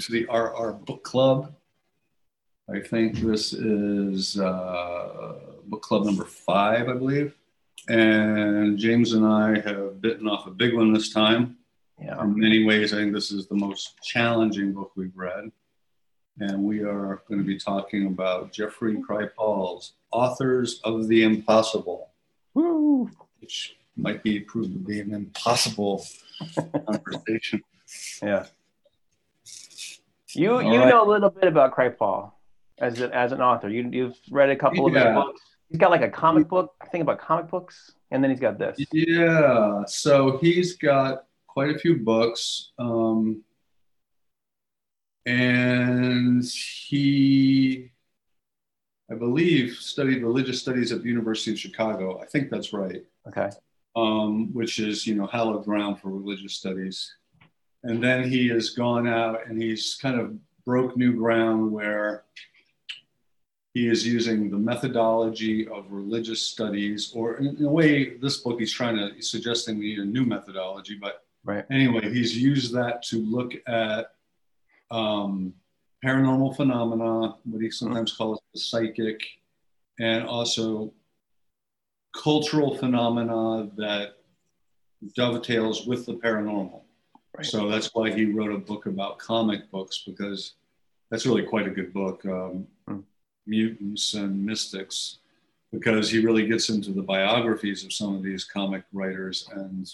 [0.00, 1.54] Welcome to the RR Book Club.
[2.72, 5.34] I think this is uh,
[5.66, 7.34] book club number five, I believe.
[7.86, 11.58] And James and I have bitten off a big one this time.
[12.00, 12.18] Yeah.
[12.22, 15.52] In many ways, I think this is the most challenging book we've read.
[16.38, 22.08] And we are going to be talking about Jeffrey Kripal's Authors of the Impossible,
[22.54, 23.10] Woo.
[23.40, 26.06] which might be proved to be an impossible
[26.86, 27.62] conversation.
[28.22, 28.46] Yeah.
[30.34, 30.88] You All you right.
[30.88, 32.32] know a little bit about Kripal
[32.78, 33.68] as a, as an author.
[33.68, 35.40] You you've read a couple of his books.
[35.68, 36.74] He's got like a comic book.
[36.90, 38.78] thing about comic books, and then he's got this.
[38.92, 42.72] Yeah, so he's got quite a few books.
[42.78, 43.42] Um,
[45.26, 47.92] and he,
[49.10, 52.20] I believe, studied religious studies at the University of Chicago.
[52.20, 53.04] I think that's right.
[53.28, 53.50] Okay.
[53.96, 57.14] um, which is you know hallowed ground for religious studies.
[57.82, 62.24] And then he has gone out and he's kind of broke new ground where
[63.72, 68.58] he is using the methodology of religious studies, or in, in a way, this book
[68.58, 70.98] he's trying to he's suggesting we need a new methodology.
[71.00, 71.64] But Right.
[71.70, 74.12] anyway, he's used that to look at
[74.90, 75.54] um,
[76.04, 79.20] paranormal phenomena, what he sometimes calls the psychic,
[79.98, 80.92] and also
[82.14, 84.16] cultural phenomena that
[85.14, 86.82] dovetails with the paranormal.
[87.40, 87.46] Right.
[87.46, 90.54] So that's why he wrote a book about comic books because
[91.10, 93.00] that's really quite a good book, um, Hmm.
[93.46, 95.18] Mutants and Mystics,
[95.72, 99.90] because he really gets into the biographies of some of these comic writers, and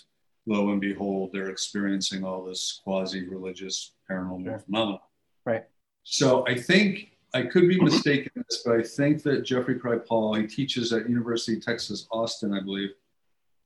[0.46, 4.58] lo and behold, they're experiencing all this quasi-religious paranormal Sure.
[4.58, 5.00] phenomena.
[5.44, 5.64] Right.
[6.02, 10.36] So I think I could be mistaken in this, but I think that Jeffrey Kripal,
[10.40, 12.90] he teaches at University of Texas Austin, I believe.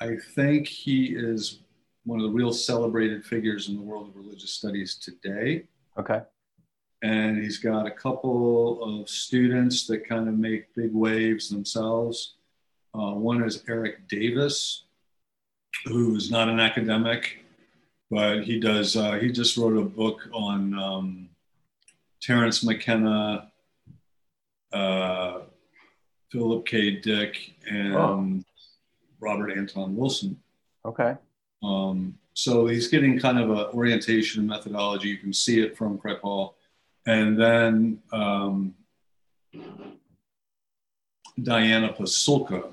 [0.01, 1.61] I think he is
[2.11, 5.63] one of the real celebrated figures in the world of religious studies today.
[5.97, 6.21] Okay.
[7.03, 12.35] And he's got a couple of students that kind of make big waves themselves.
[12.93, 14.87] Uh, one is Erik Davis,
[15.85, 17.45] who's not an academic,
[18.11, 21.29] but he does, uh, he just wrote a book on um,
[22.21, 23.53] Terrence McKenna,
[24.73, 25.43] uh,
[26.33, 26.91] Philip K.
[26.97, 28.41] Dick, and Oh.
[29.21, 30.41] Robert Anton Wilson.
[30.85, 31.15] Okay.
[31.63, 35.09] Um, so he's getting kind of an orientation and methodology.
[35.09, 36.55] You can see it from Kripal.
[37.07, 38.75] And then um,
[41.43, 42.73] Diana Pasulka,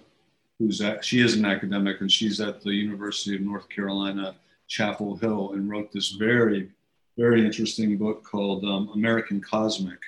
[0.60, 4.36] who's at, she is an academic and she's at the University of North Carolina,
[4.68, 6.70] Chapel Hill, and wrote this very,
[7.18, 10.00] very interesting book called um, American Cosmic,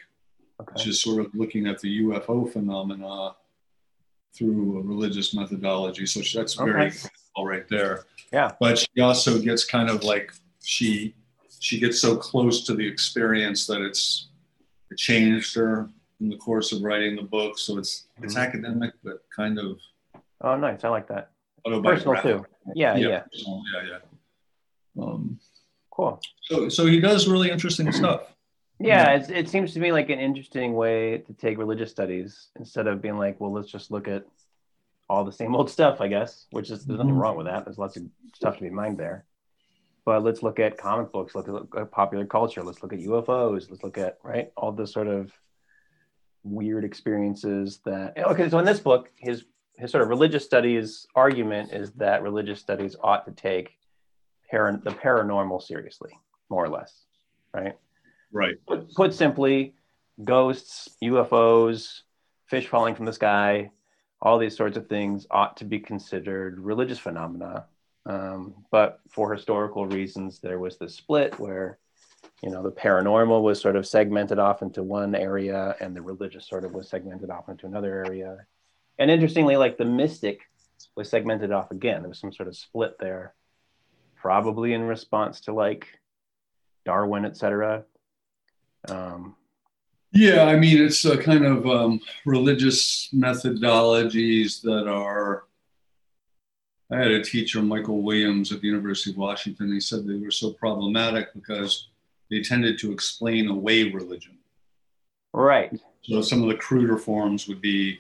[0.74, 3.36] which is sort of looking at the UFO phenomena
[4.36, 6.06] through a religious methodology.
[6.06, 6.98] So that's very Okay.
[7.36, 8.52] all right there Yeah.
[8.60, 10.32] but she also gets kind of like
[10.64, 11.16] she
[11.60, 14.30] she gets so close to the experience that it's
[14.92, 15.90] it changed her
[16.22, 18.42] in the course of writing the book so it's it's Mhm.
[18.48, 19.80] academic but kind of
[20.42, 20.86] Oh, nice.
[20.86, 21.32] I like that.
[21.66, 22.46] Personal too.
[22.74, 22.96] Yeah.
[22.96, 23.20] Yeah.
[23.20, 23.84] personal, yeah
[24.98, 25.40] yeah um,
[25.92, 26.20] Cool.
[26.44, 28.22] so so he does really interesting stuff
[28.80, 29.12] Yeah.
[29.16, 33.02] It's, it seems to me like an interesting way to take religious studies instead of
[33.02, 34.26] being like, well, let's just look at
[35.10, 37.20] all the same old stuff, I guess, which is there's nothing Mhm.
[37.22, 37.66] wrong with that.
[37.66, 38.04] There's lots of
[38.34, 39.26] stuff to be mined there.
[40.06, 43.00] But let's look at comic books, look at, look at popular culture, let's look at
[43.00, 45.32] UFOs, let's look at right all the sort of
[46.44, 49.46] weird experiences that okay, so in this book, his
[49.76, 53.72] his sort of religious studies argument is that religious studies ought to take
[54.50, 56.12] para- the paranormal seriously,
[56.50, 57.06] more or less,
[57.54, 57.78] right?
[58.32, 59.74] Right put, put simply,
[60.24, 62.02] ghosts, UFOs,
[62.46, 63.72] fish falling from the sky,
[64.22, 67.66] all these sorts of things ought to be considered religious phenomena.
[68.06, 71.78] Um, but for historical reasons, there was this split where,
[72.42, 76.48] you know, the paranormal was sort of segmented off into one area and the religious
[76.48, 78.38] sort of was segmented off into another area.
[78.98, 80.42] And interestingly, like the mystic
[80.96, 82.02] was segmented off again.
[82.02, 83.36] There was some sort of split there,
[84.16, 85.88] probably in response to like
[86.84, 87.84] Darwin, et cetera.
[88.88, 89.36] Um,
[90.12, 95.44] Yeah, I mean, it's a kind of um, religious methodologies that are.
[96.92, 99.72] I had a teacher, Michael Williams, at the University of Washington.
[99.72, 101.90] He said they were so problematic because
[102.32, 104.40] they tended to explain away religion.
[105.32, 105.80] Right.
[106.02, 108.00] So some of the cruder forms would be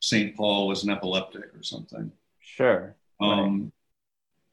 [0.00, 0.36] St.
[0.36, 2.10] Paul was an epileptic or something.
[2.40, 2.96] Sure.
[3.20, 3.72] Um, right.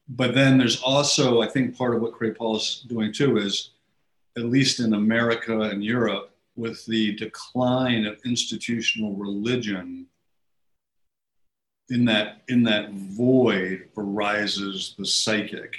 [0.08, 3.70] But then there's also, I think, part of what Kripal is doing too is,
[4.36, 10.06] at least in America and Europe, with the decline of institutional religion,
[11.90, 15.74] in that in that void arises the psychic,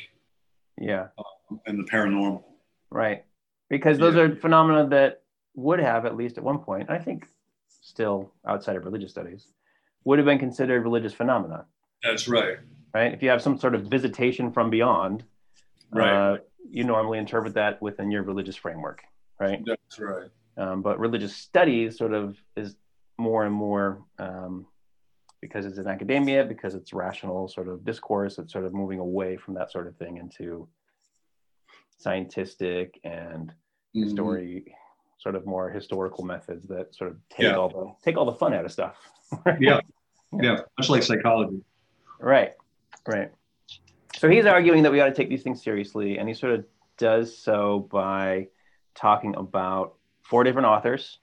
[0.79, 2.43] yeah, um, and the paranormal,
[2.91, 3.23] right?
[3.69, 4.21] Because those yeah.
[4.21, 5.23] are phenomena that
[5.55, 7.27] would have, at least at one point, I think,
[7.67, 9.47] still outside of religious studies,
[10.03, 11.65] would have been considered religious phenomena.
[12.03, 12.57] That's right.
[12.93, 13.13] Right.
[13.13, 15.23] If you have some sort of visitation from beyond,
[15.91, 16.37] right, uh,
[16.69, 19.03] you normally interpret that within your religious framework,
[19.39, 19.61] right?
[19.65, 20.29] That's right.
[20.57, 22.75] Um, but religious studies sort of is
[23.17, 24.65] more and more um,
[25.41, 29.37] because it's in academia, because it's rational sort of discourse, it's sort of moving away
[29.37, 30.67] from that sort of thing into
[31.97, 33.53] scientific and
[33.95, 34.09] mm-hmm.
[34.09, 34.75] story
[35.17, 37.55] sort of more historical methods that sort of take yeah.
[37.55, 38.97] all the take all the fun out of stuff.
[39.59, 39.79] yeah.
[40.33, 40.59] Yeah.
[40.77, 41.61] Much like psychology.
[42.19, 42.53] Right.
[43.07, 43.31] Right.
[44.17, 46.65] So he's arguing that we ought to take these things seriously, and he sort of
[46.97, 48.47] does so by
[48.93, 51.19] talking about four different authors.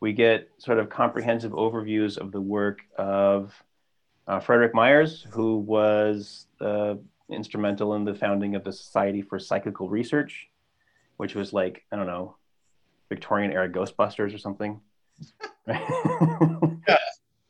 [0.00, 3.52] We get sort of comprehensive overviews of the work of
[4.26, 6.94] uh, Frederic Myers, who was uh,
[7.28, 10.48] instrumental in the founding of the Society for Psychical Research,
[11.16, 12.36] which was like, I don't know,
[13.08, 14.80] Victorian era Ghostbusters or something.
[15.66, 16.96] yeah,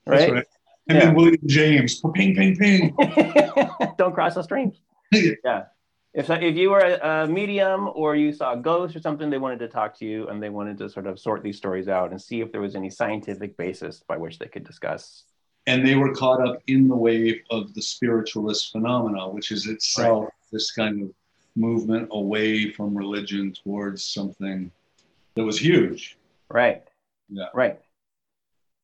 [0.06, 0.46] right?
[0.88, 0.96] Right.
[0.96, 1.05] And yeah.
[1.06, 2.94] then William James, ping, ping, ping.
[3.99, 4.81] Don't cross the streams.
[5.12, 5.64] yeah.
[6.14, 9.38] If, if you were a, a, medium or you saw a ghost or something, they
[9.38, 12.11] wanted to talk to you and they wanted to sort of sort these stories out
[12.11, 15.25] and see if there was any scientific basis by which they could discuss.
[15.67, 20.25] And they were caught up in the wave of the spiritualist phenomena, which is itself
[20.25, 20.32] right.
[20.50, 21.14] this kind of
[21.56, 24.70] movement away from religion towards something
[25.35, 26.19] that was huge.
[26.50, 26.82] Right.
[27.31, 27.46] Yeah.
[27.55, 27.81] Right.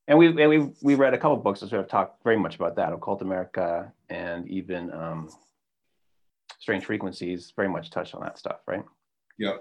[0.09, 2.57] And we and we we read a couple books that sort of talk very much
[2.57, 5.29] about that, Occult America, and even um,
[6.59, 7.53] Strange Frequencies.
[7.55, 8.83] Very much touched on that stuff, right?
[9.39, 9.59] Yeah.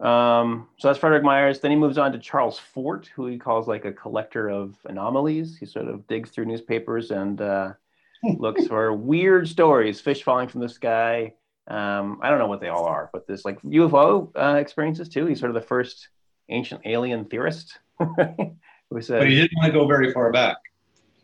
[0.00, 1.60] Um, so that's Frederic Myers.
[1.60, 5.58] Then he moves on to Charles Fort, who he calls like a collector of anomalies.
[5.58, 7.74] He sort of digs through newspapers and uh,
[8.38, 11.34] looks for weird stories, fish falling from the sky.
[11.68, 15.26] Um, I don't know what they all are, but there's like UFO uh, experiences too.
[15.26, 16.08] He's sort of the first
[16.48, 17.78] ancient alien theorist.
[18.92, 20.56] who said, but he didn't want to go very far back.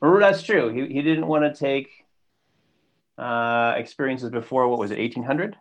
[0.01, 0.69] That's true.
[0.69, 1.89] He, he didn't want to take
[3.19, 5.57] uh, experiences before, what was it, 1800?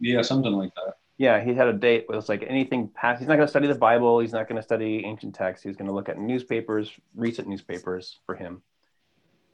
[0.00, 0.94] Yeah, something like that.
[1.16, 3.20] Yeah, he had a date where it's like anything past.
[3.20, 4.18] He's not going to study the Bible.
[4.18, 5.64] He's not going to study ancient texts.
[5.64, 8.62] He's going to look at newspapers, recent newspapers for him,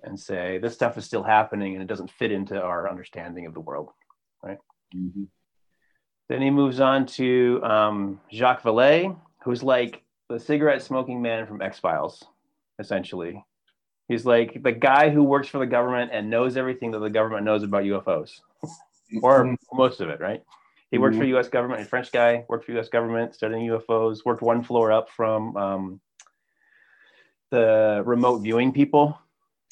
[0.02, 3.52] and say this stuff is still happening and it doesn't fit into our understanding of
[3.52, 3.90] the world,
[4.42, 4.58] right?
[4.96, 5.24] Mm-hmm.
[6.28, 9.14] Then he moves on to um, Jacques Vallée,
[9.44, 12.24] who's like the cigarette smoking man from X Files,
[12.78, 13.44] essentially.
[14.08, 17.44] He's like the guy who works for the government and knows everything that the government
[17.44, 18.40] knows about UFOs,
[19.22, 19.54] or mm-hmm.
[19.76, 20.42] most of it, right?
[20.90, 21.22] He worked mm-hmm.
[21.22, 21.48] for U.S.
[21.48, 22.88] government, a French guy, worked for U.S.
[22.88, 26.00] government, studying UFOs, worked one floor up from um,
[27.50, 29.18] the remote viewing people.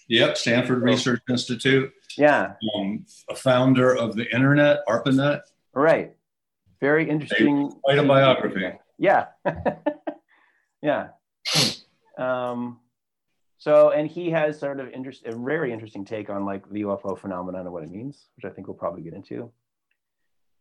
[0.08, 1.92] Yep, Stanford Research Institute.
[2.16, 2.52] Yeah.
[2.76, 5.40] Um, a founder of the internet, ARPANET.
[5.74, 6.14] Right.
[6.80, 7.72] Very interesting.
[7.82, 8.78] Quite a biography.
[8.98, 9.26] Yeah.
[10.82, 11.08] yeah.
[12.16, 12.80] Um,
[13.58, 17.18] so, and he has sort of interest, a very interesting take on like the UFO
[17.18, 19.50] phenomenon and what it means, which I think we'll probably get into.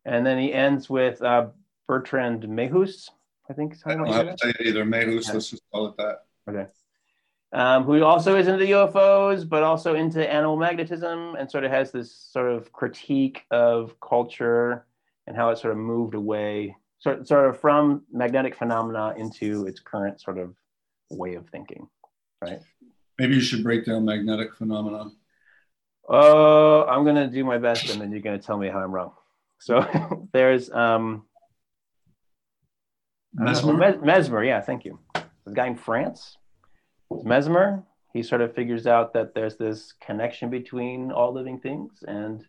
[0.06, 1.48] And then he ends with uh,
[1.88, 3.10] Bertrand Mayhus,
[3.50, 3.76] I think.
[3.86, 4.86] I don't have to say it either.
[4.86, 5.34] Mayhus, yeah.
[5.34, 6.26] let's just call it that.
[6.50, 6.66] Okay.
[7.54, 11.92] Um, who also is into UFOs, but also into animal magnetism, and sort of has
[11.92, 14.86] this sort of critique of culture
[15.28, 19.80] and how it sort of moved away sort, sort of from magnetic phenomena into its
[19.80, 20.56] current sort of
[21.10, 21.88] way of thinking,
[22.42, 22.60] right?
[23.20, 25.12] Maybe you should break down magnetic phenomena.
[26.10, 29.14] Oh, I'm gonna do my best, and then you're gonna tell me how I'm wrong.
[29.60, 29.86] So
[30.34, 31.24] there's um,
[33.34, 34.00] Mesmer.
[34.02, 35.00] Mesmer, yeah, thank you.
[35.46, 36.38] The guy in France,
[37.12, 37.84] Mesmer.
[38.14, 42.44] He sort of figures out that there's this connection between all living things, and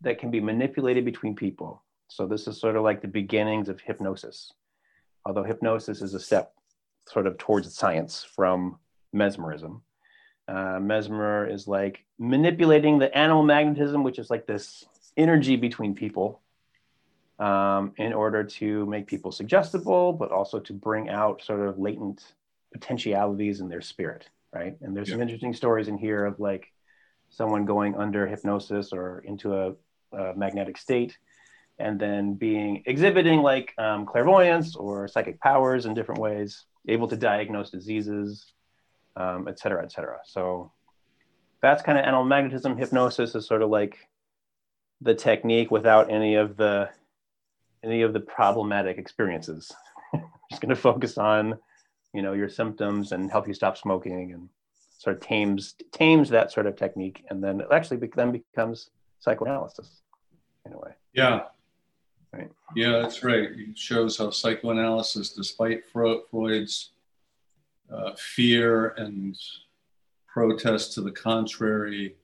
[0.00, 1.81] that can be manipulated between people.
[2.14, 4.52] So this is sort of like the beginnings of hypnosis,
[5.24, 6.52] although hypnosis is a step
[7.08, 8.78] sort of towards science from
[9.12, 9.82] mesmerism.
[10.46, 14.84] Uh, mesmer is like manipulating the animal magnetism, which is like this
[15.16, 16.40] energy between people,
[17.38, 22.34] um, in order to make people suggestible, but also to bring out sort of latent
[22.72, 24.76] potentialities in their spirit, right?
[24.82, 25.14] And there's yeah.
[25.14, 26.72] some interesting stories in here of like
[27.30, 29.74] someone going under hypnosis or into a,
[30.12, 31.16] a magnetic state
[31.82, 37.16] and then being exhibiting like um, clairvoyance or psychic powers in different ways, able to
[37.16, 38.52] diagnose diseases,
[39.16, 40.18] um, et cetera, et cetera.
[40.24, 40.72] So
[41.60, 42.76] that's kind of animal magnetism.
[42.76, 43.98] Hypnosis is sort of like
[45.00, 46.88] the technique without any of the
[47.84, 49.72] any of the problematic experiences.
[50.50, 51.58] just going to focus on,
[52.14, 54.48] you know, your symptoms and help you stop smoking and
[54.98, 58.90] sort of tames tames that sort of technique, and then it actually be, then becomes
[59.18, 60.02] psychoanalysis
[60.64, 60.92] in a way.
[61.12, 61.40] Yeah.
[62.32, 62.50] Right.
[62.74, 63.50] Yeah, that's right.
[63.52, 66.90] It shows how psychoanalysis, despite Freud's
[67.92, 69.36] uh, fear and
[70.26, 72.16] protest to the contrary,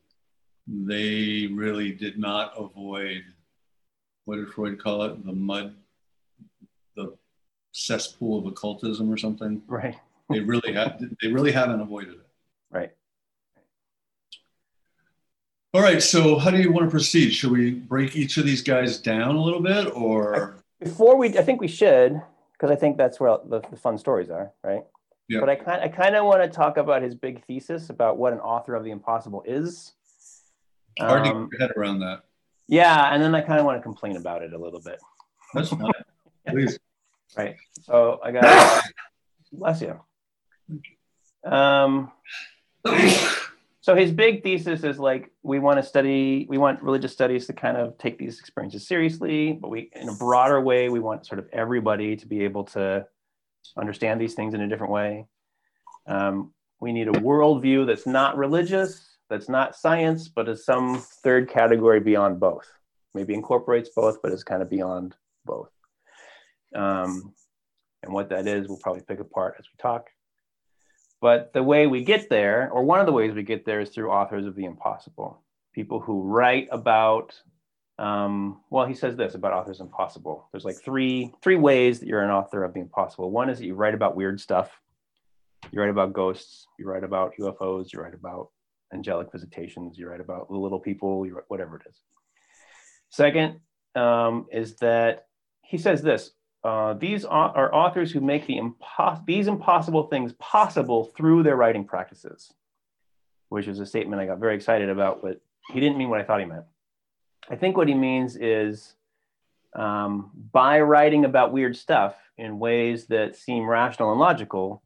[0.67, 3.23] they really did not avoid
[4.29, 5.25] what did Freud call it?
[5.25, 5.75] The mud,
[6.95, 7.17] the
[7.73, 9.62] cesspool of occultism or something.
[9.67, 9.97] Right.
[10.29, 11.00] they really had.
[11.23, 12.27] They really haven't avoided it.
[12.71, 12.93] Right.
[15.78, 16.02] All right.
[16.02, 17.30] So, how do you want to proceed?
[17.30, 21.38] Should we break each of these guys down a little bit, or before we?
[21.38, 22.20] I think we should,
[22.52, 24.82] because I think that's where the, the fun stories are, right?
[25.28, 25.38] Yeah.
[25.38, 28.32] But I kind I kind of want to talk about his big thesis about what
[28.32, 29.92] an author of the impossible is.
[30.99, 32.23] Hard um, to get your head around that.
[32.66, 34.99] Yeah, and then I kind of want to complain about it a little bit.
[35.54, 35.92] That's fine.
[36.49, 36.76] Please.
[37.37, 37.54] Right.
[37.82, 38.82] So I got
[39.52, 40.00] bless you.
[41.49, 42.11] Um
[43.88, 47.52] so his big thesis is like we want to study we want religious studies to
[47.52, 51.38] kind of take these experiences seriously but we in a broader way we want sort
[51.38, 53.04] of everybody to be able to
[53.76, 55.26] understand these things in a different way
[56.07, 61.50] um, we need a worldview that's not religious that's not science, but is some third
[61.50, 62.66] category beyond both.
[63.14, 65.14] Maybe incorporates both, but is kind of beyond
[65.45, 65.71] both.
[66.75, 67.35] Um,
[68.02, 70.09] and what that is, we'll probably pick apart as we talk.
[71.21, 73.91] But the way we get there, or one of the ways we get there, is
[73.91, 77.35] through authors of the impossible, people who write about.
[77.99, 80.49] Um, well, he says this about authors impossible.
[80.53, 83.31] There's like three three ways that you're an author of the impossible.
[83.33, 84.71] One is that you write about weird stuff.
[85.73, 86.69] You write about ghosts.
[86.79, 87.93] You write about UFOs.
[87.93, 88.51] You write about
[88.93, 92.01] angelic visitations, you write about little people, you write whatever it is.
[93.11, 93.61] Second
[93.95, 95.27] um, is that
[95.63, 96.33] he says this
[96.65, 101.85] uh, these are authors who make the impos- these impossible things possible through their writing
[101.85, 102.53] practices,
[103.49, 105.41] which is a statement I got very excited about, but
[105.73, 106.65] he didn't mean what I thought he meant.
[107.49, 108.95] I think what he means is
[109.75, 114.83] um, by writing about weird stuff in ways that seem rational and logical,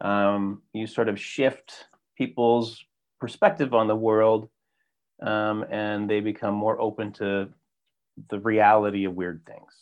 [0.00, 2.84] um, you sort of shift people's
[3.20, 4.48] perspective on the world
[5.22, 7.48] um, and they become more open to
[8.28, 9.72] the reality of weird things.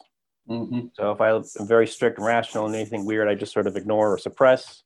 [0.49, 0.87] Mm-hmm.
[0.95, 4.13] So if I'm very strict and rational and anything weird, I just sort of ignore
[4.13, 4.83] or suppress.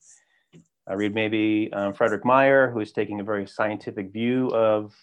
[0.89, 4.95] I read maybe um, Frederick Meyer, who is taking a very scientific view of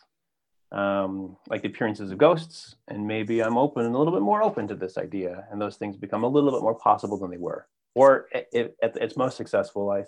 [0.72, 4.42] um, like the appearances of ghosts, and maybe I'm open and a little bit more
[4.42, 7.38] open to this idea, and those things become a little bit more possible than they
[7.38, 7.68] were.
[7.96, 10.06] Or if, at its most successful, I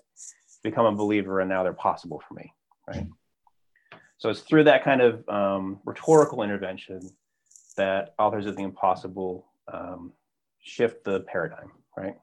[0.64, 2.52] become a believer, and now they're possible for me,
[2.88, 3.06] right?
[4.18, 7.12] So it's through that kind of um, rhetorical intervention
[7.78, 10.14] that authors of the impossible um,
[10.66, 12.16] shift the paradigm, right?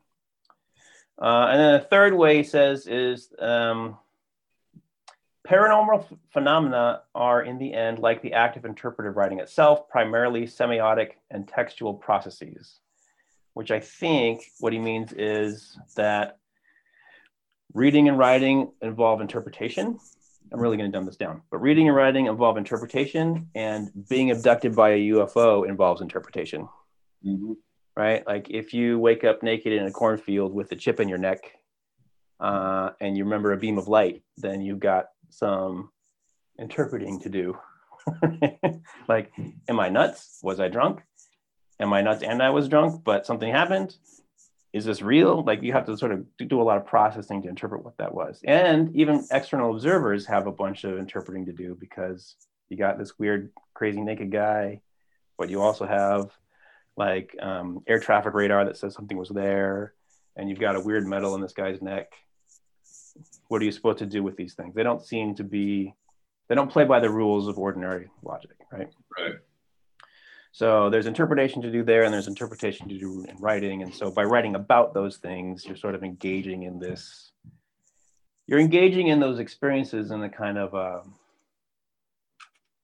[1.21, 3.97] Uh, and then the third way he says is um,
[5.49, 11.13] paranormal phenomena are in the end like the act of interpretive writing itself, primarily semiotic
[11.31, 12.81] and textual processes,
[13.55, 16.39] which I think what he means is that
[17.73, 19.99] reading and writing involve interpretation
[20.53, 21.43] I'm really going to dumb this down.
[21.51, 26.69] But reading and writing involve interpretation, and being abducted by a UFO involves interpretation.
[27.27, 27.53] Mm-hmm.
[27.97, 28.27] Right?
[28.27, 31.41] Like if you wake up naked in a cornfield with a chip in your neck,
[32.41, 35.91] uh, and you remember a beam of light, then you've got some
[36.59, 37.57] interpreting to do.
[39.09, 39.31] like,
[39.69, 40.41] am I nuts?
[40.43, 41.03] Was I drunk?
[41.79, 43.97] Am I nuts and I was drunk, but something happened?
[44.73, 45.43] is this real?
[45.45, 48.15] Like you have to sort of do a lot of processing to interpret what that
[48.15, 48.41] was.
[48.45, 52.37] And even external observers have a bunch of interpreting to do because
[52.69, 54.81] you got this weird, crazy naked guy,
[55.37, 56.31] but you also have
[56.97, 59.95] like um, air traffic radar that says something was there,
[60.37, 62.13] and you've got a weird metal in this guy's neck.
[63.49, 64.75] What are you supposed to do with these things?
[64.75, 65.95] They don't seem to be,
[66.49, 68.89] they don't play by the rules of ordinary logic, right?
[69.19, 69.35] Right.
[70.53, 73.83] So there's interpretation to do there, and there's interpretation to do in writing.
[73.83, 77.33] And so by writing about those things, you're sort of engaging in this.
[78.47, 81.03] You're engaging in those experiences in a kind of a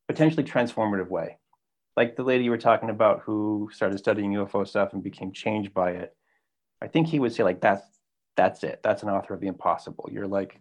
[0.06, 1.37] potentially transformative way.
[1.98, 5.74] Like the lady you were talking about who started studying UFO stuff and became changed
[5.74, 6.14] by it.
[6.80, 7.84] I think he would say like that's
[8.36, 8.78] that's it.
[8.84, 10.08] That's an author of the impossible.
[10.12, 10.60] You're like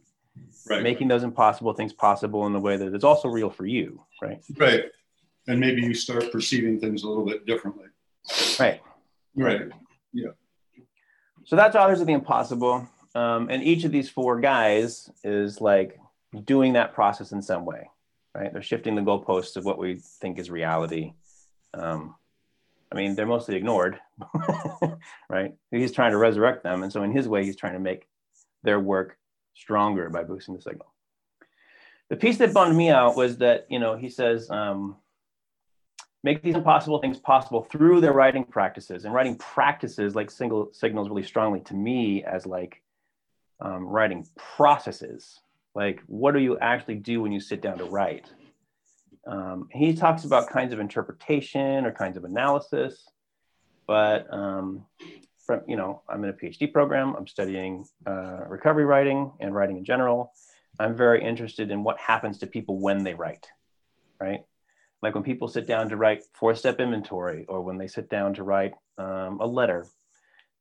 [0.68, 0.82] right.
[0.82, 4.44] making those impossible things possible in the way that is also real for you, right?
[4.58, 4.86] Right.
[5.48, 7.86] And maybe you start perceiving things a little bit differently.
[8.60, 8.82] Right.
[9.36, 9.62] Right.
[10.14, 10.32] Yeah.
[11.46, 12.90] So that's authors of the impossible.
[13.14, 16.00] Um, and each of these four guys is like
[16.46, 17.92] doing that process in some way,
[18.34, 18.52] right?
[18.52, 21.14] They're shifting the goalposts of what we think is reality.
[21.78, 22.16] Um,
[22.92, 24.00] I mean, they're mostly ignored,
[25.30, 25.54] right?
[25.72, 26.84] He's trying to resurrect them.
[26.84, 28.08] And so, in his way, he's trying to make
[28.64, 29.18] their work
[29.54, 30.94] stronger by boosting the signal.
[32.10, 34.96] The piece that bummed me out was that, you know, he says, um,
[36.24, 39.04] make these impossible things possible through their writing practices.
[39.04, 42.82] And writing practices like single signals really strongly to me as like
[43.60, 45.42] um, writing processes.
[45.76, 48.26] Like, what do you actually do when you sit down to write?
[49.28, 53.06] Um, he talks about kinds of interpretation or kinds of analysis,
[53.86, 54.86] but um,
[55.46, 57.16] from, you know, I'm in a PhD program.
[57.16, 60.32] I'm studying uh, recovery writing and writing in general.
[60.80, 63.48] I'm very interested in what happens to people when they write,
[64.20, 64.42] right?
[65.02, 68.44] Like when people sit down to write four-step inventory, or when they sit down to
[68.44, 69.86] write um, a letter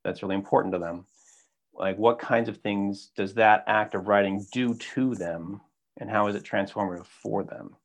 [0.05, 1.07] that's really important to them.
[1.73, 5.61] Like what kinds of things does that act of writing do to them,
[5.99, 7.77] and how is it transformative for them?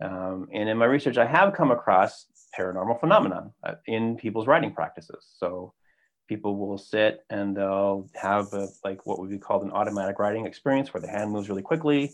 [0.00, 2.26] Um, and in my research, I have come across
[2.58, 5.26] paranormal phenomena uh, in people's writing practices.
[5.38, 5.74] So
[6.28, 10.46] people will sit and they'll have a, like what would be called an automatic writing
[10.46, 12.12] experience where the hand moves really quickly.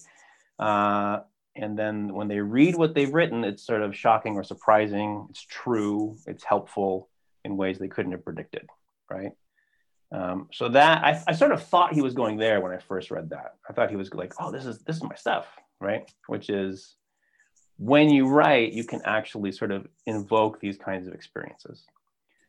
[0.58, 1.20] Uh,
[1.56, 5.26] and then when they read what they've written, it's sort of shocking or surprising.
[5.30, 6.16] It's true.
[6.26, 7.08] It's helpful
[7.44, 8.66] in ways they couldn't have predicted,
[9.10, 9.32] right?
[10.10, 13.10] Um, so that I, I sort of thought he was going there when I first
[13.10, 13.56] read that.
[13.68, 15.46] I thought he was like, "Oh, this is this is my stuff,"
[15.80, 16.10] right?
[16.28, 16.96] Which is
[17.78, 21.85] when you write, you can actually sort of invoke these kinds of experiences.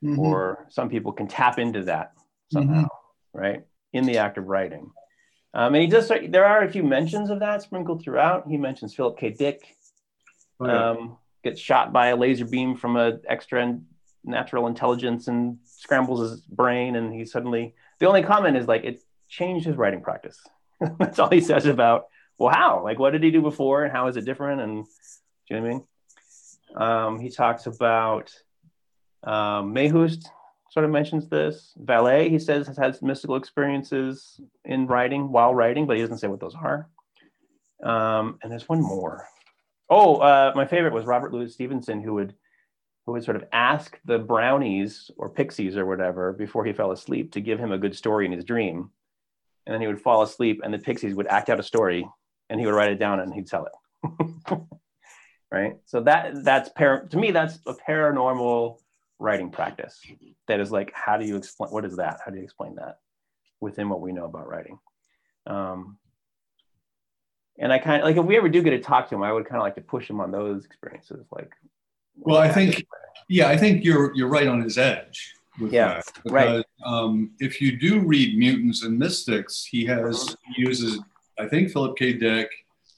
[0.03, 0.19] Mm-hmm.
[0.19, 2.13] Or some people can tap into that
[2.51, 3.37] somehow, mm-hmm.
[3.39, 3.65] right?
[3.93, 4.91] In the act of writing.
[5.53, 8.47] Um, and he does, there are a few mentions of that sprinkled throughout.
[8.47, 9.31] He mentions Philip K.
[9.31, 9.61] Dick
[10.59, 13.79] oh, um, gets shot by a laser beam from an extra
[14.23, 16.95] natural intelligence and scrambles his brain.
[16.95, 20.39] And he suddenly, the only comment is like, it changed his writing practice.
[20.99, 22.83] That's all he says about, well, how?
[22.83, 24.61] Like, what did he do before and how is it different?
[24.61, 24.85] And
[25.49, 25.83] you know what I mean?
[26.75, 28.31] Um, he talks about
[29.23, 30.29] um, Mayhust
[30.69, 31.73] sort of mentions this.
[31.83, 36.27] Vallée, he says, has had mystical experiences in writing while writing, but he doesn't say
[36.27, 36.87] what those are.
[37.83, 39.27] Um, and there's one more.
[39.89, 42.35] Oh, uh, my favorite was Robert Louis Stevenson, who would
[43.05, 47.31] who would sort of ask the brownies or pixies or whatever before he fell asleep
[47.31, 48.91] to give him a good story in his dream.
[49.65, 52.07] And then he would fall asleep, and the pixies would act out a story,
[52.49, 54.59] and he would write it down and he'd sell it.
[55.51, 55.77] right?
[55.85, 58.77] So that that's par- to me that's a paranormal
[59.19, 59.99] writing practice.
[60.47, 61.71] That is like, how do you explain?
[61.71, 62.19] What is that?
[62.23, 62.99] How do you explain that
[63.61, 64.79] within what we know about writing?
[65.45, 65.97] Um,
[67.57, 69.33] and I kind of like if we ever do get to talk to him, I
[69.33, 71.25] would kind of like to push him on those experiences.
[71.31, 71.51] Like,
[72.15, 72.85] well, I think,
[73.27, 75.33] yeah, I think you're you're right on his edge.
[75.59, 76.65] yeah, that, because, right.
[76.85, 80.99] Um, if you do read Mutants and Mystics, he has he uses
[81.37, 82.13] I think Philip K.
[82.13, 82.49] Dick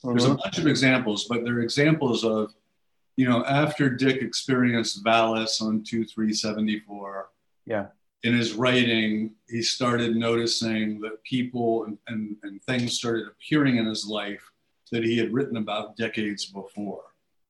[0.04, 2.54] there's a bunch of examples, but they're examples of,
[3.18, 7.30] you know, after Dick experienced Valis on 2374.
[7.66, 7.88] Yeah.
[8.24, 13.86] In his writing, he started noticing that people and, and, and things started appearing in
[13.86, 14.52] his life
[14.92, 17.04] that he had written about decades before.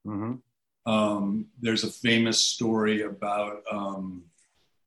[0.06, 0.92] Mm-hmm.
[0.92, 4.24] Um, there's a famous story about um,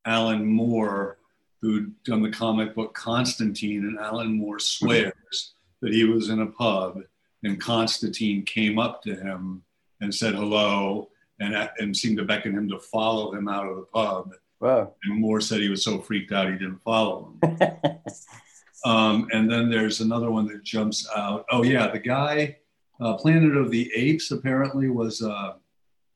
[0.04, 1.18] Alan Moore,
[1.60, 6.46] who'd done the comic book Constantine, and Alan Moore swears that he was in a
[6.46, 7.00] pub
[7.44, 9.62] and Constantine came up to him
[10.00, 13.82] and said hello and, and seemed to beckon him to follow him out of the
[13.82, 14.32] pub.
[14.60, 14.94] Wow.
[15.04, 17.58] And Moore said he was so freaked out he didn't follow him.
[18.84, 21.44] um, and then there's another one that jumps out.
[21.50, 22.58] Oh, yeah, the guy,
[23.00, 25.56] uh, Planet of the Apes apparently was a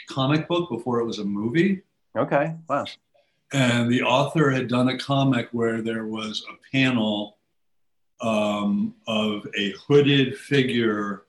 [0.09, 1.83] comic book before it was a movie.
[2.17, 2.87] Okay, wow.
[3.53, 7.38] And the author had done a comic where there was a panel
[8.21, 11.25] um, of a hooded figure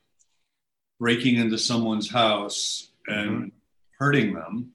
[1.00, 3.48] breaking into someone's house and mm-hmm.
[3.98, 4.72] hurting them.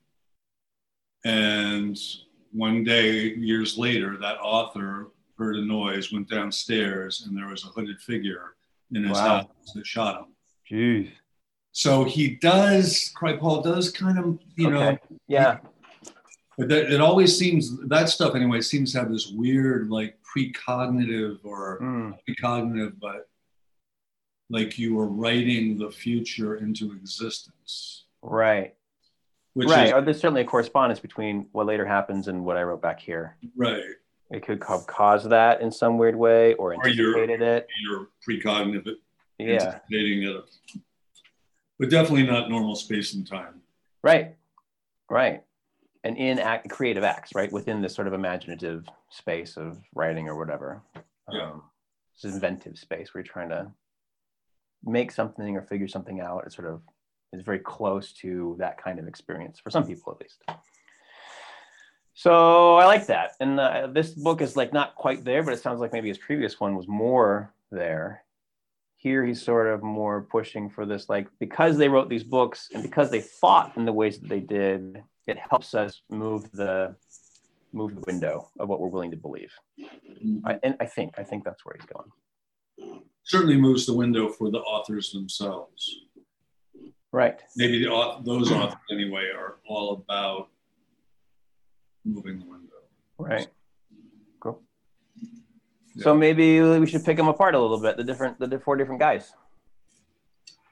[1.25, 1.99] And
[2.53, 7.69] one day, years later, that author heard a noise, went downstairs, and there was a
[7.69, 8.55] hooded figure
[8.93, 9.39] in his wow.
[9.39, 10.27] house that shot him.
[10.71, 11.11] Jeez.
[11.73, 14.93] So he does, Kripal does kind of, you okay.
[14.93, 15.59] know, yeah.
[16.57, 21.39] But that, it always seems that stuff anyway seems to have this weird like precognitive
[21.45, 22.19] or mm.
[22.29, 23.29] precognitive, but
[24.51, 28.05] like you were writing the future into existence.
[28.23, 28.75] Right.
[29.55, 29.89] which right.
[29.89, 33.01] is Or there's certainly a correspondence between what later happens and what I wrote back
[33.01, 33.37] here.
[33.57, 33.83] right.
[34.31, 37.69] It could have caused that in some weird way or Or you're- it.
[37.83, 38.97] You're precognitive
[39.39, 39.53] Yeah.
[39.55, 40.45] anticipating it,
[41.79, 43.61] but definitely not normal space and time.
[44.03, 44.37] Right.
[45.11, 45.43] Right.
[46.05, 47.51] And in act, creative acts, right?
[47.51, 50.83] Within this sort of imaginative space of writing or whatever.
[51.33, 51.53] Yeah.
[51.53, 51.63] Um,
[52.23, 53.73] this inventive space where you're trying to
[54.85, 56.45] make something or figure something out.
[56.47, 56.83] It sort of
[57.33, 60.45] is very close to that kind of experience for some people, at least.
[62.13, 63.33] So I like that.
[63.41, 66.19] And uh, this book is like not quite there, but it sounds like maybe his
[66.19, 68.23] previous one was more there.
[68.97, 72.83] Here he's sort of more pushing for this, like because they wrote these books and
[72.83, 76.95] because they thought in the ways that they did, it helps us move the
[77.73, 79.53] move the window of what we're willing to believe.
[80.45, 83.01] I, and I think I think that's where he's going.
[83.25, 86.03] Certainly moves the window for the authors themselves.
[87.11, 87.41] Right.
[87.57, 90.49] Maybe the, those authors anyway are all about
[92.05, 92.75] moving the window.
[93.19, 93.47] Right.
[94.41, 94.61] Cool.
[95.95, 96.03] Yeah.
[96.03, 97.97] So maybe we should pick them apart a little bit.
[97.97, 99.33] The different, the four different guys.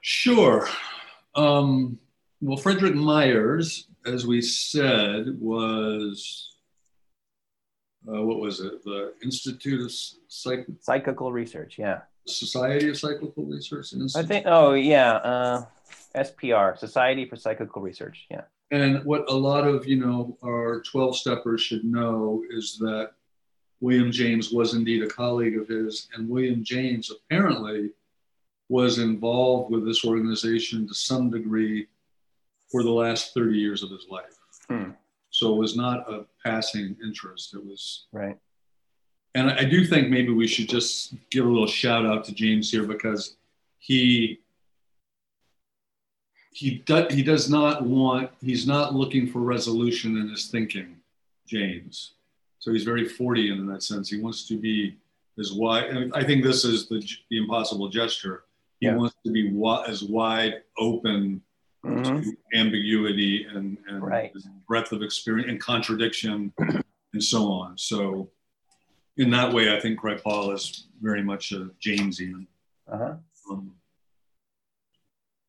[0.01, 0.67] Sure.
[1.33, 1.97] Um,
[2.43, 6.51] well, Frederic Myers, as we said, was
[8.05, 8.83] uh, what was it?
[8.83, 9.91] The Institute of
[10.27, 11.77] Psych- Psychical research.
[11.79, 12.01] Yeah.
[12.27, 14.45] Society of Psychical Research I think.
[14.47, 15.13] Oh yeah.
[15.13, 15.65] Uh,
[16.15, 18.25] SPR, Society for Psychical Research.
[18.29, 18.41] Yeah.
[18.71, 23.11] And what a lot of you know our twelve steppers should know is that
[23.79, 27.91] William James was indeed a colleague of his, and William James apparently
[28.69, 31.87] was involved with this organization to some degree
[32.73, 34.35] for the last 30 years of his life.
[34.67, 34.89] Hmm.
[35.29, 37.53] So it was not a passing interest.
[37.53, 38.35] It was, Right.
[39.35, 42.71] and I do think maybe we should just give a little shout out to James
[42.71, 43.35] here because
[43.77, 44.39] he
[46.51, 50.97] he does he does not want he's not looking for resolution in his thinking,
[51.47, 52.13] James.
[52.59, 54.09] So he's very Fortean in that sense.
[54.09, 54.95] He wants to be
[55.39, 55.85] as wide.
[55.85, 58.43] And I think this is the the impossible gesture.
[58.79, 58.95] He Yeah.
[58.95, 61.41] wants to be wi- as wide open
[61.83, 62.23] Mhm.
[62.23, 64.33] to ambiguity and, and Right.
[64.67, 66.53] breadth of experience and contradiction
[67.13, 67.77] and so on.
[67.77, 68.29] So
[69.17, 72.47] in that way, I think Paul is very much a Jamesian.
[72.87, 73.15] Uh-huh.
[73.51, 73.75] Um,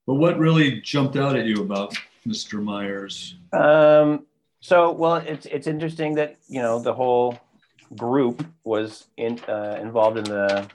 [0.06, 1.94] but what really jumped out at you about
[2.26, 2.62] Mr.
[2.62, 3.36] Myers?
[3.52, 4.26] Um,
[4.60, 7.38] so, well, it's it's interesting that you know the whole
[7.96, 10.68] group was in, uh, involved in the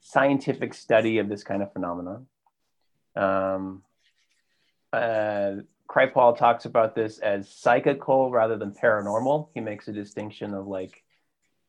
[0.00, 2.26] scientific study of this kind of phenomenon.
[3.16, 3.82] Um,
[4.92, 5.56] uh,
[5.88, 9.48] Kripal talks about this as psychical rather than paranormal.
[9.54, 11.02] He makes a distinction of like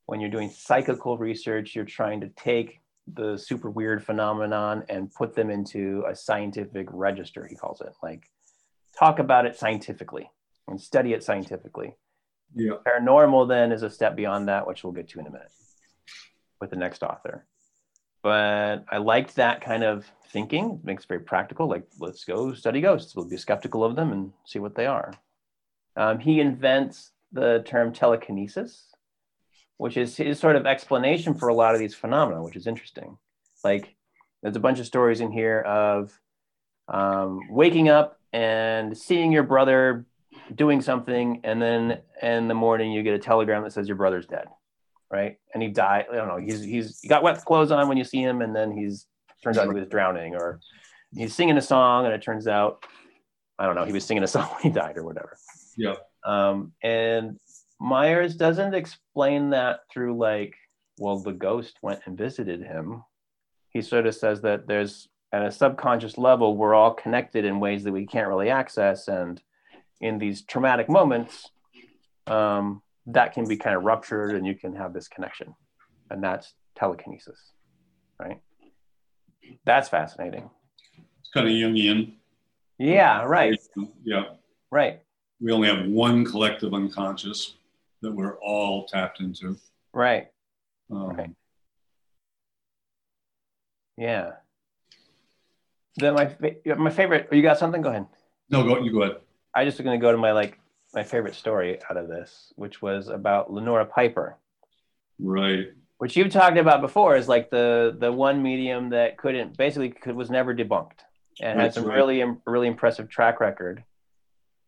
[0.05, 2.81] when you're doing psychical research, you're trying to take
[3.13, 7.45] the super weird phenomenon and put them into a scientific register.
[7.45, 8.29] He calls it like
[8.97, 10.29] talk about it scientifically
[10.67, 11.95] and study it scientifically.
[12.55, 12.73] Yeah.
[12.85, 15.51] Paranormal then is a step beyond that, which we'll get to in a minute
[16.59, 17.45] with the next author.
[18.27, 20.81] But I liked that kind of thinking.
[20.81, 21.69] It makes it very practical.
[21.69, 23.15] Like, let's go study ghosts.
[23.15, 25.13] We'll be skeptical of them and see what they are.
[25.95, 28.93] Um, he invents the term telekinesis,
[29.77, 33.17] which is his sort of explanation for a lot of these phenomena, which is interesting.
[33.63, 33.95] Like,
[34.43, 36.11] there's a bunch of stories in here of
[36.89, 40.05] um, waking up and seeing your brother
[40.53, 44.27] doing something, and then in the morning you get a telegram that says your brother's
[44.27, 44.47] dead,
[45.11, 45.37] right?
[45.53, 46.05] And he died.
[46.11, 46.37] I don't know.
[46.37, 49.05] He's he's he got wet clothes on when you see him, and then he's
[49.43, 50.59] turns out he was drowning, or
[51.15, 52.83] he's singing a song, and it turns out
[53.59, 53.85] I don't know.
[53.85, 55.37] He was singing a song when he died, or whatever.
[55.77, 55.95] Yeah.
[56.25, 57.39] Um, and
[57.79, 60.55] Myers doesn't explain that through like,
[60.97, 63.03] well, the ghost went and visited him.
[63.69, 67.83] He sort of says that there's at a subconscious level, we're all connected in ways
[67.83, 69.07] that we can't really access.
[69.07, 69.41] And
[69.99, 71.49] in these traumatic moments,
[72.27, 75.55] um, that can be kind of ruptured and you can have this connection.
[76.09, 77.39] And that's telekinesis,
[78.19, 78.39] right?
[79.65, 80.49] That's fascinating.
[81.19, 82.13] It's kind of Jungian.
[82.77, 83.57] Yeah, right,
[84.03, 84.23] Yeah.
[84.71, 85.01] right,
[85.41, 87.55] We only have one collective unconscious
[88.01, 89.57] that we're all tapped into.
[89.93, 90.27] right.
[90.91, 91.29] Um, Right.
[93.97, 94.33] Yeah.
[95.95, 97.27] Then my fa- my favorite.
[97.31, 97.81] You got something?
[97.81, 98.05] Go ahead.
[98.49, 99.17] No, go, you go ahead.
[99.55, 100.59] I just going to go to my like
[100.97, 104.35] my favorite story out of this, which was about Leonora Piper,
[105.19, 105.67] Right.
[105.99, 110.15] which you've talked about before, is like the the one medium that couldn't basically could,
[110.15, 111.01] was never debunked
[111.39, 111.95] and had That's some right.
[111.97, 113.83] really really impressive track record.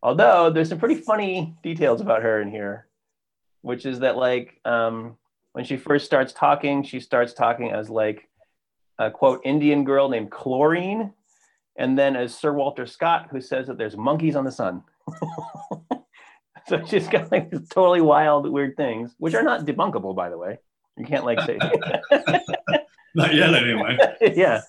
[0.04, 2.86] Although there's some pretty funny details about her in here,
[3.64, 5.18] which is that like um,
[5.54, 8.30] when she first starts talking, she starts talking as like
[9.00, 11.12] a quote Indian girl named Chlorine,
[11.76, 14.84] and then as Sir Walter Scott, who says that there's monkeys on the sun.
[16.70, 20.38] so she's got like these totally wild, weird things, which are not debunkable, by the
[20.38, 20.60] way.
[20.98, 21.58] You can't like say
[23.16, 23.98] not yet anyway.
[24.36, 24.62] yeah.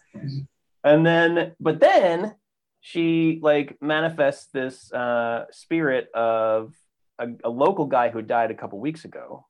[0.82, 2.34] And then, but then
[2.80, 6.74] she like manifests this uh, spirit of
[7.18, 9.46] a, a local guy who died a couple weeks ago,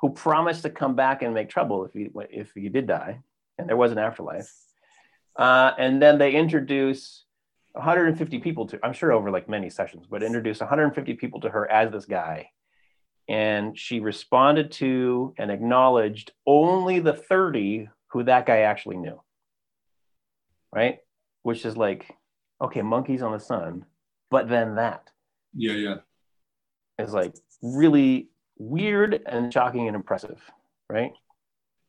[0.00, 3.20] who promised to come back and make trouble if he if he did die,
[3.58, 4.50] and there was an afterlife.
[5.36, 7.24] Uh, and then they introduce
[7.80, 11.70] 150 people to i'm sure over like many sessions but introduced 150 people to her
[11.70, 12.50] as this guy.
[13.28, 19.20] And she responded to and acknowledged only the 30 who that guy actually knew.
[20.74, 20.98] Right?
[21.42, 22.14] Which is like
[22.60, 23.86] okay monkeys on the sun
[24.30, 25.08] but then that.
[25.54, 25.96] Yeah yeah.
[26.98, 30.40] Is like really weird and shocking and impressive
[30.90, 31.12] right?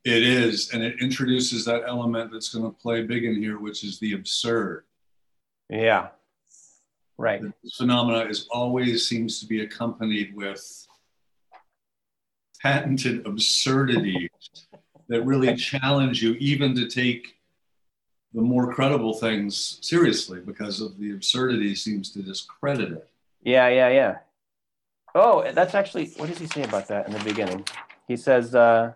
[0.06, 3.84] It is and it introduces that element that's going to play big in here which
[3.84, 4.86] is the absurd
[5.72, 6.10] yeah.
[7.18, 7.42] Right.
[7.64, 10.88] This phenomena is always seems to be accompanied with
[12.62, 14.30] patented absurdities
[15.08, 17.38] that really challenge you even to take
[18.34, 23.10] the more credible things seriously because of the absurdity seems to discredit it.
[23.44, 24.18] Yeah, yeah, yeah.
[25.14, 27.66] Oh, that's actually what does he say about that in the beginning?
[28.08, 28.94] He says, uh,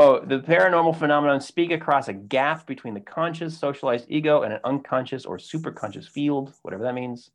[0.00, 4.60] Oh, the paranormal phenomenon speak across a gap between the conscious, socialized ego and an
[4.62, 7.30] unconscious or superconscious field, whatever that means.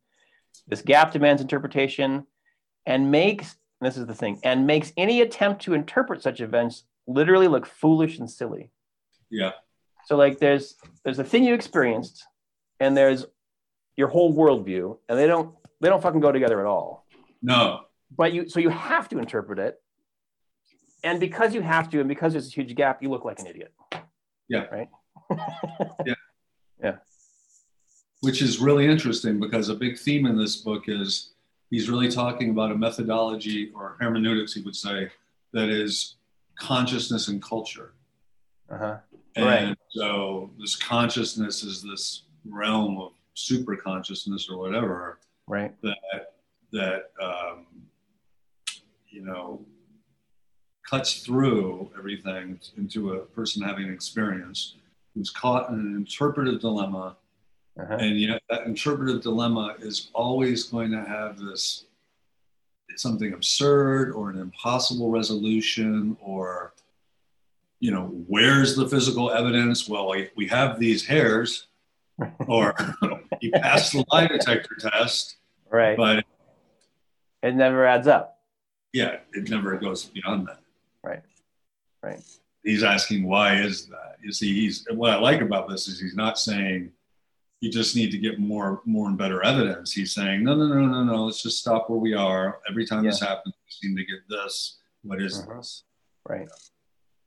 [0.66, 2.26] This gap demands interpretation
[2.86, 6.84] and makes, and this is the thing, and makes any attempt to interpret such events
[7.06, 8.70] literally look foolish and silly.
[9.28, 9.50] Yeah.
[10.06, 12.24] So like there's there's a thing you experienced
[12.80, 13.26] and there's
[13.96, 17.06] your whole worldview, and they don't they don't fucking go together at all.
[17.42, 17.82] No.
[18.16, 19.78] But you so you have to interpret it
[21.04, 23.46] and because you have to, and because there's a huge gap, you look like an
[23.46, 23.72] idiot.
[24.48, 24.64] Yeah.
[24.72, 24.88] Right.
[26.06, 26.14] yeah.
[26.82, 26.96] Yeah.
[28.22, 31.34] Which is really interesting because a big theme in this book is
[31.70, 35.10] he's really talking about a methodology or hermeneutics, he would say,
[35.52, 36.16] that is
[36.58, 37.92] consciousness and culture.
[38.70, 38.96] Uh-huh.
[39.36, 39.78] And right.
[39.90, 45.18] so this consciousness is this realm of super consciousness or whatever.
[45.46, 45.74] Right.
[45.82, 46.34] That
[46.72, 47.66] that um,
[49.10, 49.64] you know
[50.88, 54.74] cuts through everything into a person having an experience
[55.14, 57.16] who's caught in an interpretive dilemma.
[57.78, 57.96] Uh-huh.
[57.98, 61.86] And yet, that interpretive dilemma is always going to have this
[62.96, 66.72] something absurd or an impossible resolution or
[67.80, 71.66] you know where's the physical evidence well we, we have these hairs
[72.46, 72.72] or
[73.40, 75.38] you passed the lie detector test
[75.70, 76.24] right but
[77.42, 78.38] it never adds up
[78.92, 80.60] yeah it never goes beyond that.
[82.04, 82.20] Right.
[82.62, 84.16] He's asking why is that?
[84.22, 86.92] You see, he's what I like about this is he's not saying
[87.60, 89.92] you just need to get more more and better evidence.
[89.92, 92.60] He's saying, no, no, no, no, no, let's just stop where we are.
[92.68, 93.10] Every time yeah.
[93.10, 94.78] this happens, we seem to get this.
[95.02, 95.56] What is uh-huh.
[95.56, 95.84] this?
[96.28, 96.48] Right.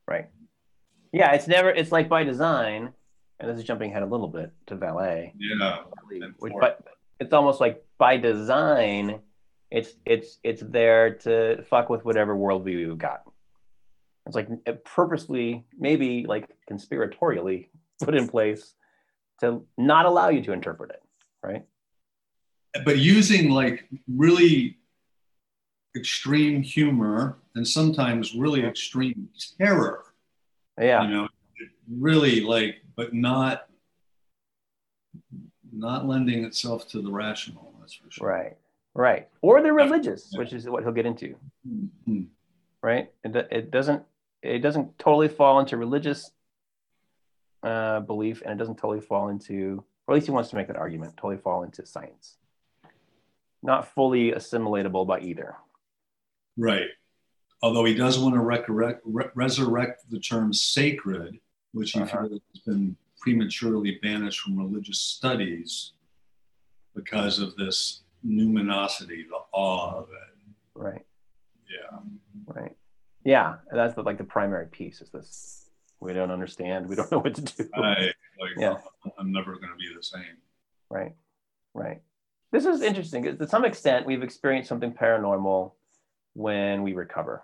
[0.07, 0.29] Right.
[1.11, 2.93] Yeah, it's never it's like by design,
[3.39, 5.33] and this is jumping ahead a little bit to Vallée.
[5.39, 5.79] Yeah.
[6.37, 6.83] Which, but
[7.19, 9.21] it's almost like by design,
[9.71, 13.23] it's it's it's there to fuck with whatever worldview you've got.
[14.27, 14.49] It's like
[14.83, 17.69] purposely, maybe like conspiratorially
[18.03, 18.73] put in place
[19.39, 21.01] to not allow you to interpret it,
[21.41, 21.65] right?
[22.83, 24.77] But using like really
[25.95, 30.03] extreme humor and sometimes really extreme terror.
[30.79, 31.03] Yeah.
[31.03, 31.27] You know,
[31.89, 33.63] really like, but not
[35.73, 37.73] not lending itself to the rational.
[37.79, 38.27] That's for sure.
[38.27, 38.57] Right.
[38.93, 39.27] Right.
[39.41, 40.39] Or the religious, yeah.
[40.39, 41.35] which is what he'll get into.
[41.67, 42.23] Mm-hmm.
[42.81, 43.11] Right.
[43.23, 44.03] It, it doesn't
[44.41, 46.31] it doesn't totally fall into religious
[47.63, 50.67] uh, belief, and it doesn't totally fall into, or at least he wants to make
[50.67, 52.37] that argument, totally fall into science.
[53.63, 55.55] Not fully assimilatable by either.
[56.57, 56.89] Right.
[57.61, 61.39] Although he does want to resurrect, re- resurrect the term sacred,
[61.73, 62.27] which he uh-huh.
[62.27, 65.93] feels has been prematurely banished from religious studies
[66.95, 70.53] because of this numinosity, the awe of it.
[70.75, 71.05] Right.
[71.67, 71.99] Yeah.
[72.45, 72.76] Right.
[73.27, 75.69] Yeah, that's the, like the primary piece is this.
[75.99, 76.87] We don't understand.
[76.87, 77.69] We don't know what to do.
[77.75, 78.75] I, like, yeah.
[79.19, 80.37] I'm never going to be the same.
[80.89, 81.13] Right,
[81.73, 82.01] right.
[82.53, 83.23] This is interesting.
[83.23, 85.73] Because to some extent, we've experienced something paranormal
[86.35, 87.43] when we recover.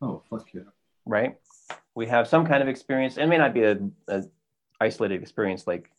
[0.00, 0.62] Oh, fuck yeah.
[1.04, 1.36] Right?
[1.94, 3.18] We have some kind of experience.
[3.18, 4.24] It may not be a, a
[4.80, 5.90] isolated experience like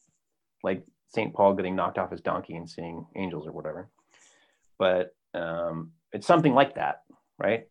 [0.64, 1.32] like St.
[1.32, 3.88] Paul getting knocked off his donkey and seeing angels or whatever.
[4.80, 7.04] But um, it's something like that,
[7.38, 7.68] right?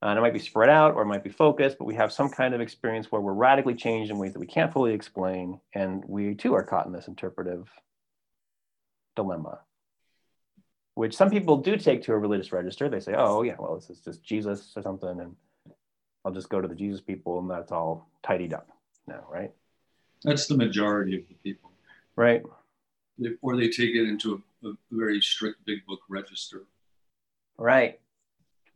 [0.00, 2.12] Uh, and it might be spread out or it might be focused, but we have
[2.12, 5.60] some kind of experience where we're radically changed in ways that we can't fully explain.
[5.74, 7.68] And we too are caught in this interpretive
[9.16, 9.60] dilemma.
[10.94, 12.88] which some people do take to a religious register.
[12.88, 15.20] They say, oh, yeah, well, this is just Jesus or something.
[15.20, 15.34] And
[16.24, 18.68] I'll just go to the Jesus people and that's all tidied up
[19.06, 19.52] now, right?
[20.24, 21.70] That's the majority of the people.
[22.16, 22.42] Right.
[23.18, 26.64] They, or they take it into a, a, very strict big book register.
[27.56, 28.00] Right.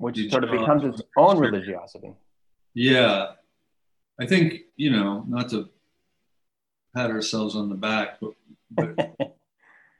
[0.02, 2.12] Which Did sort of becomes its own religiosity.
[2.74, 3.34] Yeah.
[4.20, 5.68] I think, you know, not to
[6.92, 8.32] pat ourselves on the back, but,
[8.72, 8.96] but,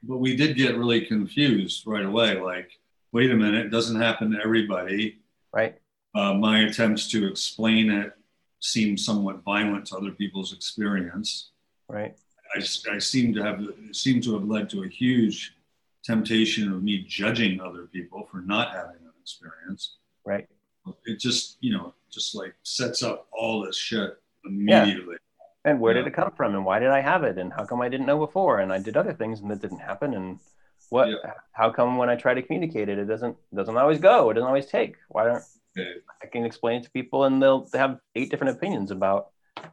[0.03, 2.37] but we did get really confused right away.
[2.37, 2.77] Like,
[3.13, 5.19] wait a minute, it doesn't happen to everybody.
[5.53, 5.79] Right.
[6.13, 8.11] Uh, my attempts to explain it
[8.59, 11.51] seem somewhat violent to other people's experience.
[11.87, 12.13] Right.
[12.53, 12.59] I,
[12.91, 13.61] I seem to have
[13.93, 15.55] seem to have led to a huge
[16.03, 19.97] temptation of me judging other people for not having experience.
[20.25, 20.47] Right.
[21.05, 25.15] It just you know just like sets up all this shit immediately.
[25.15, 25.71] Yeah.
[25.71, 26.01] And where yeah.
[26.01, 26.55] did it come from?
[26.55, 27.37] And why did I have it?
[27.37, 28.59] And how come I didn't know before?
[28.59, 30.13] And I did other things and that didn't happen.
[30.13, 30.39] And
[30.89, 31.07] what?
[31.07, 31.33] Yeah.
[31.53, 34.29] How come when I try to communicate it, it doesn't doesn't always go?
[34.29, 34.95] It doesn't always take.
[35.09, 35.43] Why don't
[35.77, 35.93] okay.
[36.21, 39.29] I can explain it to people and they'll they have eight different opinions about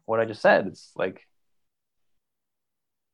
[0.07, 0.69] what I just said.
[0.69, 1.27] It's like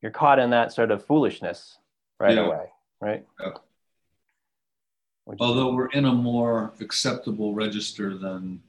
[0.01, 1.77] you're caught in that sort of foolishness
[2.19, 2.65] right away,
[3.01, 3.25] right?
[5.39, 8.61] Although we're in a more acceptable register than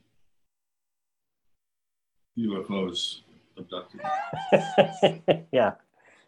[2.37, 3.21] UFOs
[3.57, 4.01] abducted.
[5.51, 5.73] yeah,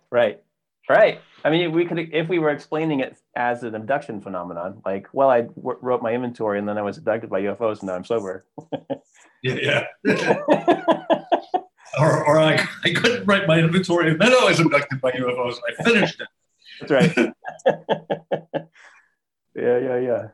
[0.10, 0.42] right,
[0.90, 1.22] right.
[1.44, 5.30] I mean, we could if we were explaining it as an abduction phenomenon, like, well,
[5.30, 8.06] I w- wrote my inventory and then I was abducted by UFOs and now I'm
[8.06, 8.46] sober.
[9.44, 10.40] yeah, yeah.
[12.00, 15.58] or, or I, I couldn't write my inventory and then I was abducted by UFOs.
[15.68, 16.28] I finished it.
[16.80, 17.34] That's right.
[19.56, 20.28] Yeah, yeah, yeah.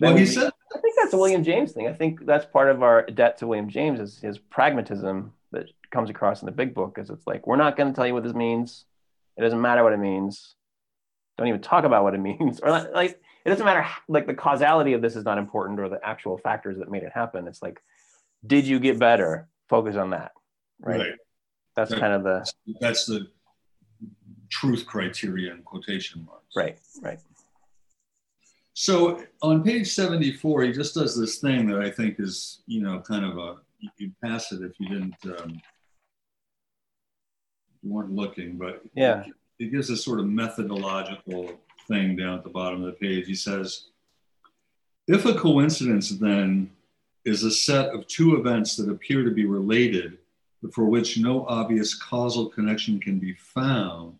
[0.00, 0.52] Well, he said.
[0.74, 1.88] I think that's a William James thing.
[1.88, 6.10] I think that's part of our debt to William James is his pragmatism that comes
[6.10, 6.96] across in the big book.
[6.98, 8.84] Is it's like we're not going to tell you what this means.
[9.36, 10.54] It doesn't matter what it means.
[11.38, 12.60] Don't even talk about what it means.
[12.60, 13.86] Or like it doesn't matter.
[14.08, 17.12] Like the causality of this is not important, or the actual factors that made it
[17.12, 17.46] happen.
[17.48, 17.82] It's like,
[18.46, 19.48] did you get better?
[19.68, 20.32] Focus on that.
[20.80, 21.00] Right.
[21.00, 21.12] right.
[21.76, 22.50] That's that, kind of the.
[22.80, 23.28] That's the
[24.50, 26.56] truth criteria in quotation marks.
[26.56, 26.78] Right.
[27.02, 27.18] Right.
[28.74, 33.00] So on page 74, he just does this thing that I think is, you know,
[33.00, 33.56] kind of a,
[33.98, 35.60] you'd pass it if you didn't, um,
[37.82, 39.24] you weren't looking, but yeah,
[39.58, 41.52] he gives a sort of methodological
[41.88, 43.26] thing down at the bottom of the page.
[43.26, 43.86] He says,
[45.06, 46.70] if a coincidence then
[47.24, 50.18] is a set of two events that appear to be related,
[50.62, 54.18] but for which no obvious causal connection can be found,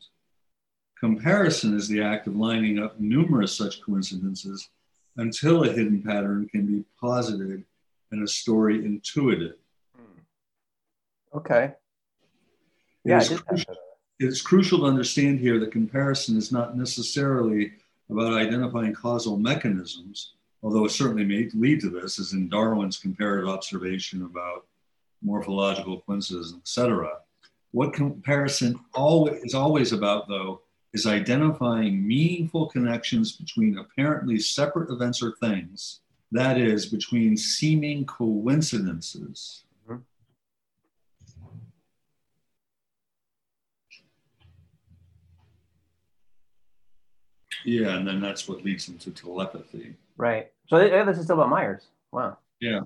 [1.00, 4.68] Comparison is the act of lining up numerous such coincidences
[5.16, 7.64] until a hidden pattern can be posited
[8.12, 9.54] and a story intuited.
[9.96, 11.38] Hmm.
[11.38, 11.72] Okay.
[13.04, 13.74] Yeah, it is, crucial,
[14.18, 17.72] it's crucial to understand here that comparison is not necessarily
[18.10, 23.48] about identifying causal mechanisms, although it certainly may lead to this, as in Darwin's comparative
[23.48, 24.66] observation about
[25.22, 27.10] morphological coincidences, etc.
[27.70, 30.60] What comparison always, is always about, though,
[30.92, 36.00] is identifying meaningful connections between apparently separate events or things,
[36.32, 39.64] that is, between seeming coincidences.
[39.88, 39.98] Mm-hmm.
[47.64, 49.94] Yeah, and then that's what leads into telepathy.
[50.16, 50.50] Right.
[50.66, 51.86] So this is still about Myers.
[52.10, 52.38] Wow.
[52.60, 52.80] Yeah.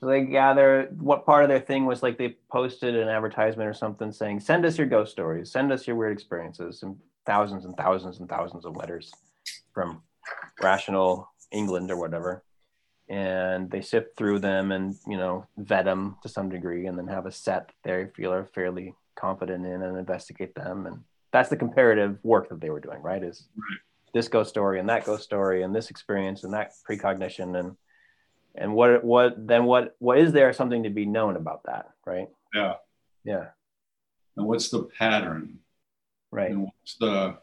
[0.00, 3.74] So they gather what part of their thing was like they posted an advertisement or
[3.74, 6.82] something saying, send us your ghost stories, send us your weird experiences.
[6.82, 9.12] And thousands and thousands and thousands of letters
[9.72, 10.02] from
[10.62, 12.42] rational England or whatever.
[13.08, 17.08] And they sift through them and, you know, vet them to some degree and then
[17.08, 20.86] have a set they feel are fairly confident in and investigate them.
[20.86, 23.22] And that's the comparative work that they were doing, right?
[23.22, 23.78] Is right.
[24.14, 27.76] this ghost story and that ghost story and this experience and that precognition and
[28.54, 32.28] and what what then what what is there something to be known about that, right?
[32.54, 32.74] Yeah.
[33.24, 33.48] Yeah.
[34.36, 35.58] And what's the pattern?
[36.34, 36.50] Right.
[36.50, 37.38] And what's the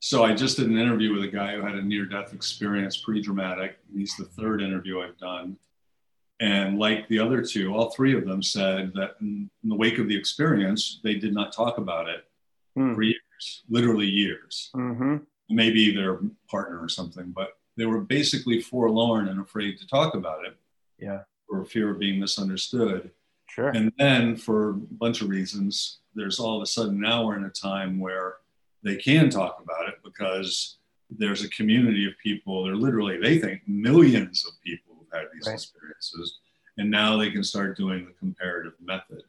[0.00, 3.20] so I just did an interview with a guy who had a near-death experience, pretty
[3.20, 3.78] dramatic.
[3.92, 5.56] He's the third interview I've done.
[6.38, 9.98] And like the other two, all three of them said that in, in the wake
[9.98, 12.28] of the experience, they did not talk about it
[12.76, 12.94] hmm.
[12.94, 14.70] for years, literally years.
[14.76, 15.16] Mm-hmm.
[15.50, 20.46] Maybe their partner or something, but they were basically forlorn and afraid to talk about
[20.46, 20.56] it.
[21.00, 21.22] Yeah.
[21.48, 23.10] For fear of being misunderstood.
[23.48, 23.70] Sure.
[23.70, 27.44] And then for a bunch of reasons, there's all of a sudden now we're in
[27.44, 28.36] a time where
[28.82, 30.76] they can talk about it because
[31.10, 32.64] there's a community of people.
[32.64, 35.54] They're literally, they think millions of people have had these right.
[35.54, 36.38] experiences.
[36.76, 39.22] And now they can start doing the comparative method.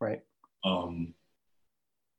[0.00, 0.22] Right.
[0.64, 1.14] Um,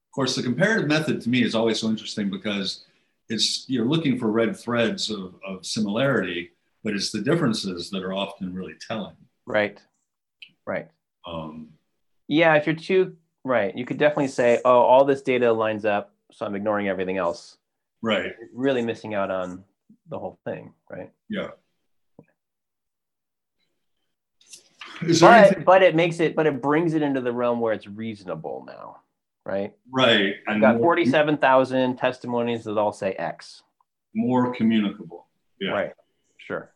[0.07, 2.85] of course, the comparative method to me is always so interesting because
[3.29, 6.51] it's you're looking for red threads of, of similarity,
[6.83, 9.15] but it's the differences that are often really telling.
[9.45, 9.81] Right.
[10.65, 10.87] Right.
[11.25, 11.69] Um,
[12.27, 16.11] Yeah, if you're too right, you could definitely say, "Oh, all this data lines up,
[16.31, 17.57] so I'm ignoring everything else."
[18.01, 18.33] right.
[18.39, 19.63] You're really missing out on
[20.09, 21.11] the whole thing, right?
[21.29, 21.51] Yeah.
[25.01, 27.59] Is there anything, But but it makes it, but it brings it into the realm
[27.59, 29.01] where it's reasonable now,
[29.45, 29.73] right?
[29.91, 30.35] right?
[30.47, 33.63] I've and got more- forty-seven thousand testimonies that all say X.
[34.13, 35.27] more communicable.
[35.59, 35.71] Yeah.
[35.71, 35.93] Right.
[36.37, 36.71] Sure.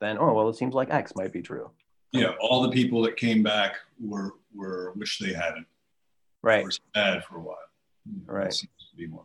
[0.00, 1.70] Then, oh well, it seems like X might be true.
[2.10, 2.32] Yeah.
[2.40, 5.66] All the people that came back were were wish they hadn't.
[6.42, 6.64] Right.
[6.64, 7.56] Were sad for a while.
[8.08, 8.50] Hmm, right.
[8.50, 8.66] To
[8.96, 9.24] be more.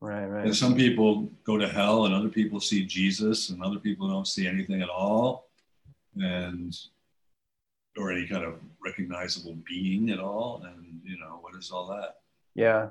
[0.00, 0.44] Right.
[0.44, 4.26] And some people go to hell, and other people see Jesus, and other people don't
[4.26, 5.48] see anything at all,
[6.16, 6.76] and
[7.96, 10.62] or any kind of recognizable being at all.
[10.66, 12.16] And you know what is all that?
[12.54, 12.88] Yeah.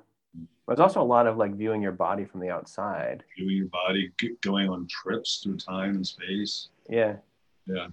[0.66, 3.24] But it's also a lot of like viewing your body from the outside.
[3.38, 6.70] Viewing your body, going on trips through time and space.
[6.90, 7.16] Yeah.
[7.66, 7.88] Yeah.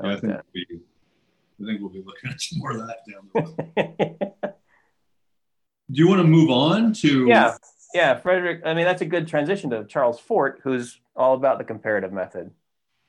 [0.00, 0.66] I Yeah, I think we,
[1.60, 4.54] I think we'll be looking at some more of that down the road.
[5.90, 7.26] Do you want to move on to?
[7.26, 7.56] yeah.
[7.94, 8.18] Yeah.
[8.18, 12.12] Frederic, I mean, that's a good transition to Charles Fort, who's all about the comparative
[12.12, 12.50] method,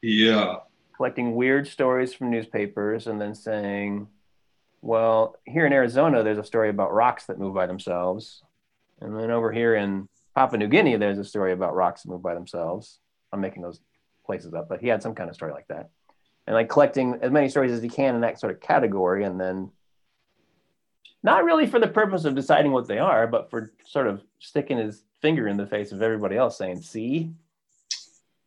[0.01, 0.57] Yeah.
[0.95, 4.07] collecting weird stories from newspapers and then saying,
[4.81, 8.41] well, here in Arizona, there's a story about rocks that move by themselves.
[9.01, 12.21] And then over here in Papua New Guinea, there's a story about rocks that move
[12.21, 12.99] by themselves.
[13.33, 13.81] I'm making those
[14.25, 15.89] places up, but he had some kind of story like that.
[16.47, 19.39] And like collecting as many stories as he can in that sort of category, and
[19.39, 19.71] then
[21.23, 24.77] not really for the purpose of deciding what they are, but for sort of sticking
[24.77, 27.31] his finger in the face of everybody else saying, see,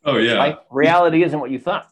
[0.05, 0.39] Oh yeah.
[0.39, 1.89] like, reality isn't what you thought.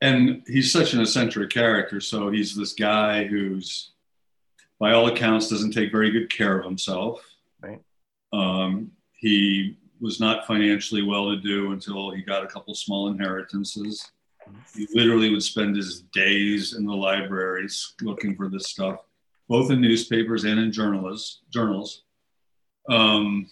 [0.00, 2.00] and he's such an eccentric character.
[2.00, 3.92] So he's this guy who's,
[4.80, 7.22] by all accounts, doesn't take very good care of himself.
[7.60, 7.80] Right.
[8.32, 14.10] Um, he was not financially well to do until he got a couple small inheritances.
[14.74, 19.00] He literally would spend his days in the libraries looking for this stuff,
[19.48, 22.02] both in newspapers and in journalists, journals.
[22.88, 23.48] Um,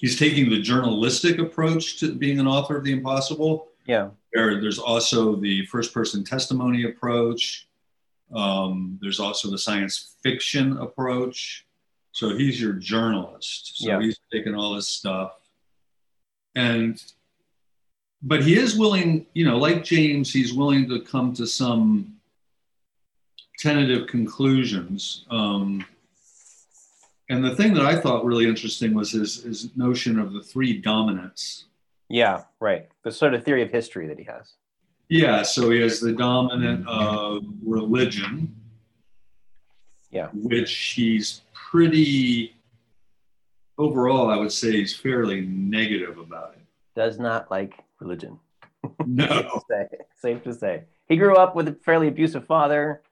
[0.00, 4.10] he's taking the journalistic approach to being an author of the impossible Yeah.
[4.32, 7.66] there, there's also the first person testimony approach.
[8.32, 11.66] Um, there's also the science fiction approach.
[12.12, 13.78] So he's your journalist.
[13.78, 14.00] So Yeah.
[14.00, 15.32] he's taking all this stuff.
[16.54, 17.02] And,
[18.22, 22.16] but he is willing, you know, like James, he's willing to come to some
[23.58, 25.24] tentative conclusions.
[25.30, 25.84] Um,
[27.28, 30.80] and the thing that I thought really interesting was his, his notion of the three
[30.80, 31.66] dominants.
[32.08, 32.44] Yeah.
[32.58, 32.88] Right.
[33.04, 34.54] The sort of theory of history that he has.
[35.08, 38.54] Yeah, so he has the dominant of religion.
[40.10, 40.28] Yeah.
[40.32, 42.54] Which he's pretty,
[43.78, 46.62] overall, I would say he's fairly negative about it.
[46.94, 48.38] Does not like religion.
[49.06, 49.26] No.
[49.26, 49.88] Safe to say.
[50.16, 50.82] Safe to say.
[51.08, 53.02] He grew up with a fairly abusive father,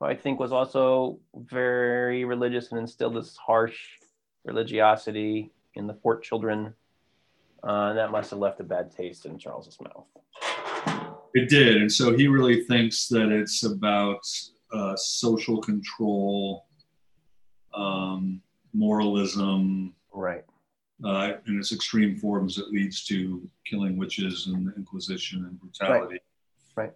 [0.00, 3.78] who I think was also very religious and instilled this harsh
[4.44, 6.74] religiosity in the Fort children.
[7.62, 10.06] Uh, and that must have left a bad taste in Charles's mouth.
[11.34, 11.76] It did.
[11.76, 14.26] And so he really thinks that it's about
[14.72, 16.66] uh, social control,
[17.74, 18.42] um,
[18.74, 20.44] moralism, Right.
[21.04, 26.20] Uh, in its extreme forms that leads to killing witches and the Inquisition and brutality.
[26.76, 26.92] Right.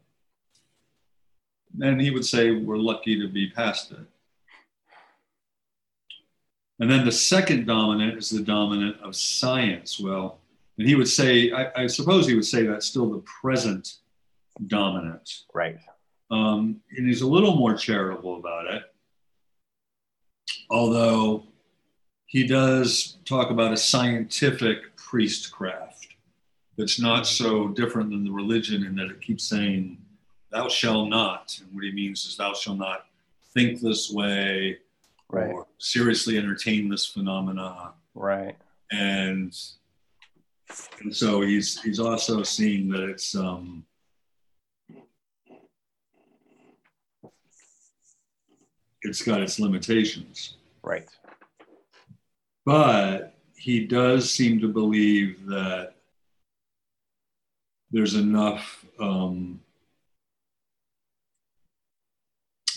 [1.80, 3.98] And he would say, We're lucky to be past it.
[6.78, 9.98] And then the second dominant is the dominant of science.
[9.98, 10.40] Well,
[10.78, 13.94] and he would say, I, I suppose he would say that's still the present
[14.66, 15.42] dominant.
[15.54, 15.78] Right.
[16.30, 18.82] Um, and he's a little more charitable about it.
[20.70, 21.44] Although
[22.26, 26.08] he does talk about a scientific priestcraft
[26.76, 29.96] that's not so different than the religion in that it keeps saying,
[30.50, 31.56] thou shalt not.
[31.60, 33.06] And what he means is, thou shalt not
[33.54, 34.78] think this way
[35.28, 35.50] Right.
[35.50, 37.92] or seriously entertain this phenomena.
[38.14, 38.56] Right.
[38.92, 39.56] And,
[41.00, 43.84] and so he's, he's also seeing that it's, um,
[49.02, 50.56] it's got its limitations.
[50.82, 51.08] Right.
[52.66, 55.94] But he does seem to believe that
[57.92, 59.60] there's enough um,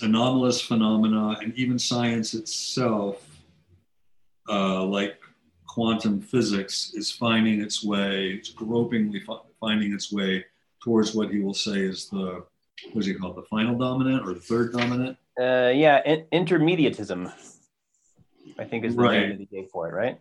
[0.01, 3.25] anomalous phenomena and even science itself,
[4.47, 5.19] uh, like
[5.67, 10.45] quantum physics, is finding its way, it's gropingly fi- finding its way
[10.83, 12.43] towards what he will say is the,
[12.91, 15.17] what does he call it, the final dominant or the third dominant?
[15.39, 16.01] Uh, yeah.
[16.05, 17.31] In- intermediatism,
[18.59, 19.21] I think is the Right.
[19.21, 19.93] name that he gave for it.
[19.93, 20.19] Right.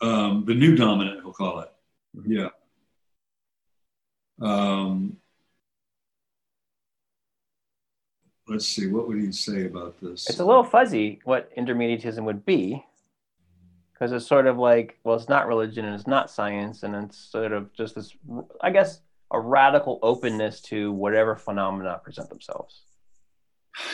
[0.00, 1.72] um, the new dominant, he'll call it.
[2.26, 2.48] Yeah.
[4.40, 5.18] Um,
[8.48, 10.28] let's see, what would he say about this?
[10.28, 12.84] It's a little fuzzy what intermediatism would be,
[13.92, 17.16] because it's sort of like, well, it's not religion and it's not science, and it's
[17.16, 18.12] sort of just this,
[18.60, 19.00] I guess,
[19.30, 22.82] a radical openness to whatever phenomena present themselves.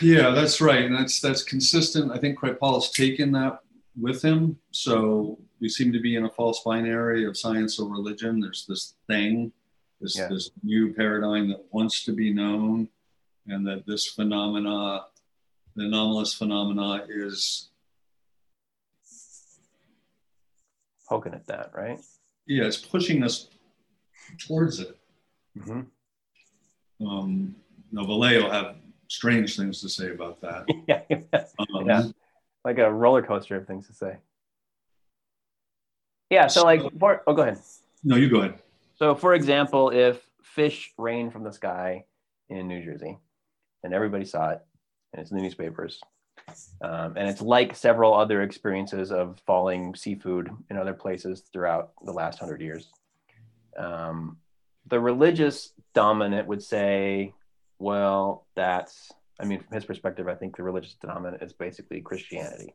[0.01, 2.13] Yeah, that's right, and that's that's consistent.
[2.13, 3.61] I think has taken that
[3.99, 4.59] with him.
[4.71, 8.41] So we seem to be in a false binary of science or religion.
[8.41, 9.53] There's this thing,
[10.01, 10.29] this yeah.
[10.29, 12.89] this new paradigm that wants to be known,
[13.47, 15.05] and that this phenomena,
[15.77, 17.69] the anomalous phenomena, is
[21.09, 22.01] poking at that, right?
[22.47, 23.49] Yeah, it's pushing us
[24.39, 24.97] towards it.
[25.57, 27.07] Mm-hmm.
[27.07, 27.57] Um,
[27.93, 28.77] now, Vallée have
[29.09, 30.67] strange things to say about that.
[30.87, 31.03] yeah,
[31.75, 32.05] um, yeah,
[32.65, 34.17] like a roller coaster of things to say.
[36.31, 37.59] Yeah, so, so like, for, oh, go ahead.
[38.05, 38.59] No, you go ahead.
[38.97, 42.05] So, for example, if fish rain from the sky
[42.49, 43.19] in New Jersey,
[43.83, 44.61] and everybody saw it,
[45.13, 46.01] and it's in the newspapers,
[46.81, 52.13] um, and it's like several other experiences of falling seafood in other places throughout the
[52.13, 52.89] last hundred years.
[53.77, 54.39] Um,
[54.87, 57.35] the religious dominant would say,
[57.79, 62.75] well, that's, I mean, from his perspective, I think the religious dominant is basically Christianity.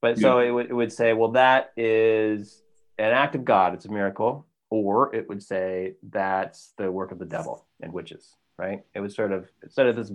[0.00, 0.22] But yeah.
[0.22, 2.62] so it would, it would say, well, that is
[2.98, 4.46] an act of God, it's a miracle.
[4.72, 8.84] Or it would say that's the work of the devil and witches, right?
[8.94, 10.12] It was sort of, instead of this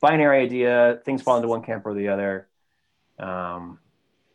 [0.00, 2.48] binary idea, things fall into one camp or the other.
[3.18, 3.78] Um,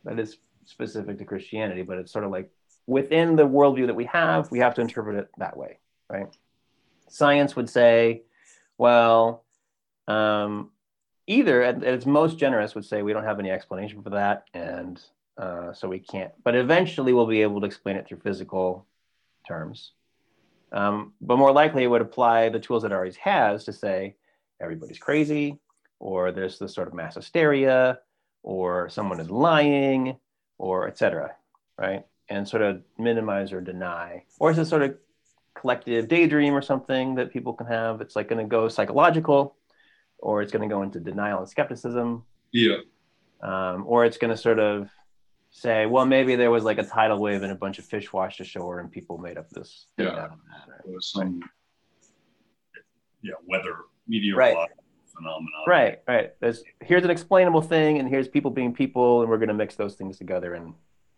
[0.04, 2.52] that is specific to Christianity, but it's sort of like
[2.86, 6.28] within the worldview that we have, we have to interpret it that way, right?
[7.10, 8.22] Science would say,
[8.78, 9.44] well,
[10.08, 10.72] um,
[11.28, 15.02] either at, its most generous would say we don't have any explanation for that, and
[15.38, 16.32] uh, so we can't.
[16.44, 18.86] But eventually, we'll be able to explain it through physical
[19.48, 19.92] terms.
[20.72, 24.16] Um, but more likely, it would apply the tools it already has to say
[24.62, 25.60] everybody's crazy,
[26.00, 28.00] or there's this sort of mass hysteria,
[28.44, 30.18] or someone is lying,
[30.58, 31.36] or etc.
[31.78, 34.98] Right, and sort of minimize or deny, or is it sort of
[35.60, 38.02] collective daydream or something that people can have.
[38.02, 39.56] It's like going to go psychological,
[40.20, 42.24] or it's going to go into denial and skepticism.
[42.52, 42.78] Yeah.
[43.42, 44.90] Um, or it's going to sort of
[45.52, 48.40] say, well, maybe there was like a tidal wave and a bunch of fish washed
[48.40, 49.88] ashore, and people made up this.
[49.98, 50.30] Yeah.
[51.00, 51.40] some.
[51.40, 51.50] Right.
[53.24, 53.78] Yeah, weather
[54.08, 54.70] meteorological right.
[55.16, 55.64] phenomenon.
[55.68, 56.34] Right, right.
[56.40, 59.76] There's here's an explainable thing, and here's people being people, and we're going to mix
[59.76, 60.74] those things together and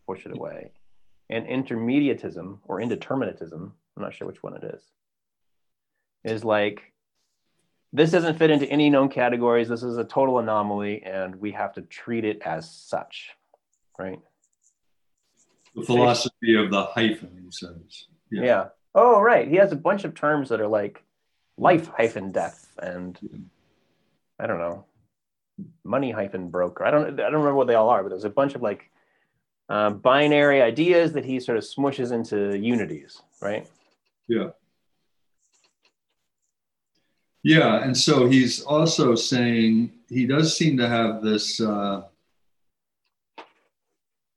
[0.07, 0.71] push it away.
[1.29, 4.81] And intermediatism or indeterminatism I'm not sure which one it is,
[6.23, 6.93] is like,
[7.91, 9.67] this doesn't fit into any known categories.
[9.67, 13.31] This is a total anomaly, and we have to treat it as such,
[13.97, 14.19] right?
[15.75, 18.05] The philosophy of the hyphen, he says.
[18.31, 18.43] Yeah.
[18.43, 18.65] yeah.
[18.95, 19.47] Oh, right.
[19.47, 21.03] He has a bunch of terms that are like
[21.57, 23.19] life hyphen death and
[24.39, 24.85] I don't know,
[25.83, 26.85] money hyphen broker.
[26.85, 28.89] I don't I don't remember what they all are, but there's a bunch of like
[29.67, 33.67] uh, binary ideas that he sort of smushes into unities, right?
[34.29, 34.49] Yeah.
[37.41, 42.03] Yeah, and so he's also saying he does seem to have this uh,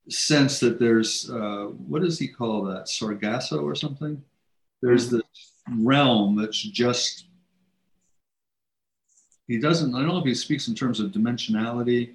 [0.09, 4.23] sense that there's uh, what does he call that sargasso or something?
[4.81, 5.17] There's mm-hmm.
[5.17, 7.27] this realm that's just
[9.47, 9.95] he doesn't.
[9.95, 12.15] I don't know if he speaks in terms of dimensionality,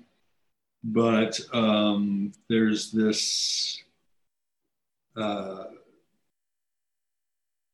[0.84, 3.84] but um, there's this.
[5.16, 5.66] Uh,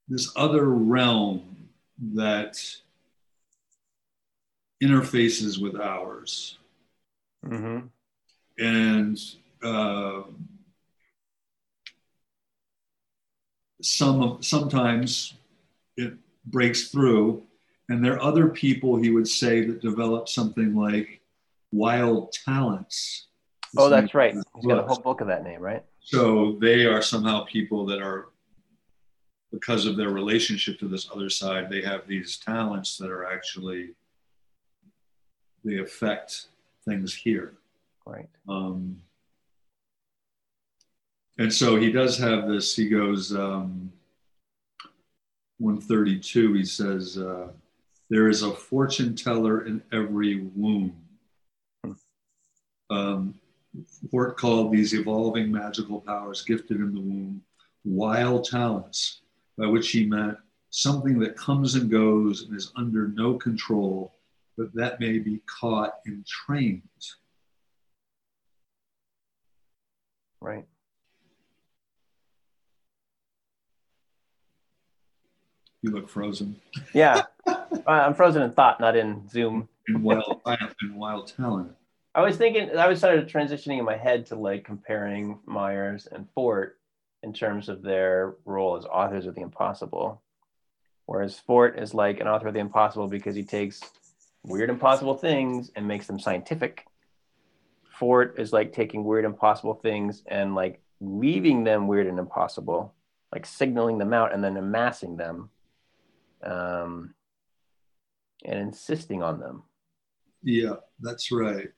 [0.08, 1.70] this other realm
[2.14, 2.60] that
[4.84, 6.58] interfaces with ours.
[7.46, 7.88] Mm-hmm.
[8.60, 9.20] And
[9.64, 10.24] uh,
[13.82, 15.34] some sometimes
[15.98, 16.14] it
[16.46, 17.44] breaks through,
[17.90, 21.22] and there are other people he would say that develop something like
[21.72, 23.28] wild talents.
[23.76, 24.36] Oh, that's right.
[24.56, 25.84] He's got a whole book of that name, right?
[26.00, 28.28] So they are somehow people that are
[29.54, 33.92] because of their relationship to this other side, they have these talents that are actually
[35.64, 36.48] they affect
[36.84, 37.54] things here.
[38.06, 38.28] Right.
[38.50, 39.00] Um,
[41.38, 42.76] and so he does have this.
[42.76, 43.92] He goes um,
[45.60, 46.54] 132.
[46.54, 47.48] He says, uh,
[48.10, 50.96] "There is a fortune teller in every womb."
[51.86, 51.94] Hmm.
[52.90, 53.36] Um,
[54.12, 57.42] Fort called these evolving magical powers gifted in the womb
[57.86, 59.23] wild talents
[59.58, 60.38] by which he meant
[60.70, 64.14] something that comes and goes and is under no control,
[64.58, 66.82] but that may be caught and trained.
[70.42, 70.66] Right.
[75.82, 76.56] You look frozen.
[76.94, 77.24] Yeah,
[77.86, 79.68] I'm frozen in thought, not in Zoom.
[79.88, 80.42] In wild,
[80.82, 81.72] in wild talent.
[82.16, 86.08] I was thinking, I was sort of transitioning in my head to like comparing Myers
[86.12, 86.78] and Fort,
[87.24, 90.22] in terms of their role as authors of the impossible.
[91.06, 93.82] Whereas Fort is like an author of the impossible because he takes
[94.44, 96.86] weird, impossible things and makes them scientific.
[97.98, 102.94] Fort is like taking weird, impossible things and like leaving them weird and impossible,
[103.32, 105.50] like signaling them out and then amassing them
[106.44, 107.14] um,
[108.44, 109.64] and insisting on them.
[110.44, 111.70] Yeah, that's right.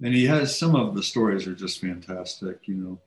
[0.00, 2.68] And he has some of the stories are just fantastic.
[2.68, 3.00] You know,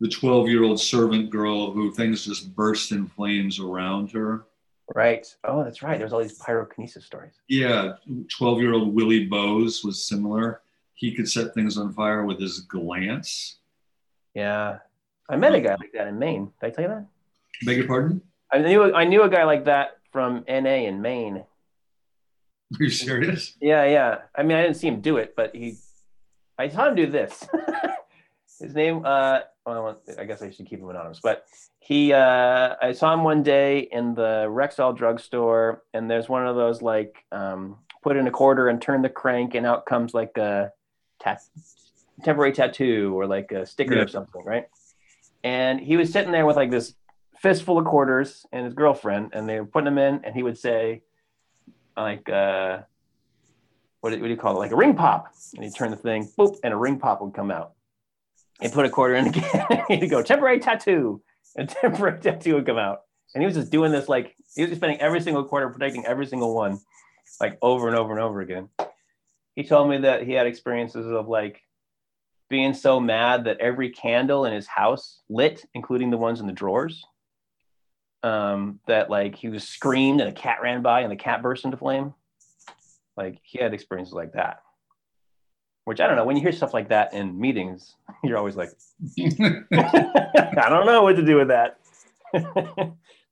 [0.00, 4.46] the 12 year old servant girl who things just burst in flames around her.
[4.94, 5.26] Right.
[5.44, 5.98] Oh, that's right.
[5.98, 7.34] There's all these pyrokinesis stories.
[7.48, 7.92] Yeah.
[8.36, 10.62] 12 year old Willie Bowes was similar.
[10.94, 13.58] He could set things on fire with his glance.
[14.34, 14.78] Yeah.
[15.28, 16.52] I met a guy like that in Maine.
[16.60, 17.06] Did I tell you that?
[17.64, 18.22] Beg your pardon?
[18.52, 21.44] I knew I knew a guy like that from NA in Maine.
[22.78, 23.54] Are you serious?
[23.60, 24.18] Yeah, yeah.
[24.34, 25.76] I mean, I didn't see him do it, but he,
[26.58, 27.48] I saw him do this.
[28.60, 31.46] His name, uh, well, I guess I should keep him anonymous, but
[31.78, 36.56] he, uh, I saw him one day in the Rexall drugstore, and there's one of
[36.56, 40.36] those like, um, put in a quarter and turn the crank, and out comes like
[40.36, 40.72] a
[41.20, 41.42] tat-
[42.22, 44.02] temporary tattoo or like a sticker yeah.
[44.02, 44.68] or something, right?
[45.42, 46.94] And he was sitting there with like this
[47.38, 50.58] fistful of quarters and his girlfriend, and they were putting them in, and he would
[50.58, 51.02] say,
[51.96, 52.80] like, uh,
[54.00, 54.58] what, do, what do you call it?
[54.58, 55.32] Like a ring pop.
[55.54, 57.72] And he'd turn the thing, boop, and a ring pop would come out.
[58.62, 59.84] And put a quarter in again.
[59.88, 61.22] he'd go, temporary tattoo.
[61.56, 63.02] And temporary tattoo would come out.
[63.34, 66.26] And he was just doing this like, he was spending every single quarter protecting every
[66.26, 66.80] single one,
[67.40, 68.68] like over and over and over again.
[69.54, 71.62] He told me that he had experiences of like
[72.48, 76.52] being so mad that every candle in his house lit, including the ones in the
[76.52, 77.04] drawers
[78.22, 81.64] um, that like he was screamed and a cat ran by and the cat burst
[81.64, 82.14] into flame.
[83.16, 84.62] Like he had experiences like that.
[85.90, 86.24] Which I don't know.
[86.24, 88.70] When you hear stuff like that in meetings, you're always like,
[89.18, 91.80] I don't know what to do with that.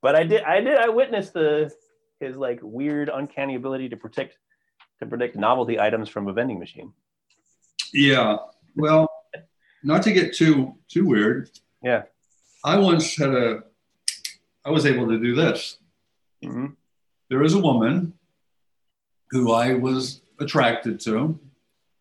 [0.01, 1.71] but I did, I did, I witnessed the
[2.19, 4.35] his like weird, uncanny ability to predict
[4.99, 6.91] to predict novelty items from a vending machine.
[7.93, 8.35] Yeah.
[8.75, 9.09] Well,
[9.81, 11.49] not to get too too weird.
[11.81, 12.03] Yeah.
[12.65, 13.63] I once had a
[14.65, 15.77] I was able to do this.
[16.43, 16.73] Mm-hmm.
[17.29, 18.15] There is a woman
[19.31, 21.39] who I was attracted to,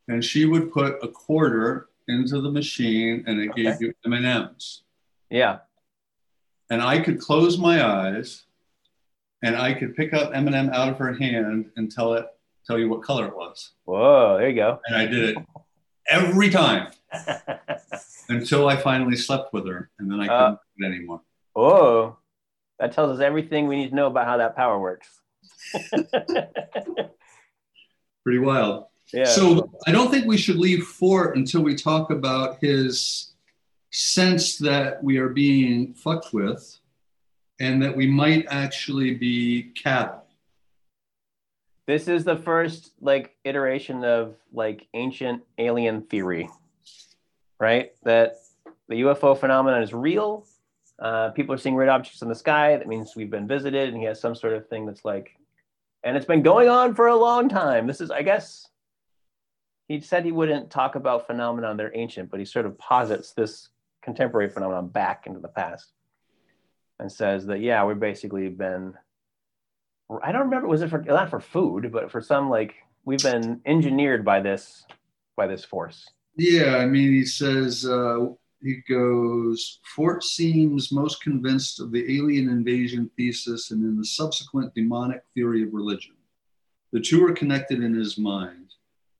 [0.09, 3.64] and she would put a quarter into the machine, and it okay.
[3.64, 4.82] gave you M and M's.
[5.30, 5.59] Yeah.
[6.70, 8.44] And I could close my eyes,
[9.42, 12.26] and I could pick up M and m out of her hand and tell it
[12.66, 13.72] tell you what color it was.
[13.84, 14.38] Whoa!
[14.38, 14.80] There you go.
[14.86, 15.38] And I did it
[16.11, 16.90] every time
[18.28, 21.22] until I finally slept with her, and then I couldn't uh, do it anymore.
[21.56, 22.16] Oh,
[22.78, 25.09] that tells us everything we need to know about how that power works.
[28.24, 28.84] Pretty wild.
[29.12, 29.24] Yeah.
[29.24, 33.32] So I don't think we should leave Fort until we talk about his
[33.90, 36.78] sense that we are being fucked with
[37.59, 40.24] and that we might actually be cattle.
[41.86, 46.50] This is the first like iteration of like ancient alien theory,
[47.59, 47.92] right?
[48.02, 48.36] That
[48.88, 50.46] the UFO phenomenon is real
[50.98, 52.76] uh, people are seeing red objects in the sky.
[52.76, 55.36] That means we've been visited, and he has some sort of thing that's like,
[56.02, 57.86] and it's been going on for a long time.
[57.86, 58.67] This is, I guess,
[59.89, 63.32] he said he wouldn't talk about phenomena that are ancient, but he sort of posits
[63.32, 63.68] this
[64.03, 65.93] contemporary phenomenon back into the past
[67.01, 68.95] and says that yeah, we've basically been.
[70.22, 70.68] I don't remember.
[70.68, 72.74] Was it for not for food, but for some like
[73.05, 74.86] we've been engineered by this
[75.36, 76.09] by this force.
[76.36, 77.84] Yeah, I mean, he says.
[77.84, 78.28] Uh
[78.62, 84.74] he goes, Fort seems most convinced of the alien invasion thesis and in the subsequent
[84.74, 86.14] demonic theory of religion.
[86.93, 88.67] The two are connected in his mind.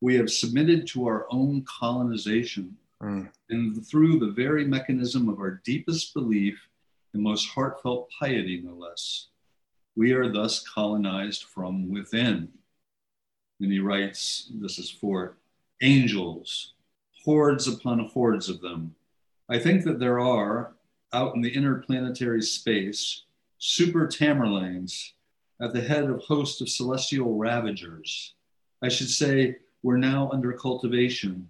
[0.01, 3.29] We have submitted to our own colonization, mm.
[3.51, 6.69] and through the very mechanism of our deepest belief
[7.15, 9.29] and most heartfelt piety, no less.
[9.97, 12.49] We are thus colonized from within.
[13.61, 15.37] And he writes, this is for
[15.83, 16.75] angels,
[17.25, 18.95] hordes upon hordes of them,
[19.49, 20.75] I think that there are
[21.13, 23.23] out in the interplanetary space
[23.59, 25.13] super Tamerlanes
[25.61, 28.35] at the head of host of celestial ravagers.
[28.83, 31.49] I should say we're now under cultivation,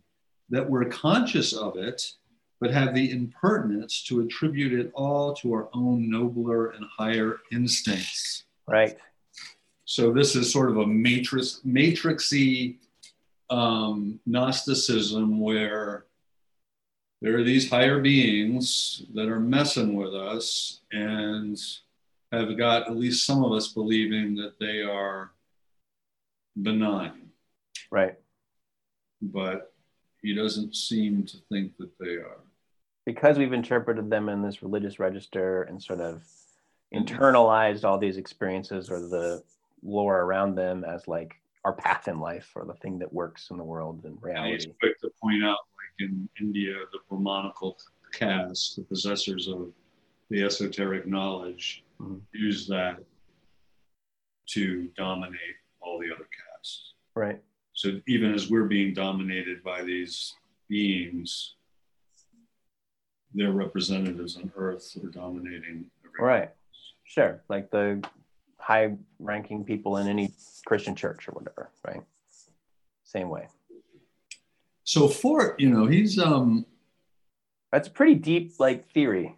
[0.51, 2.12] that we're conscious of it,
[2.61, 8.45] but have the impertinence to attribute it all to our own nobler and higher instincts.
[8.66, 8.97] Right.
[9.85, 12.76] So this is sort of a matrix, matrixy
[13.49, 16.05] um, Gnosticism where
[17.20, 21.59] there are these higher beings that are messing with us and
[22.31, 25.33] have got at least some of us believing that they are
[26.61, 27.28] benign.
[27.91, 28.14] Right.
[29.22, 29.72] But
[30.22, 32.39] he doesn't seem to think that they are.
[33.07, 36.22] Because we've interpreted them in this religious register and sort of
[36.95, 37.05] Mm-hmm.
[37.05, 39.43] internalized all these experiences or the
[39.82, 41.34] lore around them as like
[41.66, 44.64] our path in life or the thing that works in the world and And he's
[44.64, 44.72] reality.
[44.80, 47.76] quick to point out, like in India, the Brahmanical
[48.12, 49.70] caste, the possessors of
[50.30, 52.22] the esoteric knowledge, Mhm.
[52.32, 53.01] use that
[54.47, 56.95] to dominate all the other castes.
[57.14, 57.43] Right.
[57.79, 60.35] So even as we're being dominated by these
[60.68, 61.55] beings,
[63.33, 65.89] their representatives on Earth are dominating.
[66.05, 66.24] everything.
[66.26, 66.51] Right.
[67.05, 67.41] Sure.
[67.49, 68.03] Like the
[68.59, 70.33] high ranking people in any
[70.66, 71.70] Christian church or whatever.
[71.87, 72.03] Right.
[73.05, 73.47] Same way.
[74.83, 76.66] So Fort, you know, he's um.
[77.70, 79.37] That's a pretty deep like theory.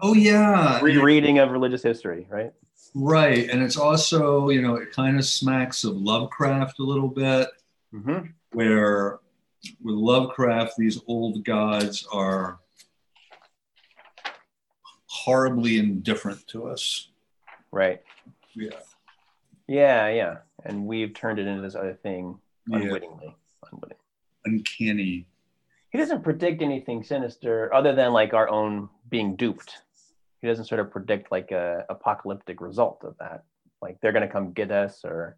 [0.00, 2.52] Oh yeah, Rereading of religious history, right?
[2.94, 7.48] Right, and it's also you know it kind of smacks of Lovecraft a little bit.
[7.94, 8.26] Mm-hmm.
[8.52, 9.18] where
[9.82, 12.58] with Lovecraft, these old gods are
[15.06, 17.08] horribly indifferent to us.
[17.72, 18.02] Right.
[18.54, 18.70] Yeah.
[19.66, 20.36] Yeah, yeah.
[20.64, 22.78] And we've turned it into this other thing Yeah.
[22.78, 23.34] unwittingly.
[23.72, 23.98] Unwitting.
[24.44, 25.26] Uncanny.
[25.90, 29.78] He doesn't predict anything sinister other than like our own being duped.
[30.40, 33.44] He doesn't sort of predict like a apocalyptic result of that.
[33.82, 35.36] Like they're gonna come get us or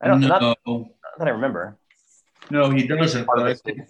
[0.00, 0.88] I don't not, not
[1.18, 1.76] that I remember.
[2.50, 3.26] no, he doesn't.
[3.26, 3.80] But I think,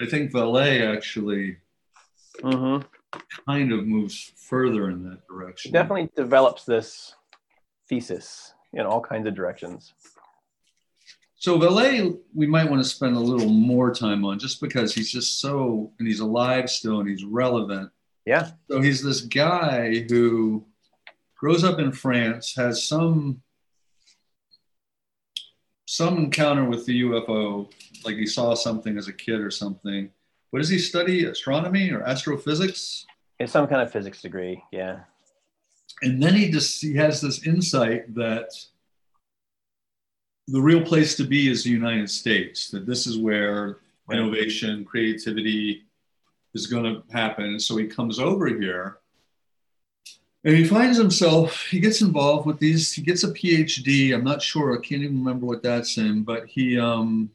[0.00, 1.58] I think Vallée actually
[2.40, 2.84] Mhm.
[3.46, 5.70] kind of moves further in that direction.
[5.70, 7.14] He definitely develops this
[7.88, 9.92] thesis in all kinds of directions.
[11.36, 15.10] So Vallée, we might want to spend a little more time on, just because he's
[15.10, 17.90] just so, and he's alive still, and he's relevant.
[18.26, 18.50] Yeah.
[18.70, 20.64] So he's this guy who
[21.36, 23.42] grows up in France, has some
[25.86, 27.70] some encounter with the UFO,
[28.04, 30.10] like he saw something as a kid or something.
[30.50, 31.26] What does he study?
[31.26, 33.04] Astronomy or astrophysics?
[33.38, 34.62] It's some kind of physics degree.
[34.72, 35.00] Yeah.
[36.00, 38.50] And then he just he has this insight that
[40.48, 42.70] the real place to be is the United States.
[42.70, 43.78] That this is where
[44.10, 45.84] innovation, creativity
[46.54, 47.44] is going to happen.
[47.44, 48.98] And so he comes over here
[50.44, 54.12] and he finds himself, he gets involved with these, he gets a PhD.
[54.14, 57.30] I'm not sure, I can't even remember what that's in, but he, um,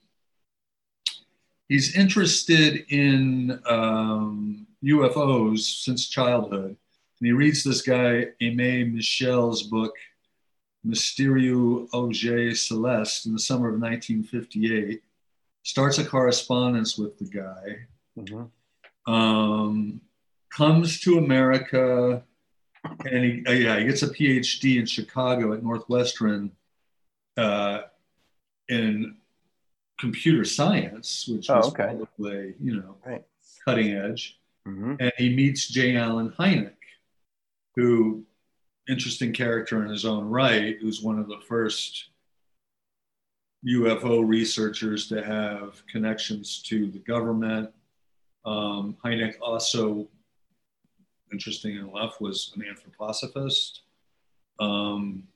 [1.69, 6.75] he's interested in um, UFOs since childhood.
[7.19, 9.93] And he reads this guy, Aimé Michel's book,
[10.85, 15.01] Mystérieux Objet Celeste, in the summer of 1958
[15.63, 17.87] starts a correspondence with the guy,
[18.17, 18.49] Mhm.
[19.07, 20.01] Um,
[20.51, 22.23] comes to America,
[23.05, 26.51] and he, uh, yeah, he gets a PhD in Chicago at Northwestern
[27.37, 27.81] uh,
[28.69, 29.17] in
[29.99, 31.83] computer science, which Oh, was okay.
[31.85, 33.25] probably, you know, Right.
[33.65, 34.39] cutting edge.
[34.67, 34.97] Mhm.
[34.99, 35.95] And he meets J.
[35.95, 36.73] Allen Hynek,
[37.75, 38.25] who,
[38.89, 42.09] interesting character in his own right, who's one of the first
[43.65, 47.71] UFO researchers to have connections to the government.
[48.45, 50.07] Um, Hynek also,
[51.31, 53.79] interesting enough, was an anthroposophist.
[54.59, 55.27] Um,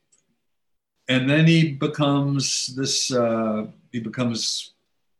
[1.09, 4.73] and then he becomes this, uh, he becomes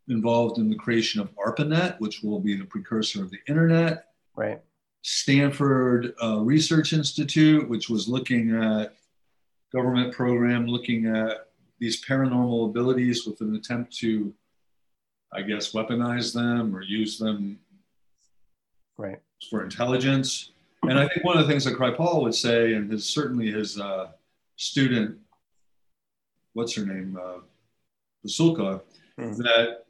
[0.08, 4.08] involved in the creation of ARPANET, which will be the precursor of the internet.
[4.36, 4.62] Right.
[5.04, 8.96] Stanford uh, Research Institute, which was looking at
[9.74, 11.48] government program, looking at
[11.80, 14.34] these paranormal abilities with an attempt to,
[15.34, 17.60] I guess, weaponize them or use them
[19.02, 19.20] Right.
[19.50, 20.52] for intelligence.
[20.84, 23.80] And I think one of the things that Kripal would say, and his certainly his
[23.80, 24.12] uh,
[24.58, 25.18] student,
[26.54, 27.40] what's her name, uh,
[28.26, 28.82] Pasulka,
[29.18, 29.38] Mhm.
[29.38, 29.86] that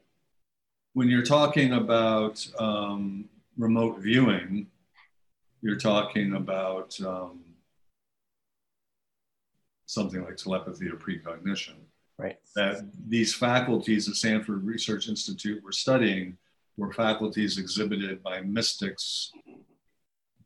[0.93, 4.67] when you're talking about um, remote viewing,
[5.61, 7.43] you're talking about um,
[9.85, 11.75] something like telepathy or precognition.
[12.17, 12.37] Right.
[12.55, 16.37] That these faculties at Stanford Research Institute were studying
[16.77, 19.31] were faculties exhibited by mystics,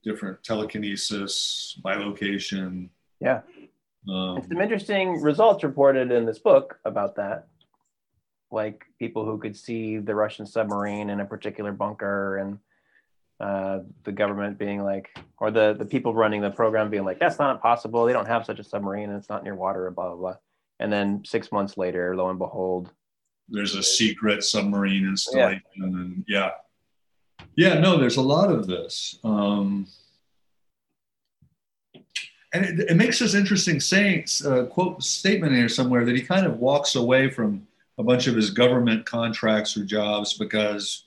[0.04, 2.90] different telekinesis, bilocation.
[3.20, 3.42] Yeah.
[4.08, 7.48] Um, some interesting results reported in this book about that.
[8.52, 12.60] Like people who could see the Russian submarine in a particular bunker and
[13.40, 15.10] uh, the government being like,
[15.40, 18.06] or the, the people running the program being like, that's not possible.
[18.06, 20.36] They don't have such a submarine and it's not near water, blah, blah, blah.
[20.80, 22.92] And then six months later, lo and behold,
[23.50, 26.52] there's a secret submarine installation, and yeah,
[27.56, 29.20] Yeah, no, there's a lot of this.
[29.24, 29.88] Um,
[32.54, 36.46] and it, it, makes this interesting saying, uh, quote statement here somewhere that he kind
[36.46, 37.68] of walks away from
[37.98, 41.06] a bunch of his government contracts or jobs because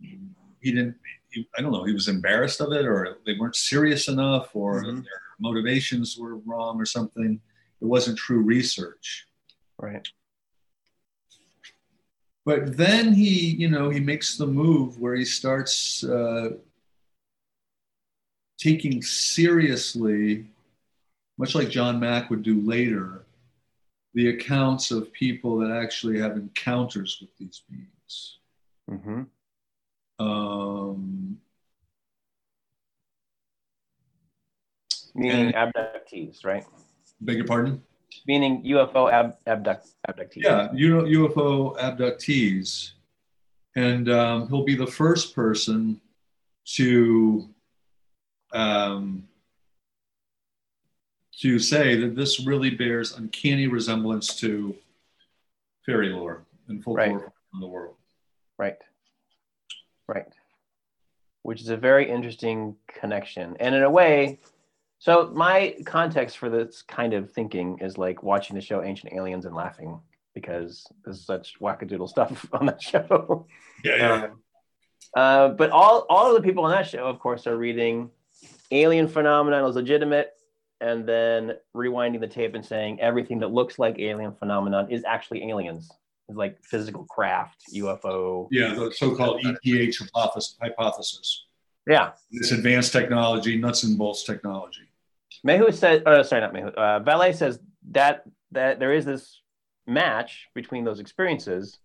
[0.00, 0.96] he didn't,
[1.30, 4.82] he, I don't know, he was embarrassed of it or they weren't serious enough or
[4.82, 4.96] mm-hmm.
[4.96, 7.40] their motivations were wrong or something.
[7.80, 9.26] It wasn't true research.
[9.78, 10.06] Right.
[12.44, 16.50] But then he, you know, he makes the move where he starts uh,
[18.58, 20.46] taking seriously,
[21.38, 23.24] much like John Mack would do later,
[24.14, 28.38] the accounts of people that actually have encounters with these beings.
[28.90, 29.22] Mm-hmm.
[30.24, 31.40] Um,
[35.14, 36.64] Meaning abductees, right?
[37.20, 37.82] Beg your pardon?
[38.26, 40.42] Meaning UFO ab- abduct, abductees.
[40.42, 42.92] Yeah, UFO abductees.
[43.76, 46.00] And um, he'll be the first person
[46.74, 47.48] to
[48.52, 49.28] um,
[51.40, 54.74] to say that this really bears uncanny resemblance to
[55.86, 57.28] fairy lore and folklore right.
[57.50, 57.94] from the world.
[58.58, 58.76] Right.
[60.06, 60.26] Right.
[61.42, 63.56] Which is a very interesting connection.
[63.58, 64.38] And in a way,
[65.00, 69.46] so my context for this kind of thinking is like watching the show Ancient Aliens
[69.46, 69.98] and laughing
[70.34, 73.46] because there's such wackadoodle stuff on that show.
[73.82, 74.24] Yeah, yeah.
[74.24, 74.42] Um,
[75.16, 78.10] uh, but all all of the people on that show, of course, are reading
[78.72, 80.32] Alien Phenomenon is legitimate,
[80.82, 85.48] and then rewinding the tape and saying everything that looks like Alien Phenomenon is actually
[85.48, 85.90] aliens.
[86.28, 88.48] It's like physical craft, UFO.
[88.50, 89.98] Yeah, the so-called ETH
[90.60, 91.46] hypothesis.
[91.88, 92.12] Yeah.
[92.30, 94.89] This advanced technology, nuts and bolts technology.
[95.46, 96.68] Mehu said, oh, sorry, not Mehu.
[96.76, 97.58] Uh, Vallée says
[97.90, 99.40] that that there is this
[99.86, 101.78] match between those experiences,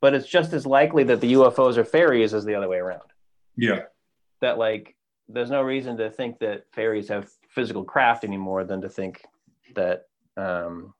[0.00, 3.02] but it's just as likely that the UFOs are fairies as the other way around.
[3.56, 3.82] Yeah.
[4.40, 4.96] That like,
[5.28, 9.22] there's no reason to think that fairies have physical craft anymore than to think
[9.74, 10.94] that um,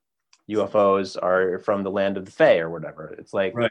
[0.50, 3.14] UFOs are from the land of the Fae or whatever.
[3.18, 3.70] It's like right.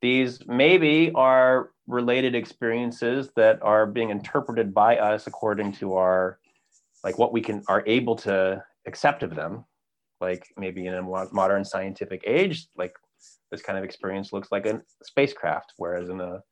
[0.00, 6.38] these maybe are related experiences that are being interpreted by us according to our
[7.04, 9.64] like what we can are able to accept of them
[10.20, 12.94] like maybe in a modern scientific age like
[13.50, 16.42] this kind of experience looks like a spacecraft whereas in a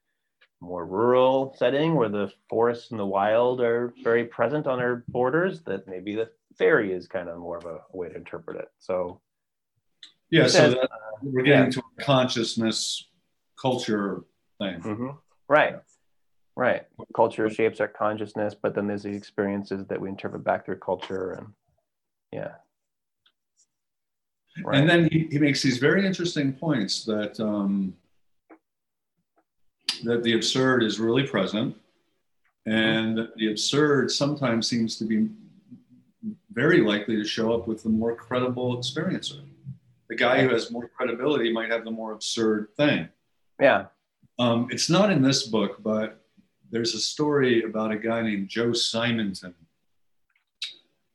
[0.61, 5.63] more rural setting where the forests and the wild are very present on our borders
[5.63, 9.21] that maybe the fairy is kind of more of a, way to interpret it so
[10.31, 10.87] yeah so that, uh,
[11.23, 11.71] we're getting yeah.
[11.71, 13.09] to a consciousness
[13.61, 14.23] culture
[14.59, 15.09] thing mm-hmm.
[15.49, 15.77] right
[16.57, 16.83] Right.
[17.15, 21.33] Culture shapes our consciousness, but then there's the experiences that we interpret back through culture
[21.33, 21.47] and
[22.33, 22.53] yeah.
[24.63, 24.79] Right.
[24.79, 27.95] And then he, he makes these very interesting points that um,
[30.05, 31.75] that the absurd is really present,
[32.67, 33.39] and mm-hmm.
[33.39, 35.29] the absurd sometimes seems to be
[36.53, 39.41] very likely to show up with the more credible experiencer.
[40.09, 43.09] The guy who has more credibility might have the more absurd thing.
[43.59, 43.87] Yeah.
[44.39, 46.22] Um, it's not in this book, but
[46.73, 49.55] there's a story about a guy named Joe Simonton.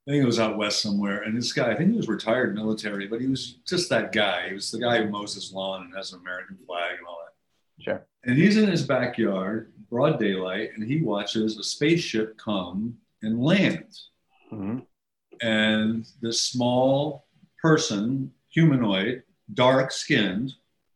[0.08, 1.24] I think it was out west somewhere.
[1.24, 4.48] And this guy, I think he was retired military, but he was just that guy.
[4.48, 7.20] He was the guy who mows his lawn and has an American flag and all
[7.26, 7.84] that.
[7.84, 8.08] Sure.
[8.24, 14.00] And he's in his backyard, broad daylight, and he watches a spaceship come and land.
[14.54, 14.80] Mm-hmm.
[15.42, 17.26] And this small
[17.62, 20.54] person, humanoid, dark skinned,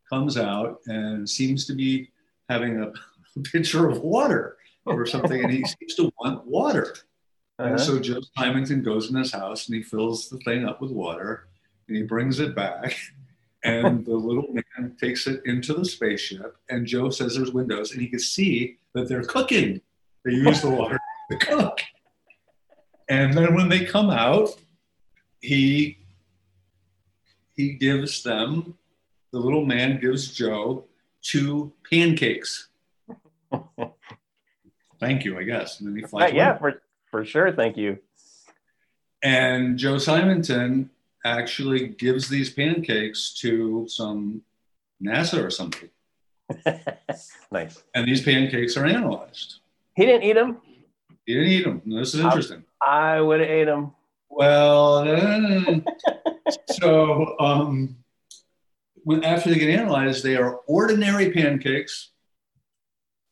[0.09, 2.11] comes out and seems to be
[2.49, 2.91] having a
[3.35, 6.95] a pitcher of water or something, and he seems to want water.
[7.59, 7.69] Uh-huh.
[7.69, 10.91] And so Joe Simonton goes in his house and he fills the thing up with
[10.91, 11.47] water
[11.87, 12.97] and he brings it back.
[13.63, 16.57] And the little man takes it into the spaceship.
[16.69, 19.81] And Joe says there's windows and he can see that they're cooking.
[20.25, 20.99] They use the water
[21.31, 21.81] to cook.
[23.09, 24.49] And then when they come out,
[25.41, 25.97] he
[27.55, 28.75] he gives them,
[29.31, 30.85] the little man gives Joe
[31.21, 32.69] two pancakes
[34.99, 35.79] thank you, I guess.
[35.79, 36.33] And then he flies.
[36.33, 37.51] Yeah, for, for sure.
[37.51, 37.99] Thank you.
[39.23, 40.89] And Joe Simonton
[41.23, 44.41] actually gives these pancakes to some
[45.03, 45.89] NASA or something.
[47.51, 47.83] nice.
[47.93, 49.59] And these pancakes are analyzed.
[49.95, 50.57] He didn't eat them.
[51.25, 51.81] He didn't eat them.
[51.85, 52.63] This is interesting.
[52.81, 53.93] I, I would have ate them.
[54.29, 55.79] Well, uh,
[56.71, 57.97] so um,
[59.03, 62.09] when after they get analyzed, they are ordinary pancakes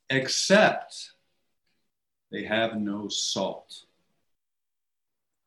[0.09, 1.11] except
[2.31, 3.83] they have no salt.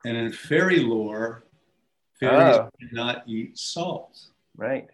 [0.05, 1.45] And in fairy lore,
[2.19, 2.69] fairies ah.
[2.69, 2.71] oh.
[2.81, 4.19] cannot eat salt.
[4.57, 4.89] Right.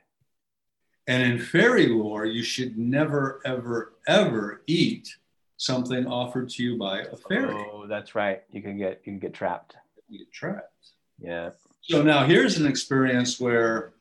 [1.07, 5.17] And in fairy lore, you should never, ever, ever eat
[5.57, 7.55] something offered to you by a fairy.
[7.55, 8.43] Oh, that's right.
[8.53, 9.77] You can get you can get trapped.
[10.09, 10.93] You get trapped.
[11.19, 11.51] Yeah.
[11.83, 13.93] So now here's an experience where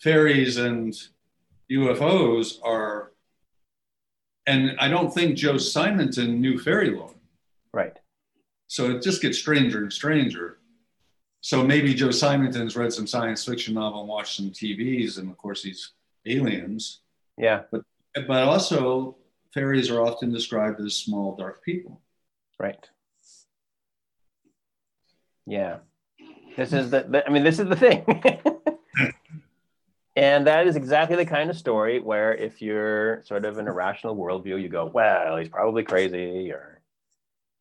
[0.00, 0.94] fairies and
[1.70, 3.12] UFOs are,
[4.48, 7.14] and I don't think Joe Simonton knew fairy lore.
[7.72, 7.96] Right.
[8.66, 10.58] So it just gets stranger and stranger.
[11.42, 15.36] So maybe Joe Simonton's read some science fiction novel and watched some TVs, and of
[15.36, 15.92] course he's
[16.26, 17.00] aliens.
[17.36, 17.62] Yeah.
[17.70, 17.82] But
[18.26, 19.16] but also
[19.52, 22.00] fairies are often described as small dark people.
[22.58, 22.88] Right.
[25.46, 25.78] Yeah.
[26.56, 28.04] This is the, the I mean this is the thing.
[30.18, 34.16] and that is exactly the kind of story where if you're sort of an irrational
[34.16, 36.80] worldview, you go, well, he's probably crazy or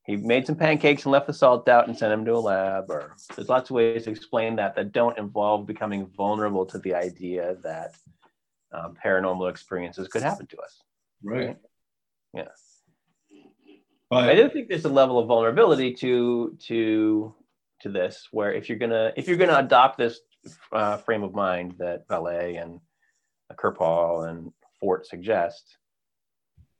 [0.08, 2.90] he made some pancakes and left the salt out and sent him to a lab
[2.90, 6.96] or there's lots of ways to explain that that don't involve becoming vulnerable to the
[6.96, 7.94] idea that
[8.72, 10.82] um, paranormal experiences could happen to us
[11.24, 11.58] Right.
[12.34, 12.48] yeah
[14.10, 17.36] But i do think there's a level of vulnerability to to
[17.82, 20.22] to this where if you're gonna if you're gonna adopt this
[20.72, 22.80] uh, frame of mind that Vallée and
[23.56, 25.78] Kripal and Fort suggest,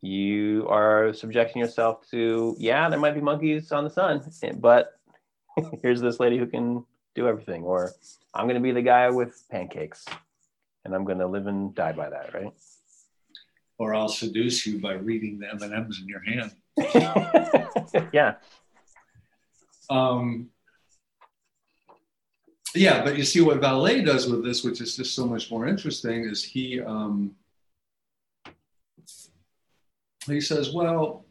[0.02, 4.22] you are subjecting yourself to yeah, there might be monkeys on the sun,
[4.60, 4.94] but
[5.82, 7.92] here's this lady who can do everything, or
[8.34, 10.06] I'm gonna be the guy with pancakes,
[10.86, 12.54] and I'm gonna live and die by that, right?
[13.80, 16.52] or I'll seduce you by reading the M and M's in your hand.
[18.14, 18.36] yeah,
[19.90, 20.50] Um,
[22.76, 25.68] yeah, but you see what Vallée does with this, which is just so much more
[25.68, 27.36] interesting, is he um,
[30.26, 31.26] he says, well,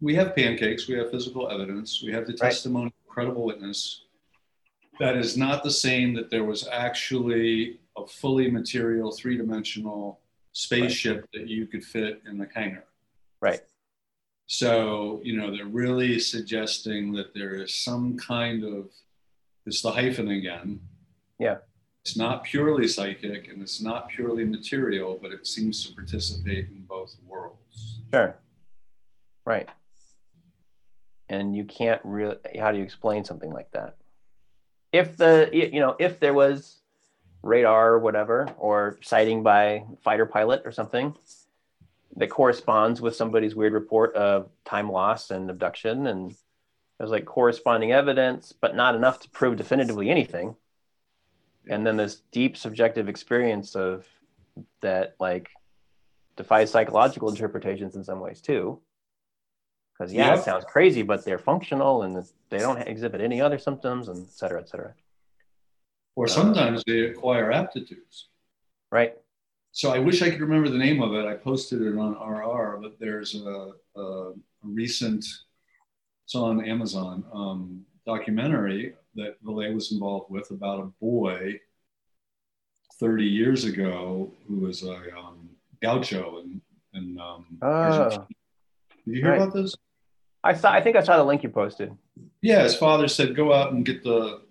[0.00, 2.52] we have pancakes, we have physical evidence, we have the Right.
[2.52, 4.04] testimony of credible witness.
[5.00, 10.20] That is not the same that there was actually a fully material, three-dimensional
[10.52, 12.84] spaceship that you could fit in the hangar.
[13.40, 13.60] right,
[14.46, 18.90] So, you know, they're really suggesting that there is some kind of,
[19.68, 20.80] it's the hyphen again.
[21.38, 21.58] Yeah.
[22.04, 26.84] It's not purely psychic and it's not purely material, but it seems to participate in
[26.88, 28.00] both worlds.
[28.12, 28.36] sure,
[29.44, 29.68] right.
[31.28, 32.36] And you can't really.
[32.58, 33.96] How do you explain something like that?
[34.92, 36.78] If the you know if there was
[37.42, 41.14] radar or whatever or sighting by fighter pilot or something
[42.16, 46.34] that corresponds with somebody's weird report of time loss and abduction and
[46.98, 50.54] there's like corresponding evidence but not enough to prove definitively anything
[51.68, 54.06] and then this deep subjective experience of
[54.80, 55.48] that like
[56.36, 58.80] defies psychological interpretations in some ways too
[59.92, 60.38] because yeah Yep.
[60.38, 64.32] it sounds crazy but they're functional and they don't exhibit any other symptoms and et
[64.32, 64.94] cetera et cetera
[66.16, 68.28] Or uh, sometimes they acquire aptitudes.
[68.90, 69.14] right
[69.72, 71.24] So I wish I could remember the name of it.
[71.26, 74.32] I posted it on RR, but there's a, a
[74.62, 75.24] recent,
[76.28, 81.58] it's on Amazon, um, documentary that Vallée was involved with about a boy
[83.00, 85.48] 30 years ago who was a um,
[85.82, 86.60] gaucho and,
[86.92, 88.10] and um, Oh.
[88.10, 88.18] Did
[89.06, 89.40] you hear Right.
[89.40, 89.74] about this?
[90.44, 91.90] i saw i think i saw the link you posted
[92.42, 94.42] Yeah, his father said, "Go out and get the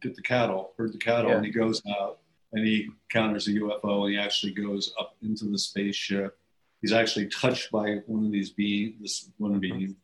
[0.00, 1.36] get the cattle, herd the cattle," Yeah.
[1.38, 2.20] and he goes out
[2.52, 6.38] and he encounters a UFO, and he actually goes up into the spaceship.
[6.80, 9.96] He's actually touched by one of these beings, this one being,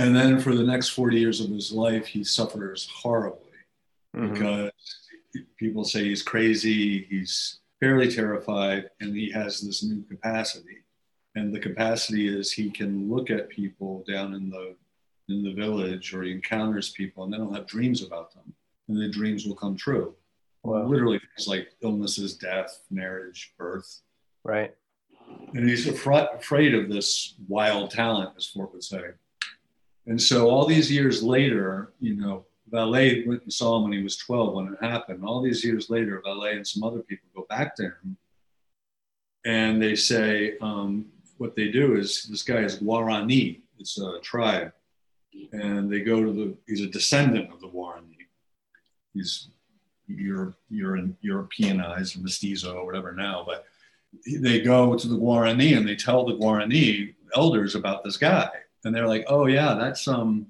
[0.00, 3.46] and then for the next forty years of his life, he suffers horribly
[4.16, 4.32] Mhm.
[4.32, 4.70] because
[5.56, 10.78] people say he's crazy, he's fairly terrified, and he has this new capacity.
[11.36, 14.76] And the capacity is he can look at people down in the
[15.28, 18.52] in the village or he encounters people and then he'll have dreams about them.
[18.88, 20.16] And the dreams will come true.
[20.64, 20.84] Wow.
[20.88, 24.02] Literally things like illnesses, death, marriage, birth.
[24.42, 24.74] right
[25.54, 29.04] And he's afra- afraid of this wild talent, as Fort would say.
[30.06, 34.02] And so all these years later, you know, Vallée went and saw him when he
[34.02, 35.24] was 12 when it happened.
[35.24, 38.16] All these years later, Vallée and some other people go back to him
[39.44, 41.06] and they say, um,
[41.38, 44.72] what they do is this guy is Guarani, it's a tribe.
[45.52, 48.26] And they go to the, he's a descendant of the Guarani.
[49.14, 49.48] He's
[50.06, 53.64] Euro, Euro, Europeanized or mestizo or whatever now, but
[54.26, 58.50] they go to the Guarani and they tell the Guarani elders about this guy.
[58.84, 60.46] And they're like, oh yeah, that's um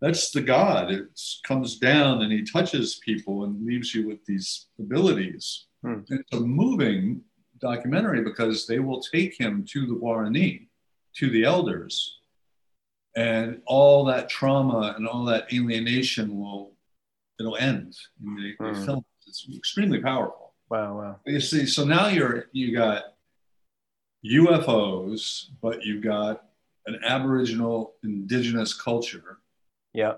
[0.00, 0.90] that's the God.
[0.90, 1.06] It
[1.46, 5.66] comes down and he touches people and leaves you with these abilities.
[5.82, 6.00] Hmm.
[6.08, 7.22] It's a moving
[7.60, 10.66] documentary because they will take him to the Guarani,
[11.16, 12.18] to the elders,
[13.16, 16.72] and all that trauma and all that alienation will
[17.40, 17.96] it'll end.
[18.20, 18.84] They, they Hmm.
[18.84, 19.28] film it.
[19.28, 20.54] it's extremely powerful.
[20.70, 21.20] Wow, wow.
[21.26, 23.04] You see, so now you're you got
[24.24, 26.44] UFOs, but you've got
[26.86, 29.38] an Aboriginal indigenous culture.
[29.92, 30.14] Yeah.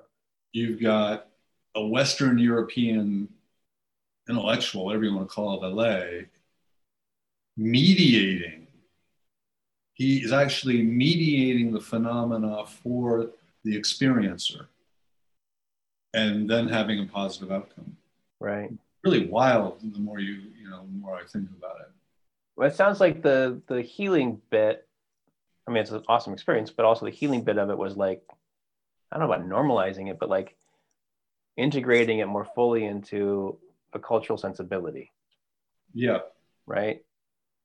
[0.52, 1.28] You've got
[1.74, 3.28] a Western European
[4.28, 6.24] intellectual, whatever you want to call it, LA,
[7.56, 8.66] mediating.
[9.94, 13.30] He is actually mediating the phenomena for
[13.64, 14.66] the experiencer
[16.12, 17.96] and then having a positive outcome.
[18.40, 18.70] Right.
[19.04, 21.92] Really wild the more you, you know, the more I think about it.
[22.56, 24.88] Well, it sounds like the the healing bit.
[25.66, 28.22] I mean, it's an awesome experience, but also the healing bit of it was like,
[29.10, 30.56] I don't know about normalizing it, but like
[31.56, 33.58] integrating it more fully into
[33.92, 35.12] a cultural sensibility.
[35.92, 36.18] Yeah.
[36.66, 37.02] Right.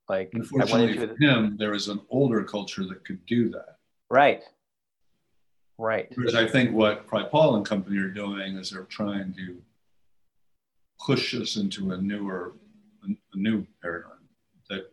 [0.08, 3.76] Like unfortunately for the, him, there was an older culture that could do that.
[4.10, 4.42] Right.
[5.78, 6.10] Right.
[6.10, 9.56] Because I think what Paul and company are doing is they're trying to
[11.04, 12.54] push us into a newer,
[13.04, 14.12] a new paradigm
[14.70, 14.92] that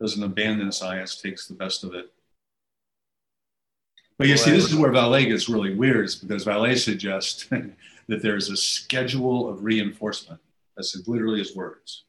[0.00, 2.12] doesn't abandon science, takes the best of it.
[4.18, 7.46] But you see, this is where Vallée gets really weird, is because Vallée suggests
[8.08, 10.40] that there's a schedule of reinforcement.
[10.76, 12.04] That's literally his words.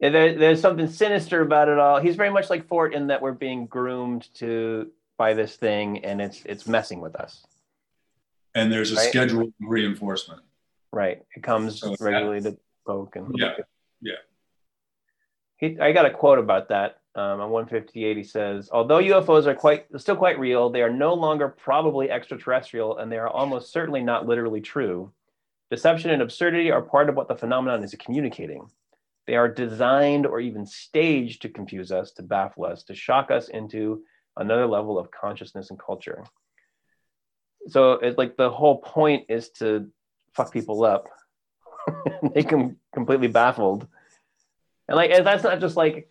[0.00, 2.00] Yeah, there, there's something sinister about it all.
[2.00, 6.20] He's very much like Fort in that we're being groomed to by this thing, and
[6.20, 7.44] it's it's messing with us.
[8.54, 9.08] And there's a right?
[9.08, 10.42] schedule of reinforcement.
[10.92, 11.22] Right.
[11.36, 12.56] It comes so regularly to
[12.86, 13.56] poke and yeah,
[14.00, 14.14] yeah.
[15.56, 18.16] He, I got a quote about that um, on 158.
[18.16, 22.98] He says, "Although UFOs are quite still quite real, they are no longer probably extraterrestrial,
[22.98, 25.12] and they are almost certainly not literally true.
[25.70, 28.70] Deception and absurdity are part of what the phenomenon is communicating."
[29.26, 33.48] They are designed or even staged to confuse us, to baffle us, to shock us
[33.48, 34.02] into
[34.38, 36.24] another level of consciousness and culture.
[37.66, 39.90] So it's like the whole point is to
[40.32, 41.08] fuck people up,
[42.34, 43.86] make them completely baffled.
[44.88, 46.08] And like, and that's not just like,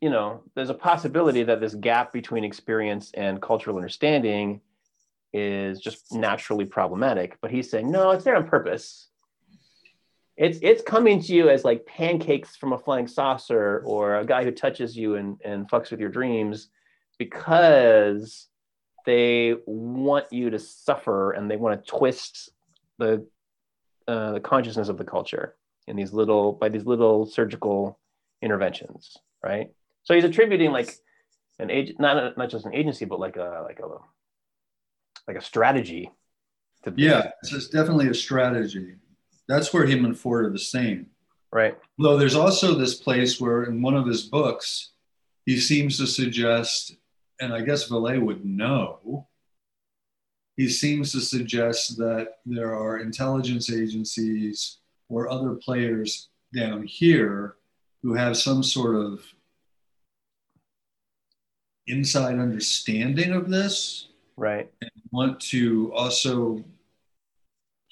[0.00, 4.60] you know, there's a possibility that this gap between experience and cultural understanding
[5.32, 7.38] is just naturally problematic.
[7.40, 9.08] But he's saying, no, it's there on purpose
[10.36, 14.44] it's it's coming to you as like pancakes from a flying saucer or a guy
[14.44, 16.68] who touches you and, and fucks with your dreams
[17.18, 18.48] because
[19.06, 22.50] they want you to suffer and they want to twist
[22.98, 23.26] the
[24.06, 27.98] uh, the consciousness of the culture in these little by these little surgical
[28.42, 29.16] interventions
[29.46, 29.68] right
[30.02, 30.90] so he's attributing like
[31.58, 33.88] an age not not just an agency but like a like a
[35.28, 36.10] like a strategy
[36.82, 38.96] to yeah it's definitely a strategy
[39.48, 41.06] that's where him and Fort are the same.
[41.52, 41.76] Right.
[41.98, 44.90] Though there's also this place where in one of his books,
[45.44, 46.96] he seems to suggest,
[47.40, 49.26] and I guess Vallée would know,
[50.56, 54.78] he seems to suggest that there are intelligence agencies
[55.08, 57.56] or other players down here
[58.02, 59.20] who have some sort of
[61.86, 64.08] inside understanding of this.
[64.36, 64.70] Right.
[64.80, 66.64] And want to also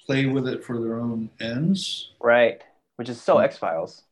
[0.05, 2.11] play with it for their own ends.
[2.19, 2.61] Right.
[2.97, 4.03] Which is so X Files.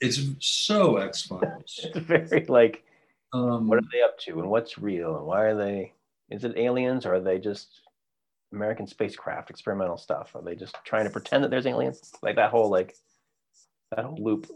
[0.00, 1.42] It's so X Files.
[1.82, 2.84] it's very like,
[3.32, 5.92] um, what are they up to and what's real and why are they?
[6.30, 7.82] Is it aliens or are they just
[8.52, 10.34] American spacecraft experimental stuff?
[10.34, 12.12] Are they just trying to pretend that there's aliens?
[12.22, 12.96] Like that whole like
[13.94, 14.46] that whole loop.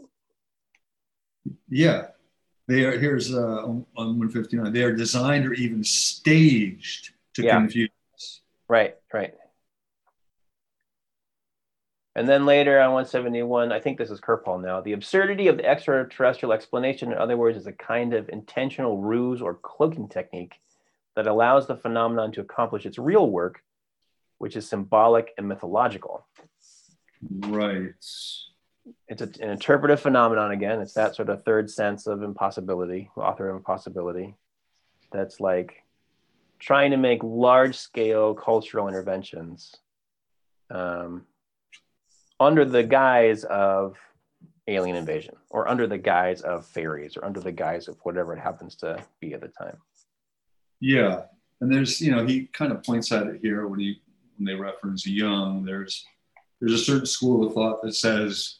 [1.69, 2.07] Yeah,
[2.67, 2.97] they are.
[2.97, 4.71] Here's uh, on 159.
[4.71, 7.57] They are designed or even staged to yeah.
[7.57, 7.89] confuse.
[8.67, 8.95] Right.
[9.13, 9.33] Right.
[12.15, 15.65] And then later on 171, I think this is Kripal now, the absurdity of the
[15.65, 20.53] extraterrestrial explanation, in other words, is a kind of intentional ruse or cloaking technique
[21.15, 23.63] that allows the phenomenon to accomplish its real work,
[24.37, 26.27] which is symbolic and mythological.
[27.29, 27.93] Right.
[29.07, 30.81] It's a, an interpretive phenomenon again.
[30.81, 34.35] It's that sort of third sense of impossibility, author of impossibility,
[35.11, 35.83] that's like
[36.59, 39.75] trying to make large scale cultural interventions.
[40.69, 41.25] Um,
[42.39, 43.97] under the guise of
[44.67, 48.39] alien invasion or under the guise of fairies or under the guise of whatever it
[48.39, 49.77] happens to be at the time.
[50.79, 51.23] Yeah.
[51.61, 54.01] And there's, you know, he kind of points at it here when he
[54.37, 56.05] when they reference Jung, there's
[56.59, 58.59] there's a certain school of thought that says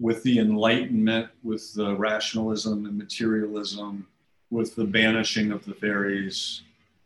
[0.00, 4.06] with the enlightenment, with the rationalism and materialism,
[4.50, 6.62] with the banishing of the fairies,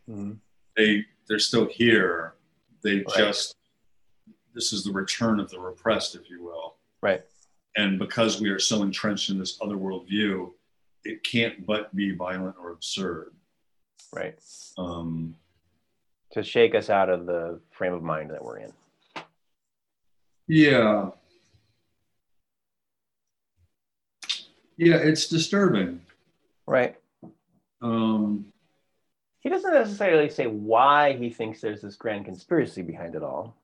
[0.08, 0.32] mm-hmm.
[0.76, 2.34] they they're still here.
[2.82, 3.16] They right.
[3.16, 3.56] just
[4.54, 6.76] this is the return of the repressed, if you will.
[7.00, 7.22] Right.
[7.76, 10.50] And because we are so entrenched in this other worldview,
[11.04, 13.34] it can't but be violent or absurd.
[14.12, 14.38] Right.
[14.76, 15.36] Um,
[16.32, 18.72] to shake us out of the frame of mind that we're in.
[20.48, 21.10] Yeah.
[24.78, 26.00] Yeah, it's disturbing.
[26.66, 26.96] Right.
[27.82, 28.46] Um,
[29.40, 33.56] he doesn't necessarily say why he thinks there's this grand conspiracy behind it all.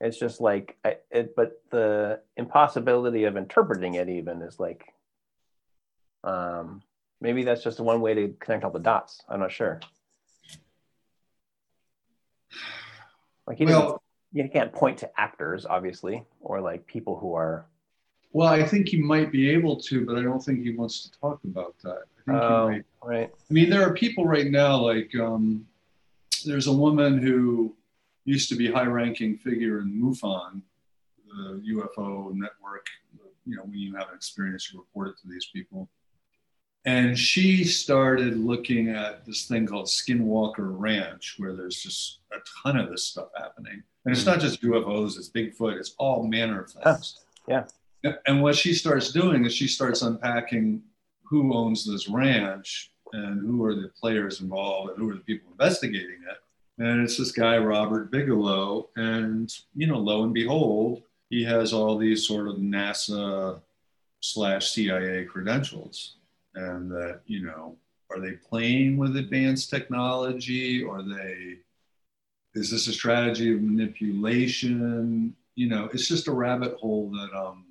[0.00, 4.84] It's just like, I, it, but the impossibility of interpreting it even is like,
[6.24, 6.82] um,
[7.20, 9.22] maybe that's just one way to connect all the dots.
[9.28, 9.80] I'm not sure.
[13.46, 14.00] Like he well,
[14.32, 17.66] you can't point to actors, obviously, or like people who are.
[18.32, 21.20] Well, I think he might be able to, but I don't think he wants to
[21.20, 22.02] talk about that.
[22.16, 23.30] I think oh, might, right.
[23.32, 25.66] I mean, there are people right now, like um,
[26.44, 27.74] there's a woman who
[28.24, 30.62] used to be high-ranking figure in MUFON,
[31.28, 32.86] the UFO network.
[33.46, 35.88] You know, when you have an experience, you report it to these people.
[36.84, 42.78] And she started looking at this thing called Skinwalker Ranch, where there's just a ton
[42.78, 43.82] of this stuff happening.
[44.04, 47.20] And it's not just UFOs, it's Bigfoot, it's all manner of things.
[47.46, 47.64] Yeah.
[48.26, 50.82] And what she starts doing is she starts unpacking
[51.24, 55.50] who owns this ranch and who are the players involved and who are the people
[55.52, 56.82] investigating it.
[56.82, 58.88] And it's this guy, Robert Bigelow.
[58.96, 63.60] And, you know, lo and behold, he has all these sort of NASA
[64.20, 66.16] slash CIA credentials.
[66.54, 67.76] And that, you know,
[68.10, 70.84] are they playing with advanced technology?
[70.84, 71.58] Are they
[72.54, 75.36] is this a strategy of manipulation?
[75.54, 77.66] You know, it's just a rabbit hole that, um,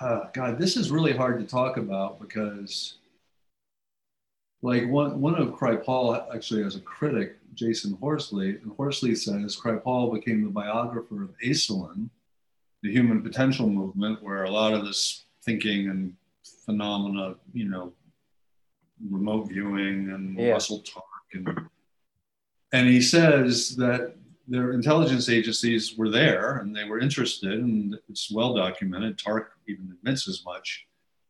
[0.00, 2.94] uh, God, this is really hard to talk about because,
[4.62, 10.12] like, one, one of Kripal actually has a critic, Jason Horsley, and Horsley says Kripal
[10.14, 12.08] became the biographer of Esalen,
[12.82, 16.14] the human potential movement, where a lot of this thinking and
[16.64, 17.92] phenomena, you know,
[19.10, 20.50] remote viewing and yeah.
[20.50, 21.02] Russell Targ
[21.32, 21.68] and,
[22.72, 24.14] and he says that
[24.50, 29.16] their intelligence agencies were there and they were interested, and it's well documented.
[29.16, 30.86] Targ even admits as much.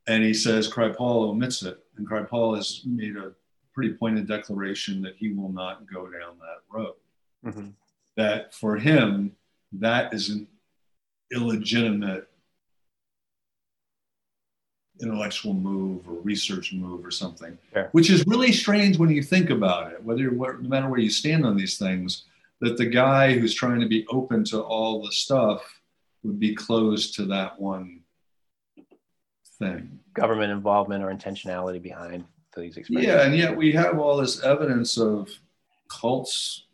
[0.06, 1.78] And he says Kripal omits it.
[1.96, 3.32] And Kripal has made a
[3.74, 6.94] pretty pointed declaration that he will not go down that road.
[7.44, 7.68] Mm-hmm.
[8.16, 9.36] That for him,
[9.72, 10.48] that is an
[11.30, 12.26] illegitimate
[15.02, 17.88] intellectual move or research move or something, sure.
[17.92, 20.02] which is really strange when you think about it.
[20.02, 22.24] Whether no matter where you stand on these things,
[22.60, 25.80] that the guy who's trying to be open to all the stuff
[26.22, 28.00] would be closed to that one
[29.58, 29.98] thing.
[30.14, 32.24] Government involvement or intentionality behind
[32.56, 33.08] these experiments.
[33.08, 35.30] Yeah, and yet we have all this evidence of
[35.88, 36.66] cults.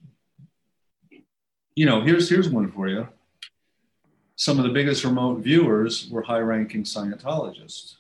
[1.75, 3.09] You know, here's here's one for you.
[4.37, 7.97] Some of the biggest remote viewers were high-ranking Scientologists.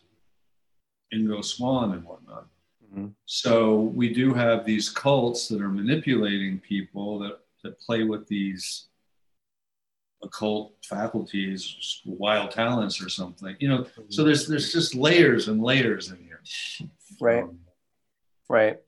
[1.14, 2.46] Ingo Swann and whatnot.
[2.92, 3.08] Mm-hmm.
[3.24, 8.86] So we do have these cults that are manipulating people that, that play with these
[10.22, 13.56] occult faculties, wild talents or something.
[13.58, 16.40] You know, so there's there's just layers and layers in here.
[17.20, 17.42] Right.
[17.42, 17.58] Um,
[18.48, 18.78] right.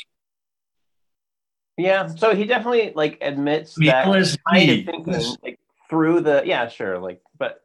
[1.76, 2.06] Yeah.
[2.06, 5.58] So he definitely like admits that kind of thinking like,
[5.90, 6.98] through the yeah, sure.
[6.98, 7.62] Like, but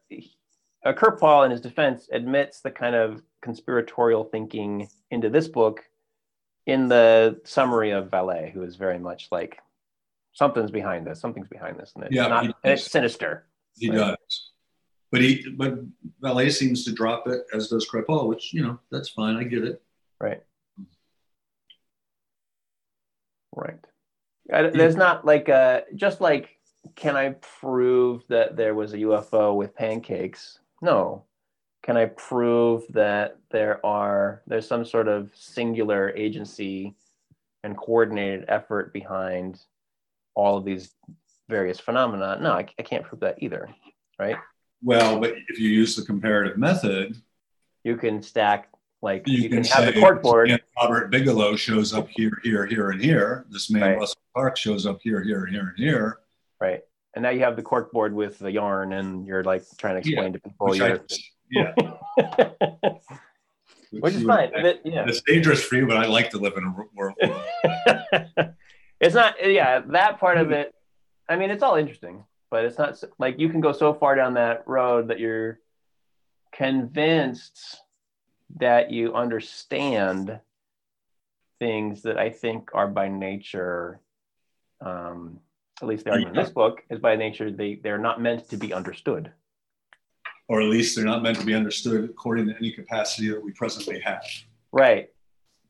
[0.86, 5.82] uh, Kripal, in his defense, admits the kind of conspiratorial thinking into this book
[6.66, 9.60] in the summary of Vallée, who is very much like
[10.34, 13.46] something's behind this, something's behind this, and it's yeah, not, and it's sinister.
[13.78, 14.18] He does,
[15.12, 15.80] but he but
[16.22, 19.38] Vallée seems to drop it, as does Kripal, which you know that's fine.
[19.38, 19.82] I get it.
[20.20, 20.44] Right.
[23.56, 23.80] Right.
[24.50, 26.58] There's not like uh just like
[26.96, 27.30] can I
[27.62, 30.60] prove that there was a UFO with pancakes?
[30.82, 31.24] No.
[31.82, 36.96] Can I prove that there are there's some sort of singular agency
[37.64, 39.60] and coordinated effort behind
[40.36, 40.92] all of these
[41.50, 42.40] various phenomena?
[42.42, 43.70] No, I, I can't prove that either,
[44.20, 44.38] right?
[44.82, 47.16] Well, but if you use the comparative method,
[47.84, 48.70] you can stack
[49.02, 50.62] like you, you can, can, have the cork board.
[50.82, 53.46] Robert Bigelow shows up here, here, here, and here.
[53.50, 54.00] This man right.
[54.00, 56.20] Russell Targ shows up here, here, here, and here.
[56.60, 56.82] Right
[57.16, 60.00] and now you have the cork board with the yarn and you're like trying to
[60.00, 61.00] explain yeah, to people your...
[61.52, 61.74] yeah
[63.92, 65.06] which, which is fine it, yeah.
[65.08, 67.16] it's dangerous for you but i like to live in a world
[69.04, 70.74] it's not yeah that part of it
[71.30, 74.36] i mean it's all interesting but it's not like you can go so far down
[74.36, 75.60] that road that you're
[76.52, 77.78] convinced
[78.60, 80.40] that you understand
[81.60, 84.00] things that i think are by nature
[84.82, 85.40] um,
[85.82, 88.58] at least the argument in this book, is by nature they they're not meant to
[88.58, 89.32] be understood.
[90.48, 93.52] Or at least they're not meant to be understood according to any capacity that we
[93.52, 94.24] presently have.
[94.72, 95.10] Right.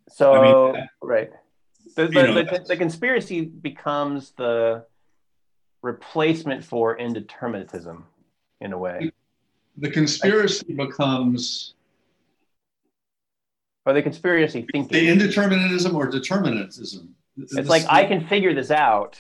[0.10, 0.42] So I
[0.74, 1.32] mean, right.
[1.96, 4.86] The, the, know, the, the conspiracy becomes the
[5.82, 8.04] replacement for indeterminism
[8.62, 9.12] in a way.
[9.78, 11.74] the conspiracy becomes
[13.86, 14.88] or the conspiracy thinking.
[14.92, 17.16] the indeterminism or determinism.
[17.38, 19.20] It's This- like I can figure this out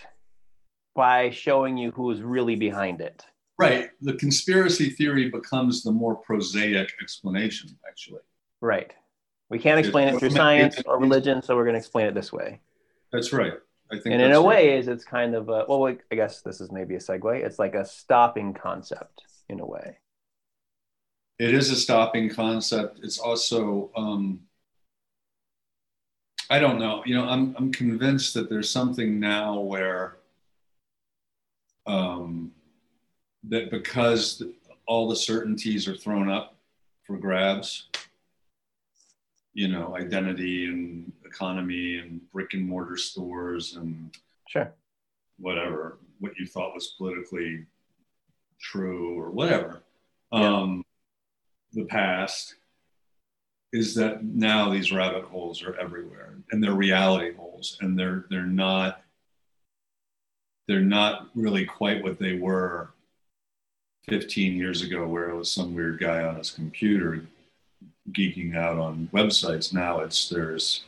[0.96, 3.26] by showing you who's really behind it.
[3.58, 3.90] right.
[4.02, 8.22] The conspiracy theory becomes the more prosaic explanation, actually.
[8.62, 8.94] Right.
[9.54, 12.34] We can't explain it through science or religion, so we're going to explain it this
[12.34, 12.60] way.
[13.12, 13.54] That's right.
[13.92, 14.14] I think.
[14.14, 14.48] And in a right.
[14.48, 17.46] way, is it's kind of a well, I guess this is maybe a segue.
[17.46, 20.00] It's like a stopping concept in a way.
[21.38, 23.00] it is a stopping concept.
[23.04, 24.42] It's also, um,
[26.50, 27.04] I don't know.
[27.06, 30.18] You know, I'm I'm convinced that there's something now where,
[31.86, 32.52] um,
[33.50, 34.42] that because
[34.88, 36.56] all the certainties are thrown up
[37.04, 37.90] for grabs,
[39.54, 44.16] you know, identity and economy and brick and mortar stores and
[44.48, 44.72] Sure.
[45.38, 47.66] whatever what you thought was politically
[48.60, 49.82] true or whatever
[50.32, 50.54] Yeah.
[50.58, 50.86] um,
[51.74, 52.56] the past
[53.74, 58.46] is that now these rabbit holes are everywhere and they're reality holes and they're they're
[58.46, 59.02] not
[60.68, 62.92] they're not really quite what they were
[64.08, 67.26] 15 years ago where it was some weird guy on his computer
[68.12, 70.84] geeking out on websites now it's there's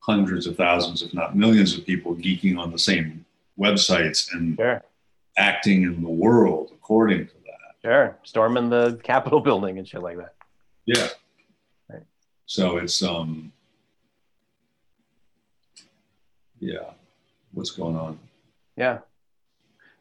[0.00, 3.24] hundreds of thousands if not millions of people geeking on the same
[3.58, 4.84] websites and Sure.
[5.38, 8.18] acting in the world according to that Sure.
[8.22, 10.34] Storming the Capitol building and shit like that.
[10.84, 11.08] yeah
[11.88, 12.02] Right.
[12.46, 13.50] so it's um
[16.60, 16.90] yeah
[17.52, 18.18] what's going on
[18.76, 18.98] Yeah.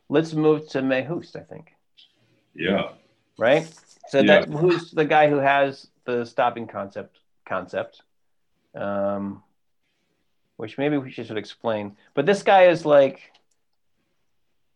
[0.10, 1.74] Let's move to Méheust, I think.
[2.54, 2.90] yeah
[3.38, 3.68] Right?
[4.10, 4.42] So Yeah.
[4.46, 8.02] that who's the guy who has the stopping concept concept.
[8.74, 9.44] Um
[10.58, 11.96] which maybe we should explain.
[12.16, 13.32] But this guy is like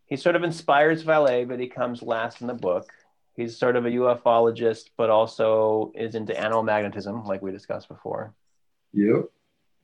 [0.06, 2.91] he sort of inspires Vallée, but he comes last in the book.
[3.36, 8.34] He's sort of a ufologist, but also is into animal magnetism, like we discussed before.
[8.94, 9.30] yep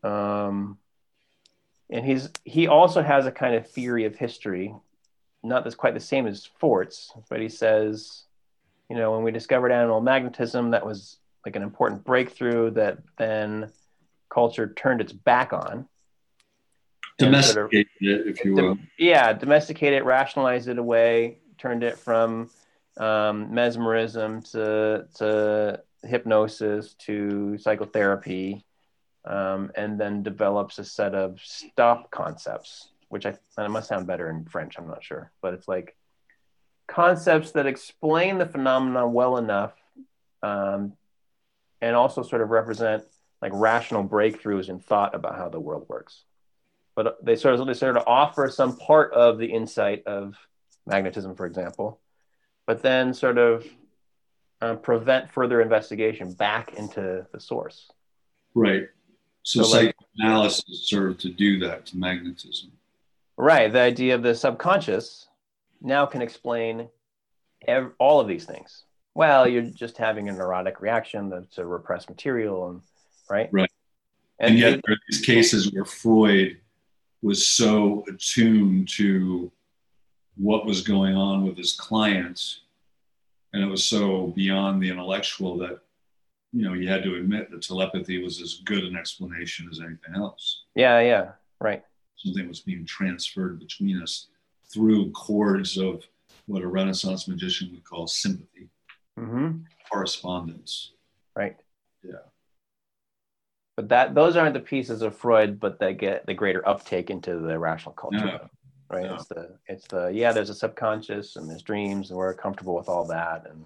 [0.04, 0.78] Um,
[1.90, 4.76] and he's he also has a kind of theory of history,
[5.44, 8.24] not that's quite the same as Fort's, but he says,
[8.90, 11.18] you know, when we discovered animal magnetism, that was
[11.48, 13.72] like an important breakthrough that then
[14.30, 15.88] culture turned its back on.
[17.20, 21.98] And sort of- it if you will yeah, domesticate it, rationalize it away, turned it
[21.98, 22.50] from
[22.98, 28.66] um, mesmerism to to hypnosis to psychotherapy,
[29.24, 34.06] um, and then develops a set of stop concepts, which I and it must sound
[34.06, 34.78] better in French.
[34.78, 35.96] I'm not sure, but it's like
[36.88, 39.74] concepts that explain the phenomenon well enough,
[40.44, 40.97] um,
[41.82, 43.04] and also sort of represent
[43.42, 46.24] like rational breakthroughs in thought about how the world works
[46.96, 50.36] but they sort of they sort of offer some part of the insight of
[50.88, 52.00] magnetism, for example,
[52.66, 53.68] but then sort of
[54.62, 57.92] um, prevent further investigation back into the source.
[58.56, 58.88] right
[59.44, 62.72] so, So, like- psychoanalysis served to do that to magnetism
[63.40, 63.72] Right.
[63.72, 65.28] The idea of the subconscious
[65.80, 66.90] now can explain
[67.68, 68.86] ev- all of these things.
[69.18, 72.82] Well, you're just having a neurotic reaction that's a repressed material, and
[73.28, 73.50] right.
[73.52, 73.72] Right.
[74.40, 76.58] And, and yet there are these cases where Freud
[77.24, 79.52] was so attuned to
[80.36, 82.62] what was going on with his clients,
[83.54, 85.80] and it was so beyond the intellectual that
[86.54, 90.14] you know you had to admit that telepathy was as good an explanation as anything
[90.16, 90.66] else.
[90.76, 91.84] yeah, yeah, right.
[92.18, 94.28] Something was being transferred between us
[94.72, 96.06] through cords of
[96.46, 98.70] what a Renaissance magician would call sympathy,
[99.18, 99.52] hmm
[99.92, 100.92] correspondence.
[101.36, 101.56] Right.
[102.04, 102.26] Yeah.
[103.76, 107.40] But that those aren't the pieces of Freud, but they get the greater uptake into
[107.40, 108.18] the rational culture.
[108.18, 108.50] No.
[108.90, 109.06] Right.
[109.06, 109.16] No.
[109.16, 112.90] It's the it's the yeah, there's a subconscious and there's dreams and we're comfortable with
[112.90, 113.46] all that.
[113.50, 113.66] And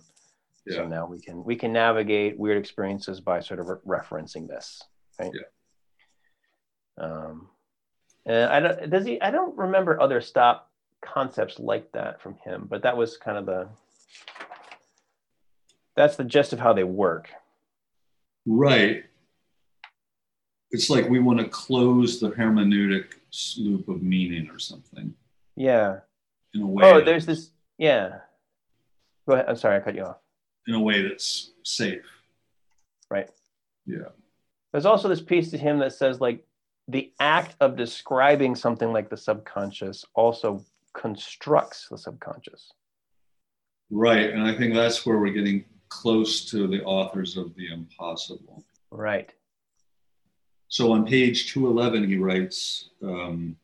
[0.69, 4.83] so now we can we can navigate weird experiences by sort of re- referencing this.
[5.19, 5.31] Right.
[6.97, 7.05] Yeah.
[7.05, 7.47] Um
[8.25, 10.69] and I don't does he I don't remember other stop
[11.01, 13.69] concepts like that from him, but that was kind of the
[15.95, 17.29] that's the gist of how they work.
[18.45, 19.03] Right.
[20.71, 23.05] It's like we want to close the hermeneutic
[23.57, 25.13] loop of meaning or something
[25.55, 25.99] Yeah.
[26.53, 26.83] in a way.
[26.85, 27.51] Oh, there's this.
[27.77, 28.19] Yeah.
[29.27, 29.45] Go ahead.
[29.49, 30.17] I'm sorry, I cut you off.
[30.67, 32.05] in a way that's safe.
[33.09, 33.29] Right.
[33.85, 34.09] Yeah.
[34.71, 36.45] There's also this piece to him that says like
[36.87, 40.63] the act of describing something like the subconscious also
[40.93, 42.71] constructs the subconscious.
[43.89, 44.29] Right.
[44.29, 48.63] And I think that's where we're getting close to the authors of The Impossible.
[48.89, 49.31] Right.
[50.69, 53.57] So on page 211, he writes um,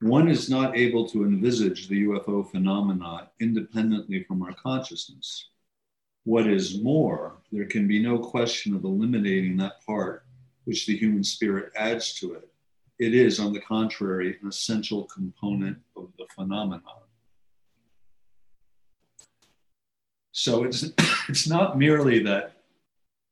[0.00, 5.48] One is not able to envisage the UFO phenomena independently from our consciousness.
[6.24, 10.24] What is more, there can be no question of eliminating that part
[10.64, 12.48] which the human spirit adds to it.
[13.00, 17.02] It is, on the contrary, an essential component of the phenomenon.
[20.32, 20.84] So it's,
[21.28, 22.56] it's not merely that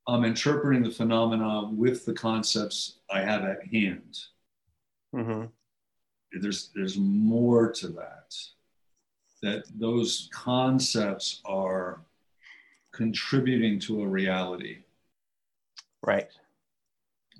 [0.06, 4.18] I'm interpreting the phenomena with the concepts I have at hand.
[5.14, 5.46] Mm-hmm.
[6.40, 8.34] There's, there's more to that.
[9.42, 12.02] That those concepts are
[12.92, 14.78] contributing to a reality.
[16.02, 16.28] Right.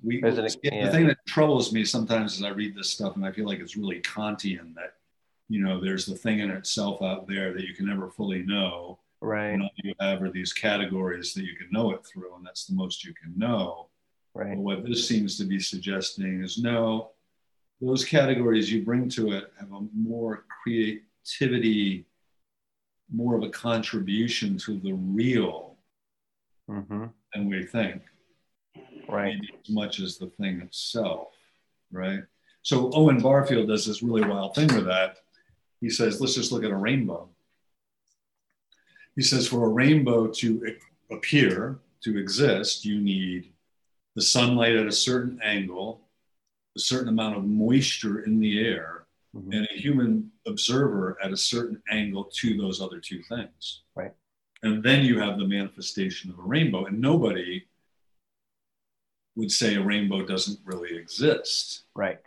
[0.03, 0.85] We, an, yeah.
[0.85, 3.59] The thing that troubles me sometimes as I read this stuff, and I feel like
[3.59, 4.95] it's really Kantian that,
[5.47, 8.97] you know, there's the thing in itself out there that you can never fully know.
[9.21, 9.49] Right.
[9.49, 12.65] And all you have are these categories that you can know it through, and that's
[12.65, 13.87] the most you can know.
[14.33, 14.55] Right.
[14.55, 17.11] But what this seems to be suggesting is no,
[17.79, 22.05] those categories you bring to it have a more creativity,
[23.13, 25.75] more of a contribution to the real
[26.69, 27.05] mm-hmm.
[27.33, 28.01] than we think
[29.09, 31.29] right Maybe as much as the thing itself
[31.91, 32.21] right
[32.61, 35.17] so owen barfield does this really wild thing with that
[35.81, 37.29] he says let's just look at a rainbow
[39.15, 40.75] he says for a rainbow to
[41.11, 43.51] appear to exist you need
[44.15, 46.01] the sunlight at a certain angle
[46.75, 49.05] a certain amount of moisture in the air
[49.35, 49.51] mm-hmm.
[49.51, 54.13] and a human observer at a certain angle to those other two things right
[54.63, 57.63] and then you have the manifestation of a rainbow and nobody
[59.35, 61.83] would say a rainbow doesn't really exist.
[61.95, 62.19] Right.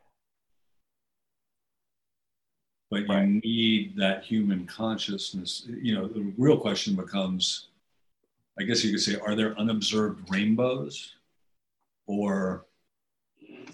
[2.94, 3.28] But right.
[3.28, 5.66] you need that human consciousness.
[5.68, 7.68] You know, the real question becomes
[8.58, 11.14] I guess you could say, are there unobserved rainbows?
[12.06, 12.66] Or.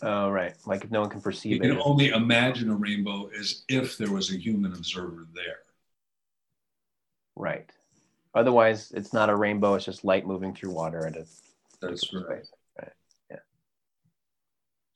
[0.03, 0.55] Oh, right.
[0.67, 1.67] Like if no one can perceive you it.
[1.67, 5.59] You can only imagine a rainbow as if there was a human observer there.
[7.37, 7.71] Right.
[8.35, 11.27] Otherwise, it's not a rainbow, it's just light moving through water at a.
[11.83, 12.25] That's right.
[12.25, 12.51] Space.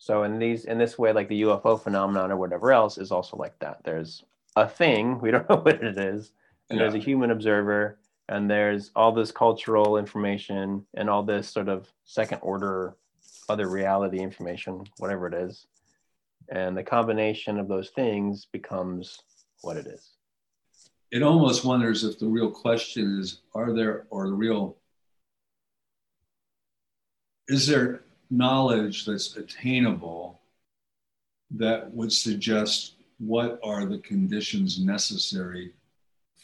[0.04, 3.38] So in these in this way, like the UFO phenomenon or whatever else is also
[3.38, 3.78] like that.
[3.84, 4.22] There's
[4.54, 6.32] a thing, we don't know what it is,
[6.68, 6.82] and yeah.
[6.82, 7.98] there's a human observer,
[8.28, 12.96] and there's all this cultural information and all this sort of second order
[13.48, 15.68] other reality information, whatever it is.
[16.50, 19.22] And the combination of those things becomes
[19.62, 20.10] what it is.
[21.12, 24.76] It almost wonders if the real question is are there, or the real,
[27.48, 30.40] is there knowledge that's attainable
[31.50, 35.72] that would suggest what are the conditions necessary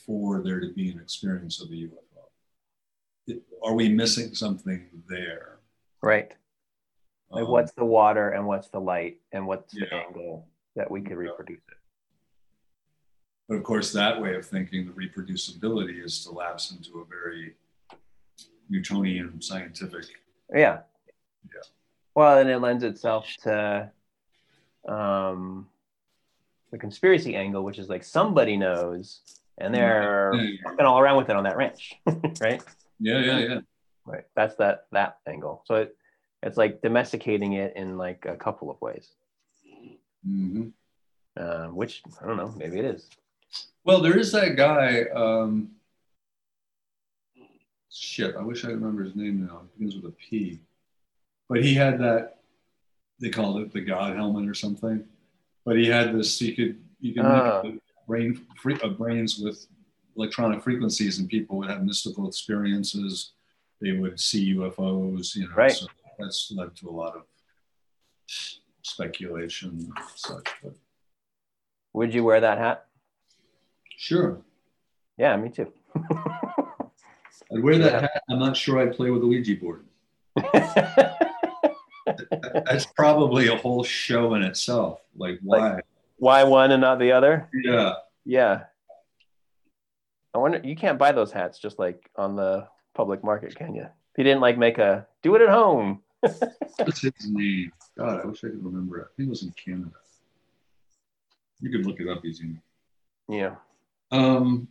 [0.07, 3.41] for there to be an experience of the UFO.
[3.63, 5.59] Are we missing something there?
[6.03, 6.33] Right.
[7.31, 9.87] Like um, what's the water and what's the light and what's yeah.
[9.91, 11.31] the angle that we could yeah.
[11.31, 11.77] reproduce it?
[13.49, 17.55] But of course, that way of thinking, the reproducibility is to lapse into a very
[18.69, 20.07] Newtonian scientific.
[20.55, 20.81] Yeah.
[21.45, 21.63] Yeah.
[22.15, 23.91] Well, and it lends itself to
[24.89, 25.69] um,
[26.71, 29.21] the conspiracy angle, which is like somebody knows
[29.61, 30.33] and they're
[30.65, 31.95] fucking all around with it on that ranch,
[32.41, 32.63] right?
[32.99, 33.61] Yeah, yeah, yeah.
[34.07, 34.25] Right.
[34.35, 35.63] That's that that angle.
[35.67, 35.97] So it
[36.43, 39.09] it's like domesticating it in like a couple of ways.
[40.27, 40.69] Mm-hmm.
[41.37, 43.09] Uh, which I don't know, maybe it is.
[43.85, 45.05] Well, there is that guy.
[45.15, 45.73] Um,
[47.91, 49.63] shit, I wish I remember his name now.
[49.65, 50.61] It begins with a P
[51.51, 52.37] but he had that
[53.21, 55.05] they called it the God helmet or something.
[55.67, 56.39] But he had this.
[56.39, 57.63] He could you can uh.
[58.07, 59.67] brain free, uh, brains with
[60.17, 63.33] electronic frequencies, and people would have mystical experiences.
[63.83, 65.35] They would see UFOs.
[65.35, 65.73] You know, right.
[65.73, 65.87] so
[66.19, 67.23] that's led to a lot of
[68.83, 70.49] speculation and such.
[70.63, 70.75] But
[71.93, 72.87] would you wear that hat?
[73.97, 74.41] Sure.
[75.19, 75.71] Yeah, me too.
[77.53, 78.23] I'd wear that hat.
[78.31, 79.85] I'm not sure I'd play with a Ouija board.
[82.65, 85.01] that's probably a whole show in itself.
[85.17, 85.75] Like why?
[85.75, 85.85] Like,
[86.19, 87.49] why one and not the other?
[87.65, 87.95] Yeah.
[88.25, 88.65] Yeah.
[90.35, 93.83] I wonder you can't buy those hats just like on the public market, can you?
[93.83, 96.03] If you didn't like make a do it at home.
[96.21, 97.73] What's his name?
[97.97, 99.03] God, I wish I could remember it.
[99.03, 99.91] I think it was in Canada.
[101.61, 102.57] You could look it up easy.
[103.29, 103.57] Yeah.
[104.11, 104.69] Um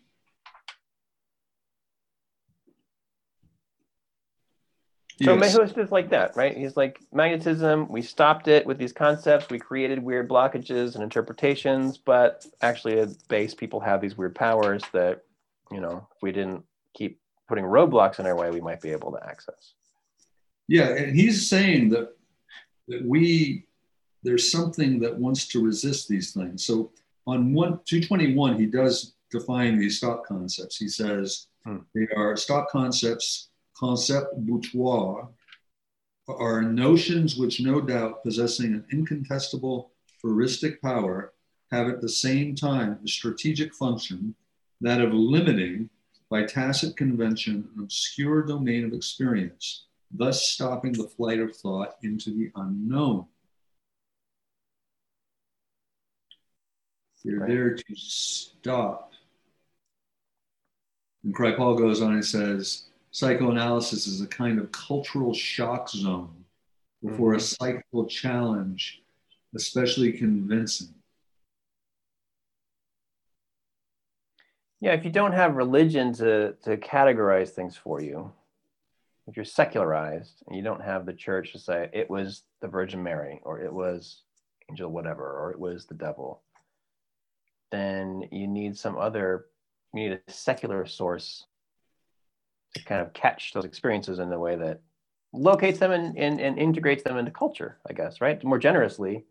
[5.22, 5.56] So yes.
[5.56, 6.56] Méheust's just like that, right?
[6.56, 7.90] He's like magnetism.
[7.90, 9.50] We stopped it with these concepts.
[9.50, 14.82] We created weird blockages and interpretations, but actually, at base, people have these weird powers
[14.94, 15.24] that,
[15.72, 16.64] you know, if we didn't
[16.94, 17.20] keep
[17.50, 19.74] putting roadblocks in our way, we might be able to access.
[20.70, 22.16] Yeah, and he's saying that
[22.88, 23.66] that we
[24.24, 26.64] there's something that wants to resist these things.
[26.64, 26.92] So
[27.28, 30.78] on one 221, he does define these thought concepts.
[30.78, 31.78] He says Hmm.
[31.94, 33.49] They are stock concepts,
[33.80, 35.28] concept bourgeois,
[36.28, 39.92] are notions which no doubt possessing an incontestable
[40.22, 41.34] heuristic power
[41.72, 44.36] have at the same time the strategic function
[44.82, 45.90] that of limiting
[46.30, 52.30] by tacit convention an obscure domain of experience, thus stopping the flight of thought into
[52.32, 53.26] the unknown.
[57.26, 57.50] They're right.
[57.50, 59.12] there to stop.
[61.24, 66.46] And Kripal goes on and says, psychoanalysis is a kind of cultural shock zone
[67.04, 67.38] before mm-hmm.
[67.38, 69.02] a psychical challenge,
[69.56, 70.94] especially convincing.
[74.82, 78.32] Yeah, if you don't have religion to, to categorize things for you,
[79.28, 83.04] if you're secularized and you don't have the church to say it was the Virgin
[83.04, 84.22] Mary or it was
[84.70, 86.42] angel whatever or it was the devil,
[87.72, 89.46] then you need some other,
[89.94, 91.46] you need a secular source
[92.76, 94.82] to kind of catch those experiences in a way that
[95.34, 98.44] locates them and, and, and integrates them into culture, I guess, right?
[98.44, 99.26] More generously.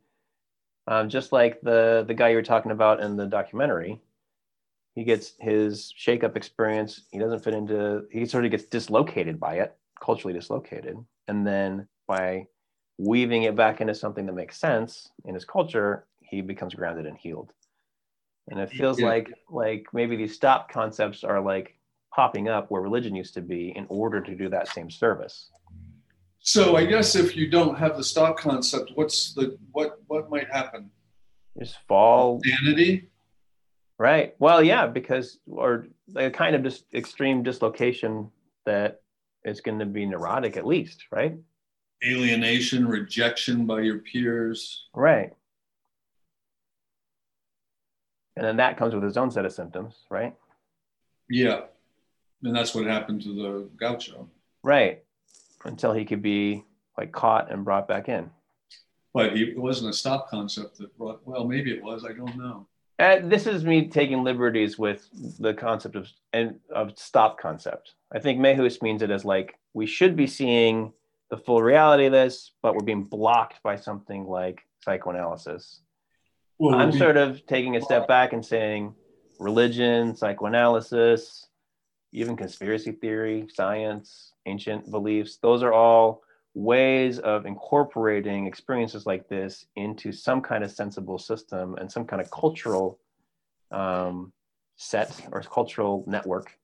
[0.86, 4.00] Um, just like the the guy you were talking about in the documentary,
[4.94, 7.02] he gets his shake-up experience.
[7.10, 8.04] He doesn't fit into.
[8.10, 10.96] He sort of gets dislocated by it, culturally dislocated,
[11.28, 12.46] and then by
[12.96, 17.16] weaving it back into something that makes sense in his culture, he becomes grounded and
[17.16, 17.52] healed.
[18.50, 19.08] And it feels yeah.
[19.08, 21.76] like like maybe these stop concepts are like
[22.14, 25.50] popping up where religion used to be in order to do that same service.
[26.40, 30.50] So I guess if you don't have the stock concept, what's the what what might
[30.50, 30.90] happen?
[31.58, 33.08] Just fall sanity.
[33.98, 34.34] Right.
[34.38, 38.30] Well, yeah, because or a kind of just extreme dislocation
[38.64, 39.00] that
[39.44, 41.36] is going to be neurotic at least, right?
[42.06, 44.86] Alienation, rejection by your peers.
[44.94, 45.32] Right.
[48.36, 50.32] And then that comes with its own set of symptoms, right?
[51.28, 51.62] Yeah.
[52.42, 54.28] And that's what happened to the gaucho.
[54.62, 55.02] Right.
[55.64, 56.64] Until he could be
[56.96, 58.30] like caught and brought back in.
[59.14, 62.36] But he, it wasn't a stop concept that brought, well, maybe it was, I don't
[62.36, 62.66] know.
[62.98, 65.08] Uh, this is me taking liberties with
[65.38, 67.94] the concept of and of stop concept.
[68.12, 70.92] I think Méheust means it as like we should be seeing
[71.30, 75.80] the full reality of this, but we're being blocked by something like psychoanalysis.
[76.58, 78.94] Well, I'm be- sort of taking a step back and saying
[79.38, 81.46] religion, psychoanalysis,
[82.12, 86.22] even conspiracy theory, science, ancient beliefs, those are all
[86.54, 92.20] ways of incorporating experiences like this into some kind of sensible system and some kind
[92.20, 92.98] of cultural
[93.70, 94.32] um,
[94.76, 96.58] set or cultural network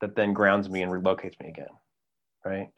[0.00, 1.66] that then grounds me and relocates me again.
[2.44, 2.68] Right?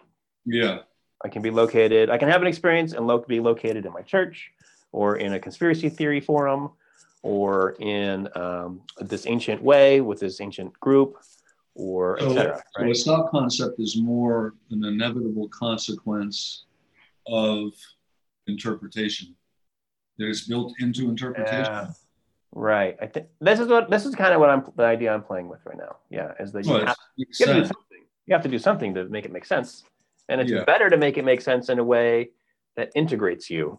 [0.45, 0.79] Yeah.
[1.25, 4.03] I can be located, I can have an experience and lo- be located in my
[4.03, 4.51] church
[4.93, 6.71] or in a conspiracy theory forum
[7.23, 11.17] or in um, this ancient way with this ancient group
[11.77, 12.53] or so, etc.
[12.55, 12.63] Right?
[12.75, 16.65] So a stop concept is more an inevitable consequence
[17.27, 17.73] of
[18.47, 19.35] interpretation
[20.19, 21.65] that is built into interpretation.
[21.65, 21.91] Yeah.
[22.53, 22.97] Right.
[23.01, 25.49] I think this is what this is kind of what I'm the idea I'm playing
[25.49, 25.97] with right now.
[26.11, 28.05] Yeah, is that you, have, you, have, to do something.
[28.27, 29.85] You have to do something to make it make sense,
[30.31, 30.65] and it's yeah.
[30.65, 32.31] better to make it make sense in a way
[32.77, 33.79] that integrates you,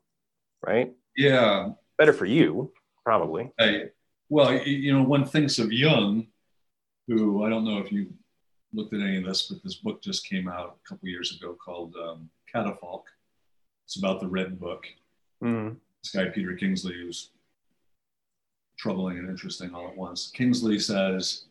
[0.62, 0.94] right?
[1.16, 1.70] Yeah.
[1.98, 2.72] Better for you,
[3.04, 3.52] probably.
[3.58, 3.86] Hey,
[4.30, 6.28] well, you know, one thinks of Jung
[7.08, 8.08] who I don't know if you
[8.74, 11.56] looked at any of this, but this book just came out a couple years ago
[11.64, 13.08] called um, Catafalque.
[13.86, 14.86] It's about the Red Book.
[15.44, 15.76] Mm-hmm.
[16.04, 17.30] This guy, Peter Kingsley, who's
[18.78, 20.32] troubling and interesting all at once.
[20.34, 21.46] Kingsley says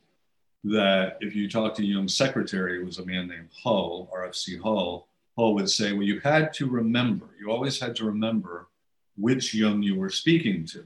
[0.65, 5.09] that if you talk to Jung's secretary, who was a man named Hull, RFC Hull,
[5.37, 8.69] Hull would say, well, you had to remember, you always had to remember
[9.17, 10.85] which Jung you were speaking to.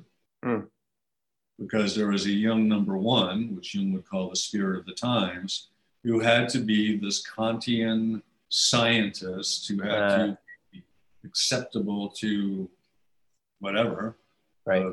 [1.61, 4.95] Because there was a Jung number one, which Jung would call the spirit of the
[4.95, 5.69] times,
[6.03, 10.39] who had to be this Kantian scientist who had uh, to
[10.73, 10.83] be
[11.25, 12.69] acceptable to
[13.61, 14.17] whatever,
[14.65, 14.87] right?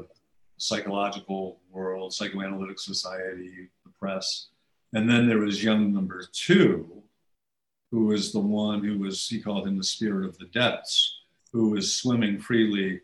[0.58, 4.48] psychological world, psychoanalytic society, the press.
[4.94, 7.04] And then there was Jung number two,
[7.92, 11.20] who was the one who was, he called him the spirit of the depths,
[11.54, 13.02] who was swimming freely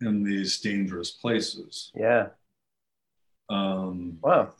[0.00, 1.90] in these dangerous places.
[1.94, 2.28] Yeah.
[3.48, 4.50] Um, wow.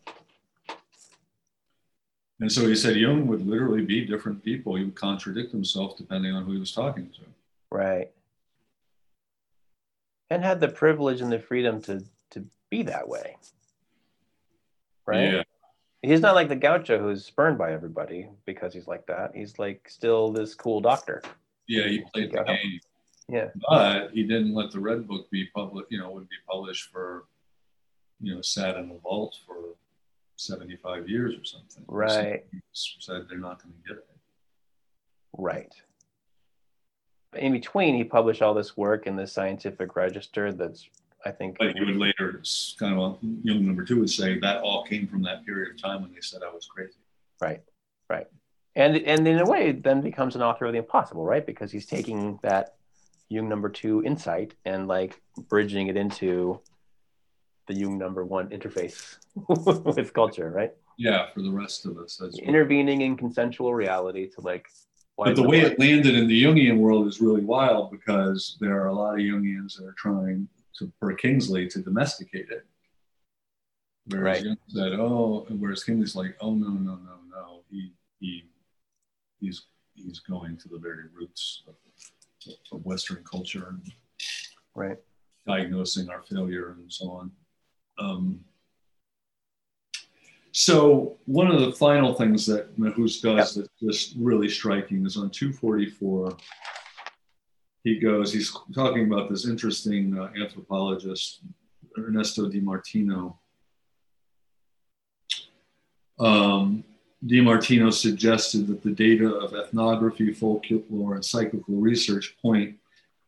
[2.41, 4.77] And so he said Jung would literally be different people.
[4.77, 7.21] He would contradict himself depending on who he was talking to.
[7.71, 8.11] Right.
[10.31, 13.37] And had the privilege and the freedom to to be that way.
[15.07, 15.33] Right?
[15.33, 15.43] Yeah.
[16.03, 19.33] He's not like the gaucho who's spurned by everybody because he's like that.
[19.35, 21.23] He's like still this cool doctor.
[21.67, 22.81] Yeah, he played the game.
[23.29, 23.49] Yeah.
[23.69, 27.25] But he didn't let the red book be public, you know, wouldn't be published for
[28.21, 29.57] you know, sat in the vault for
[30.37, 31.85] 75 years or something.
[31.87, 32.45] Right.
[32.73, 34.07] Said they're not going to get it.
[35.37, 35.73] Right.
[37.35, 40.89] In between, he published all this work in the scientific register that's,
[41.27, 41.59] I think.
[41.59, 42.43] But you would later,
[42.79, 46.03] kind of, Jung number two would say that all came from that period of time
[46.03, 46.99] when they said I was crazy.
[47.41, 47.63] Right,
[48.09, 48.27] right.
[48.77, 51.45] And, and in a way, then becomes an author of the impossible, right?
[51.45, 52.77] Because he's taking that
[53.29, 56.61] Jung number two insight and like bridging it into
[57.69, 59.19] the Jung number one interface
[59.97, 60.73] with culture, right?
[60.97, 62.17] Yeah, for the rest of us.
[62.17, 64.67] That's intervening in consensual reality to like.
[65.17, 68.87] But the way it landed in the Jungian world is really wild because there are
[68.87, 72.65] a lot of Jungians that are trying to, for Kingsley to domesticate it.
[74.07, 74.45] Whereas right.
[74.45, 77.61] Jung said, "Oh," whereas Kingsley's like, "Oh no, no, no, no.
[77.71, 78.45] He he
[79.41, 81.75] he's he's going to the very roots of,
[82.73, 83.93] of Western culture and
[84.75, 84.99] right
[85.47, 87.31] diagnosing our failure and so on."
[87.99, 88.45] Um,
[90.53, 93.67] so one of the final things that Méheust does yep.
[93.67, 96.37] that's just really striking is on 244.
[97.85, 101.43] He goes, he's talking about this interesting uh, anthropologist,
[101.97, 103.39] Ernesto Di Martino.
[106.19, 106.83] Um,
[107.25, 112.77] Di Martino suggested that the data of ethnography, folklore, and psychical research point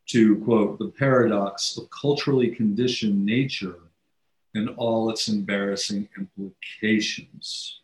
[0.06, 3.76] to, quote, the paradox of culturally conditioned nature
[4.54, 7.80] and all its embarrassing implications.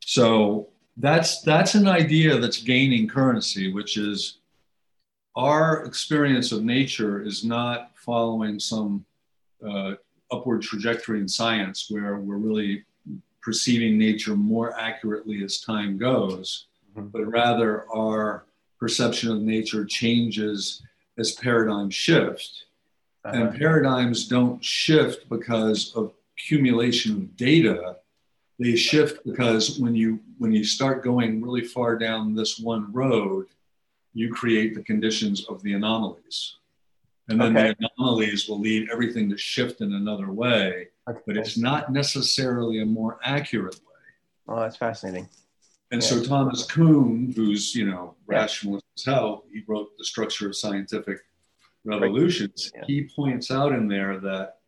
[0.00, 4.38] So that's that's an idea that's gaining currency, which is
[5.36, 9.04] our experience of nature is not following some
[9.66, 9.94] uh,
[10.32, 12.84] upward trajectory in science where we're really
[13.40, 16.66] perceiving nature more accurately as time goes,
[16.96, 17.08] mm-hmm.
[17.08, 18.44] but rather our
[18.78, 20.82] perception of nature changes
[21.18, 22.64] as paradigms shift.
[23.24, 23.36] Uh-huh.
[23.36, 27.96] And paradigms don't shift because of accumulation of data.
[28.58, 33.46] They shift because when you when you start going really far down this one road,
[34.12, 36.56] you create the conditions of the anomalies.
[37.28, 37.74] And then okay.
[37.78, 40.88] the anomalies will lead everything to shift in another way.
[41.08, 41.20] Okay.
[41.26, 44.48] But it's not necessarily a more accurate way.
[44.48, 45.28] Oh, that's fascinating.
[45.92, 46.08] And yeah.
[46.08, 51.20] so Thomas Kuhn, who's you know rationalist as hell, he wrote the structure of scientific
[51.84, 52.82] revolutions, yeah.
[52.86, 54.58] he points out in there that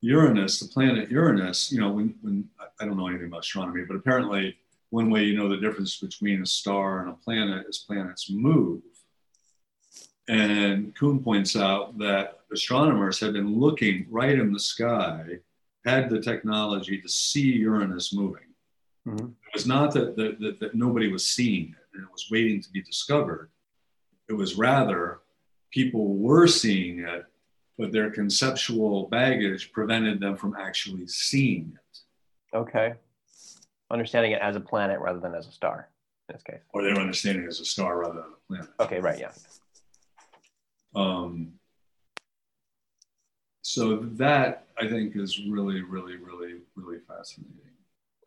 [0.00, 2.48] Uranus, the planet Uranus, you know, when, when
[2.80, 4.56] I don't know anything about astronomy, but apparently
[4.90, 8.82] one way you know the difference between a star and a planet is planets move.
[10.28, 15.38] And Kuhn points out that astronomers had been looking right in the sky,
[15.86, 18.52] had the technology to see Uranus moving.
[19.06, 19.26] Mm-hmm.
[19.26, 22.60] It was not that, that, that, that nobody was seeing it and it was waiting
[22.60, 23.50] to be discovered.
[24.28, 25.20] It was rather
[25.72, 27.24] people were seeing it,
[27.78, 32.56] but their conceptual baggage prevented them from actually seeing it.
[32.56, 32.94] Okay.
[33.90, 35.88] Understanding it as a planet rather than as a star
[36.28, 36.60] in this case.
[36.72, 38.70] Or they were understanding it as a star rather than a planet.
[38.80, 39.32] Okay, right, yeah.
[40.94, 41.54] Um,
[43.62, 47.56] so that I think is really, really, really, really fascinating.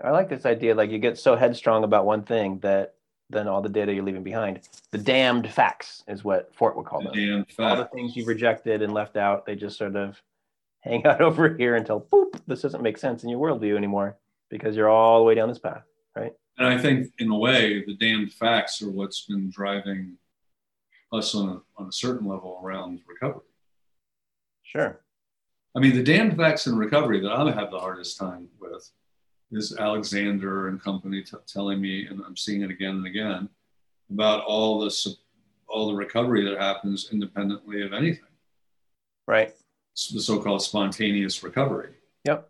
[0.04, 0.76] I like this idea.
[0.76, 2.95] Like you get so headstrong about one thing that
[3.30, 4.62] than all the data you're leaving behind.
[4.92, 7.46] The damned facts is what Fort would call the them.
[7.60, 10.22] All the things you've rejected and left out, they just sort of
[10.82, 14.18] hang out over here until boop, this doesn't make sense in your worldview anymore
[14.50, 15.84] because you're all the way down this path,
[16.16, 16.34] right?
[16.58, 20.18] And I think, in a way, the damned facts are what's been driving
[21.12, 23.42] us on a, on a certain level around recovery.
[24.64, 25.02] Sure.
[25.76, 28.90] I mean, the damned facts in recovery that I have the hardest time with
[29.52, 33.50] is Alexander and company t- telling me, and I'm seeing it again and again,
[34.12, 35.16] about all the
[35.68, 38.24] all the recovery that happens independently of anything.
[39.28, 39.54] Right.
[39.94, 41.94] It's the so-called spontaneous recovery.
[42.26, 42.50] Yep.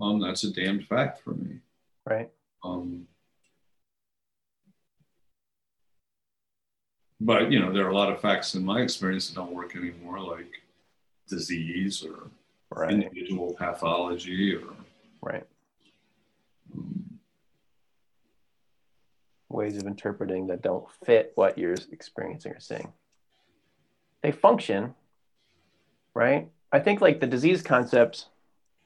[0.00, 1.58] Um, that's a damned fact for me.
[2.06, 2.30] Right.
[2.62, 3.06] Um,
[7.20, 9.74] but you know, there are a lot of facts in my experience that don't work
[9.76, 10.52] anymore, like
[11.28, 12.30] disease or
[12.70, 12.92] right.
[12.92, 14.74] individual pathology or
[15.22, 15.46] right
[19.54, 22.92] ways of interpreting that don't fit what you're experiencing or seeing.
[24.22, 24.94] They function,
[26.14, 26.48] right?
[26.72, 28.26] I think like the disease concept,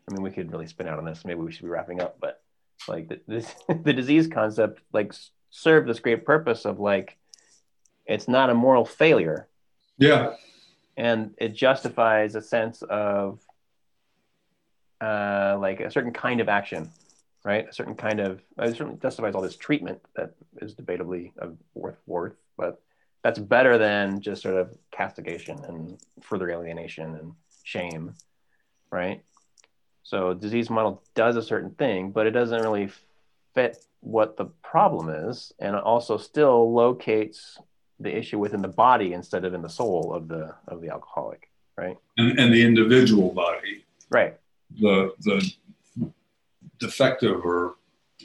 [0.08, 1.24] I mean, we could really spin out on this.
[1.24, 2.42] Maybe we should be wrapping up, but
[2.86, 3.54] like the, this,
[3.84, 5.12] the disease concept, like
[5.50, 7.16] serve this great purpose of like,
[8.06, 9.48] it's not a moral failure.
[9.98, 10.34] Yeah.
[10.96, 13.40] And it justifies a sense of
[15.00, 16.90] uh, like a certain kind of action
[17.44, 17.68] right?
[17.68, 21.56] A certain kind of, uh, it certainly justifies all this treatment that is debatably of
[21.74, 22.80] worth worth, but
[23.22, 27.32] that's better than just sort of castigation and further alienation and
[27.64, 28.14] shame,
[28.90, 29.22] right?
[30.02, 32.90] So disease model does a certain thing, but it doesn't really
[33.54, 37.58] fit what the problem is, and also still locates
[38.00, 41.50] the issue within the body instead of in the soul of the of the alcoholic,
[41.76, 41.96] right?
[42.16, 44.36] And, and the individual body, Right.
[44.80, 45.52] the the
[46.78, 47.76] defective or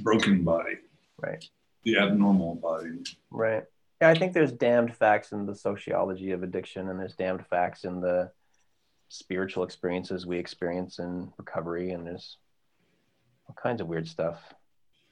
[0.02, 0.78] broken body,
[1.18, 1.44] Right.
[1.84, 3.04] the abnormal body.
[3.32, 3.64] Right.
[4.02, 7.86] Yeah, I think there's damned facts in the sociology of addiction, and there's damned facts
[7.86, 8.32] in the
[9.10, 12.38] spiritual experiences we experience in recovery, and there's
[13.48, 14.54] all kinds of weird stuff.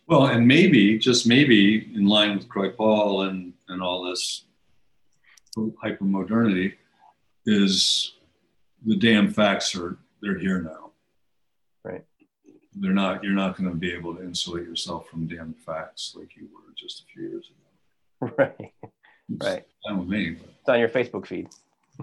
[0.07, 4.45] Well, and maybe, just maybe, in line with Kripal and, and all this
[5.57, 6.73] hypermodernity,
[7.45, 8.15] is
[8.85, 10.80] the damn facts are they're here now.
[12.73, 12.81] Right.
[12.81, 13.23] They're not.
[13.23, 16.73] You're not going to be able to insulate yourself from damn facts like you were
[16.75, 18.33] just a few years ago.
[18.37, 18.73] Right.
[19.33, 19.63] It's Right.
[19.87, 20.31] fine with me.
[20.31, 20.49] But.
[20.59, 21.47] It's on your Facebook feed.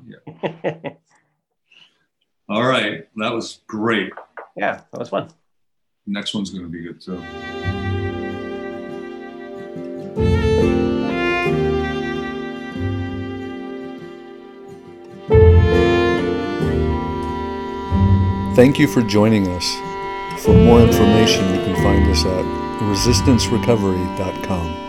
[0.07, 0.91] Yeah.
[2.49, 4.11] All right, that was great.
[4.57, 5.29] yeah, that was fun.
[6.07, 7.23] Next one's going to be good too.
[18.55, 19.77] Thank you for joining us.
[20.49, 22.43] For more information, you can find us at
[22.81, 24.88] resistancerecovery.com.